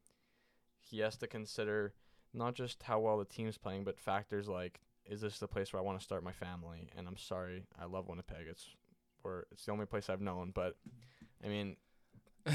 he 0.81 0.99
has 1.01 1.17
to 1.19 1.27
consider 1.27 1.95
not 2.35 2.55
just 2.55 2.83
how 2.83 2.99
well 3.01 3.19
the 3.19 3.25
team's 3.25 3.59
playing, 3.59 3.85
but 3.85 3.99
factors 3.99 4.49
like 4.49 4.81
is 5.05 5.21
this 5.21 5.39
the 5.39 5.49
place 5.49 5.73
where 5.73 5.81
I 5.83 5.85
want 5.85 5.99
to 5.99 6.05
start 6.05 6.23
my 6.23 6.33
family? 6.33 6.89
And 6.97 7.09
I'm 7.09 7.17
sorry, 7.17 7.65
I 7.81 7.87
love 7.87 8.09
Winnipeg. 8.09 8.47
It's 8.49 8.67
where 9.23 9.47
it's 9.51 9.65
the 9.67 9.73
only 9.73 9.87
place 9.87 10.09
I've 10.09 10.21
known, 10.21 10.53
but 10.55 10.77
I 11.45 11.49
mean. 11.49 11.77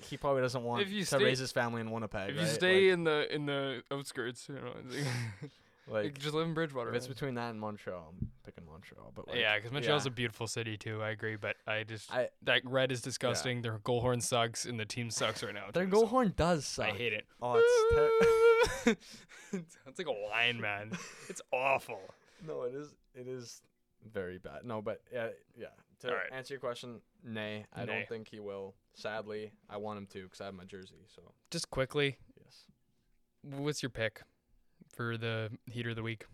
He 0.00 0.16
probably 0.16 0.40
doesn't 0.40 0.62
want 0.62 0.86
to 0.86 1.04
stay- 1.04 1.22
raise 1.22 1.38
his 1.38 1.52
family 1.52 1.80
in 1.82 1.90
Winnipeg. 1.90 2.30
if 2.30 2.36
you 2.36 2.40
right? 2.42 2.48
stay 2.50 2.84
Like- 2.86 2.92
in 2.94 3.04
the 3.04 3.34
in 3.34 3.46
the 3.46 3.82
outskirts, 3.92 4.48
you 4.48 4.54
know, 4.54 4.72
like, 5.86 5.94
like, 5.94 6.04
you 6.04 6.10
could 6.10 6.22
just 6.22 6.34
live 6.34 6.46
in 6.46 6.54
Bridgwater. 6.54 6.90
If 6.90 6.96
it's 6.96 7.06
between 7.06 7.34
that 7.34 7.50
and 7.50 7.60
Montreal, 7.60 8.12
I'm 8.20 8.28
picking 8.44 8.64
Montreal. 8.66 9.12
But 9.14 9.28
like, 9.28 9.38
yeah, 9.38 9.56
because 9.56 9.70
Montreal's 9.70 10.04
yeah. 10.04 10.10
a 10.10 10.14
beautiful 10.14 10.46
city 10.46 10.76
too. 10.76 11.02
I 11.02 11.10
agree, 11.10 11.36
but 11.36 11.56
I 11.66 11.84
just 11.84 12.12
I 12.12 12.28
that 12.42 12.62
red 12.64 12.90
is 12.90 13.00
disgusting. 13.00 13.62
Their 13.62 13.78
goal 13.78 14.00
horn 14.00 14.20
sucks, 14.20 14.64
and 14.64 14.80
the 14.80 14.84
team 14.84 15.10
sucks 15.10 15.42
right 15.42 15.54
now. 15.54 15.66
their 15.72 15.84
too, 15.84 15.90
goal 15.90 16.00
so 16.02 16.06
horn 16.08 16.34
does 16.36 16.66
suck. 16.66 16.86
I 16.86 16.90
hate 16.90 17.12
it. 17.12 17.24
Oh, 17.40 17.62
it's 17.62 18.84
ter- 18.84 18.90
it 19.52 19.64
sounds 19.84 19.98
like 19.98 20.08
a 20.08 20.12
whine, 20.12 20.60
man. 20.60 20.90
It's 21.28 21.42
awful. 21.52 22.00
no, 22.46 22.62
it 22.62 22.74
is. 22.74 22.94
It 23.14 23.28
is 23.28 23.62
very 24.12 24.38
bad. 24.38 24.64
No, 24.64 24.82
but 24.82 25.02
yeah, 25.12 25.28
yeah. 25.56 25.66
To 26.00 26.08
Alright. 26.08 26.32
answer 26.32 26.52
your 26.52 26.60
question, 26.60 27.00
nay, 27.24 27.64
I 27.72 27.84
Nay. 27.84 27.92
don't 27.92 28.08
think 28.08 28.28
he 28.28 28.38
will. 28.38 28.74
Sadly, 28.94 29.52
I 29.70 29.78
want 29.78 29.98
him 29.98 30.06
to 30.06 30.24
because 30.24 30.40
I 30.40 30.44
have 30.46 30.54
my 30.54 30.64
jersey. 30.64 31.06
So 31.14 31.22
Just 31.50 31.70
quickly, 31.70 32.18
yes. 32.36 32.64
what's 33.42 33.82
your 33.82 33.90
pick 33.90 34.22
for 34.96 35.16
the 35.16 35.50
heater 35.66 35.90
of 35.90 35.96
the 35.96 36.02
week? 36.02 36.24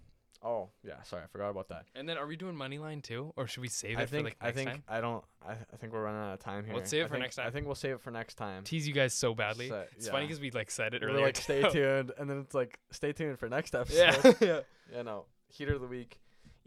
Oh 0.45 0.71
yeah, 0.83 1.01
sorry, 1.05 1.23
I 1.23 1.27
forgot 1.29 1.51
about 1.51 1.69
that. 1.69 1.85
And 1.95 2.09
then 2.09 2.17
are 2.19 2.27
we 2.27 2.35
doing 2.37 2.57
money 2.57 2.79
line 2.79 3.01
too, 3.01 3.33
or 3.37 3.47
should 3.47 3.61
we 3.61 3.69
save 3.69 3.99
it 3.99 4.03
I 4.03 4.07
think 4.07 4.23
for 4.23 4.25
like 4.31 4.37
I 4.41 4.47
next 4.47 4.57
think 4.57 4.71
time? 4.71 4.83
I 4.89 5.01
don't 5.01 5.25
I, 5.47 5.53
I 5.53 5.77
think 5.79 5.93
we're 5.93 6.03
running 6.03 6.21
out 6.21 6.33
of 6.35 6.41
time 6.41 6.65
here. 6.65 6.75
Let's 6.75 6.91
save 6.91 7.03
it 7.03 7.05
I 7.05 7.09
for 7.09 7.15
think- 7.15 7.23
next 7.23 7.39
I 7.39 7.51
think 7.51 7.67
we'll 7.67 7.75
save 7.77 7.95
it 7.95 8.01
for 8.01 8.11
next 8.11 8.35
time. 8.35 8.65
Tease 8.65 8.89
you 8.89 8.93
guys 8.95 9.15
so 9.15 9.35
badly. 9.35 9.69
So, 9.69 9.85
It's 9.97 10.09
funny 10.09 10.27
because 10.27 10.41
we 10.41 10.51
like 10.51 10.71
said 10.73 10.95
it 10.95 11.03
We're 11.03 11.11
earlier. 11.11 11.27
like 11.27 11.37
stay 11.37 11.63
tuned, 11.71 12.11
and 12.19 12.29
then 12.29 12.39
it's 12.41 12.55
like 12.55 12.81
stay 12.91 13.13
tuned 13.13 13.39
for 13.39 13.49
next 13.49 13.75
episode. 13.75 14.17
yeah, 14.25 14.33
yeah. 14.41 14.61
Yeah, 14.97 15.03
no. 15.03 15.27
Heater 15.49 15.75
of 15.75 15.81
the 15.81 15.87
week, 15.87 16.19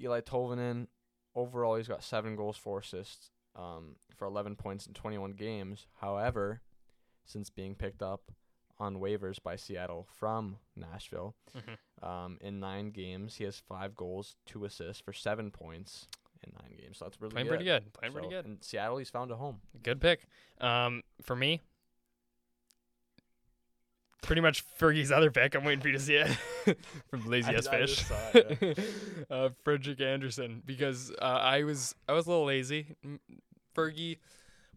Eeli 0.02 0.22
Tolvanen. 0.24 0.88
Overall, 1.36 1.76
he's 1.76 1.88
got 1.90 2.02
seven 2.02 2.36
goals, 2.38 2.56
four 2.56 2.80
assists, 2.80 3.30
um, 3.58 3.98
for 4.16 4.26
11 4.26 4.56
points 4.56 4.88
in 4.88 4.94
21 4.94 5.32
games. 5.34 5.86
However, 5.96 6.62
since 7.26 7.50
being 7.50 7.76
picked 7.76 8.02
up 8.02 8.32
on 8.80 8.98
waivers 8.98 9.42
by 9.42 9.56
Seattle 9.56 10.08
from 10.12 10.58
Nashville, 10.76 11.36
Mhm. 11.56 12.06
um, 12.08 12.38
in 12.42 12.60
nine 12.60 12.92
games, 12.92 13.36
he 13.36 13.44
has 13.46 13.60
five 13.60 13.96
goals, 13.96 14.36
two 14.46 14.66
assists 14.66 15.02
for 15.02 15.14
seven 15.14 15.50
points 15.52 16.08
in 16.44 16.52
nine 16.62 16.76
games. 16.78 16.98
So 16.98 17.06
that's 17.06 17.20
really 17.22 17.32
Playing 17.32 17.48
good. 17.48 17.50
pretty 17.52 17.66
good. 17.66 17.94
Playing 17.94 18.14
pretty 18.14 18.30
good. 18.30 18.46
In 18.46 18.62
Seattle, 18.62 18.98
he's 18.98 19.10
found 19.10 19.32
a 19.32 19.36
home. 19.38 19.62
Good 19.82 20.02
pick. 20.02 20.26
Um, 20.60 21.04
for 21.24 21.36
me, 21.36 21.62
pretty 24.22 24.42
much 24.42 24.64
Fergie's 24.80 25.12
other 25.12 25.32
pick. 25.32 25.56
I'm 25.56 25.64
waiting 25.64 25.82
for 25.82 25.88
you 25.88 25.94
to 25.94 26.00
see 26.00 26.16
it 26.16 26.28
from 27.10 27.28
Lazy 27.30 27.52
I- 27.52 27.58
Ass 27.58 27.68
I 27.68 27.80
Fish. 27.80 28.06
saw 28.06 28.16
uh, 29.36 29.50
Frederik 29.64 30.02
Andersen, 30.02 30.62
because 30.66 31.12
uh, 31.22 31.24
I 31.26 31.64
was 31.64 31.96
I 32.10 32.14
was 32.14 32.26
a 32.26 32.30
little 32.30 32.46
lazy. 32.46 32.96
Fergie 33.76 34.18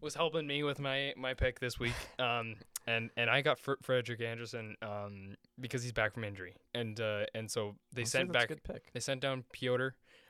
was 0.01 0.15
helping 0.15 0.47
me 0.47 0.63
with 0.63 0.79
my 0.79 1.13
my 1.17 1.33
pick 1.33 1.59
this 1.59 1.79
week. 1.79 1.95
Um, 2.19 2.55
and 2.89 3.09
and 3.15 3.29
I 3.29 3.41
got 3.41 3.57
Fr- 3.59 3.81
Frederik 3.81 4.21
Andersen 4.21 4.75
um 4.81 5.35
because 5.59 5.81
he's 5.83 5.93
back 5.93 6.13
from 6.13 6.23
injury, 6.23 6.55
and 6.73 6.99
uh 6.99 7.25
and 7.35 7.49
so 7.49 7.75
they 7.93 8.01
Honestly, 8.01 8.19
sent 8.19 8.31
back 8.33 8.47
good 8.49 8.63
pick. 8.63 8.91
they 8.93 8.99
sent 8.99 9.21
down 9.21 9.43
Piotr, 9.53 9.89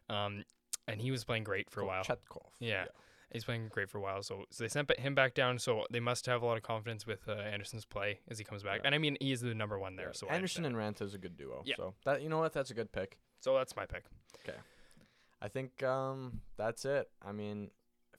um, 0.10 0.44
and 0.88 1.02
he 1.02 1.10
was 1.12 1.24
playing 1.24 1.44
great 1.44 1.70
for 1.70 1.82
a 1.82 1.86
while. 1.86 2.04
Chetkov. 2.04 2.52
Yeah. 2.60 2.86
He's 3.32 3.44
playing 3.44 3.68
great 3.70 3.90
for 3.92 4.00
a 4.00 4.02
while, 4.02 4.24
so 4.24 4.46
so 4.50 4.64
they 4.64 4.68
sent 4.70 4.90
him 5.00 5.14
back 5.14 5.36
down. 5.36 5.60
So 5.60 5.86
they 5.92 6.00
must 6.00 6.26
have 6.26 6.42
a 6.42 6.46
lot 6.48 6.58
of 6.58 6.64
confidence 6.64 7.06
with 7.06 7.30
uh, 7.30 7.34
Andersen's 7.34 7.86
play 7.86 8.22
as 8.28 8.40
he 8.40 8.44
comes 8.44 8.64
back. 8.64 8.78
Yeah. 8.80 8.88
And 8.88 8.96
I 8.96 8.98
mean, 8.98 9.18
he 9.22 9.32
is 9.32 9.42
the 9.42 9.54
number 9.54 9.78
one 9.78 9.96
there. 9.96 10.08
Yeah. 10.08 10.14
So 10.22 10.28
Andersen 10.30 10.66
and 10.66 10.76
Raanta 10.76 11.04
is 11.04 11.14
a 11.14 11.20
good 11.20 11.38
duo. 11.38 11.62
Yeah. 11.64 11.76
So 11.78 11.94
that 12.06 12.24
you 12.24 12.30
know 12.30 12.40
what, 12.40 12.54
that's 12.54 12.72
a 12.72 12.74
good 12.74 12.92
pick. 12.92 13.20
so 13.40 13.54
that's 13.56 13.76
my 13.76 13.86
pick. 13.86 14.06
Okay. 14.44 14.58
I 15.42 15.48
think 15.48 15.84
um 15.84 16.42
that's 16.58 16.86
it. 16.86 17.08
I 17.22 17.32
mean, 17.32 17.70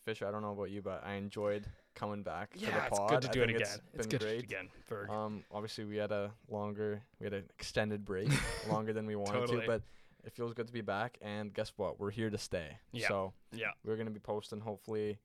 Fischer, 0.04 0.26
I 0.28 0.30
don't 0.30 0.42
know 0.42 0.52
about 0.52 0.70
you, 0.70 0.80
but 0.80 1.02
I 1.04 1.14
enjoyed 1.14 1.66
coming 2.00 2.22
back 2.22 2.54
to 2.54 2.58
Yeah, 2.60 2.70
the 2.70 2.86
it's 2.86 2.98
good 3.10 3.22
to 3.22 3.28
I 3.28 3.32
do 3.32 3.42
it 3.42 3.50
again. 3.50 3.60
It's, 3.60 3.80
It's, 3.94 4.06
good 4.06 4.20
great. 4.22 4.42
again. 4.42 4.68
Ferg. 4.90 5.10
Um, 5.10 5.44
obviously 5.52 5.84
we 5.84 5.96
had 5.98 6.10
a 6.10 6.30
longer, 6.48 7.02
we 7.20 7.24
had 7.26 7.34
an 7.34 7.44
extended 7.58 8.04
break, 8.04 8.28
longer 8.70 8.92
than 8.94 9.06
we 9.06 9.16
wanted 9.16 9.32
Totally. 9.40 9.60
to, 9.62 9.66
but 9.66 9.82
it 10.24 10.32
feels 10.32 10.54
good 10.54 10.66
to 10.66 10.72
be 10.72 10.80
back. 10.80 11.18
And 11.20 11.52
guess 11.52 11.72
what? 11.76 12.00
We're 12.00 12.10
here 12.10 12.30
to 12.30 12.38
stay. 12.38 12.78
Yeah. 12.92 13.08
So 13.08 13.32
yeah, 13.52 13.72
we're 13.84 13.96
gonna 13.96 14.10
be 14.10 14.20
posting 14.20 14.60
hopefully 14.60 15.18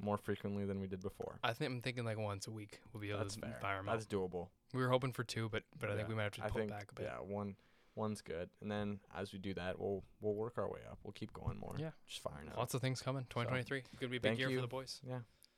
more 0.00 0.16
frequently 0.16 0.64
than 0.64 0.80
we 0.80 0.86
did 0.86 1.02
before. 1.02 1.38
I 1.44 1.52
think 1.52 1.70
I'm 1.70 1.80
thinking 1.82 2.04
like 2.04 2.18
once 2.18 2.46
a 2.46 2.50
week 2.50 2.80
we'll 2.92 3.00
be 3.00 3.10
able 3.10 3.20
That's 3.20 3.34
to 3.36 3.40
fair. 3.42 3.58
fire 3.60 3.78
'em 3.78 3.86
That's 3.86 4.06
doable. 4.06 4.48
We 4.74 4.80
were 4.82 4.90
hoping 4.90 5.12
for 5.12 5.24
two, 5.24 5.48
but 5.50 5.62
but 5.78 5.90
I 5.90 5.96
think 5.96 6.08
we 6.08 6.14
might 6.14 6.24
have 6.24 6.32
to 6.34 6.44
I 6.44 6.48
pull 6.48 6.58
think 6.60 6.70
back 6.70 6.88
a 6.90 6.94
bit. 6.94 7.04
yeah, 7.06 7.18
one 7.20 7.56
one's 7.94 8.20
good, 8.20 8.50
and 8.60 8.70
then 8.70 9.00
as 9.14 9.32
we 9.32 9.38
do 9.38 9.54
that, 9.54 9.78
we'll 9.78 10.02
we'll 10.20 10.34
work 10.34 10.58
our 10.58 10.70
way 10.70 10.80
up. 10.90 10.98
We'll 11.02 11.12
keep 11.12 11.32
going 11.32 11.58
more. 11.58 11.76
Yeah. 11.78 11.90
just 12.06 12.22
firing 12.22 12.48
up. 12.48 12.56
Lots 12.58 12.74
of 12.74 12.80
things 12.80 13.00
coming. 13.00 13.24
2023 13.30 13.82
could 13.98 14.10
be 14.10 14.16
a 14.18 14.20
big 14.20 14.38
year 14.38 14.50
you. 14.50 14.56
for 14.58 14.62
the 14.62 14.68
boys. 14.68 15.00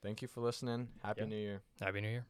Thank 0.02 0.22
you 0.22 0.28
for 0.28 0.40
listening. 0.40 0.88
Happy 1.02 1.20
Yeah. 1.22 1.26
New 1.26 1.36
Year. 1.36 1.62
Happy 1.80 2.00
New 2.00 2.08
Year. 2.08 2.26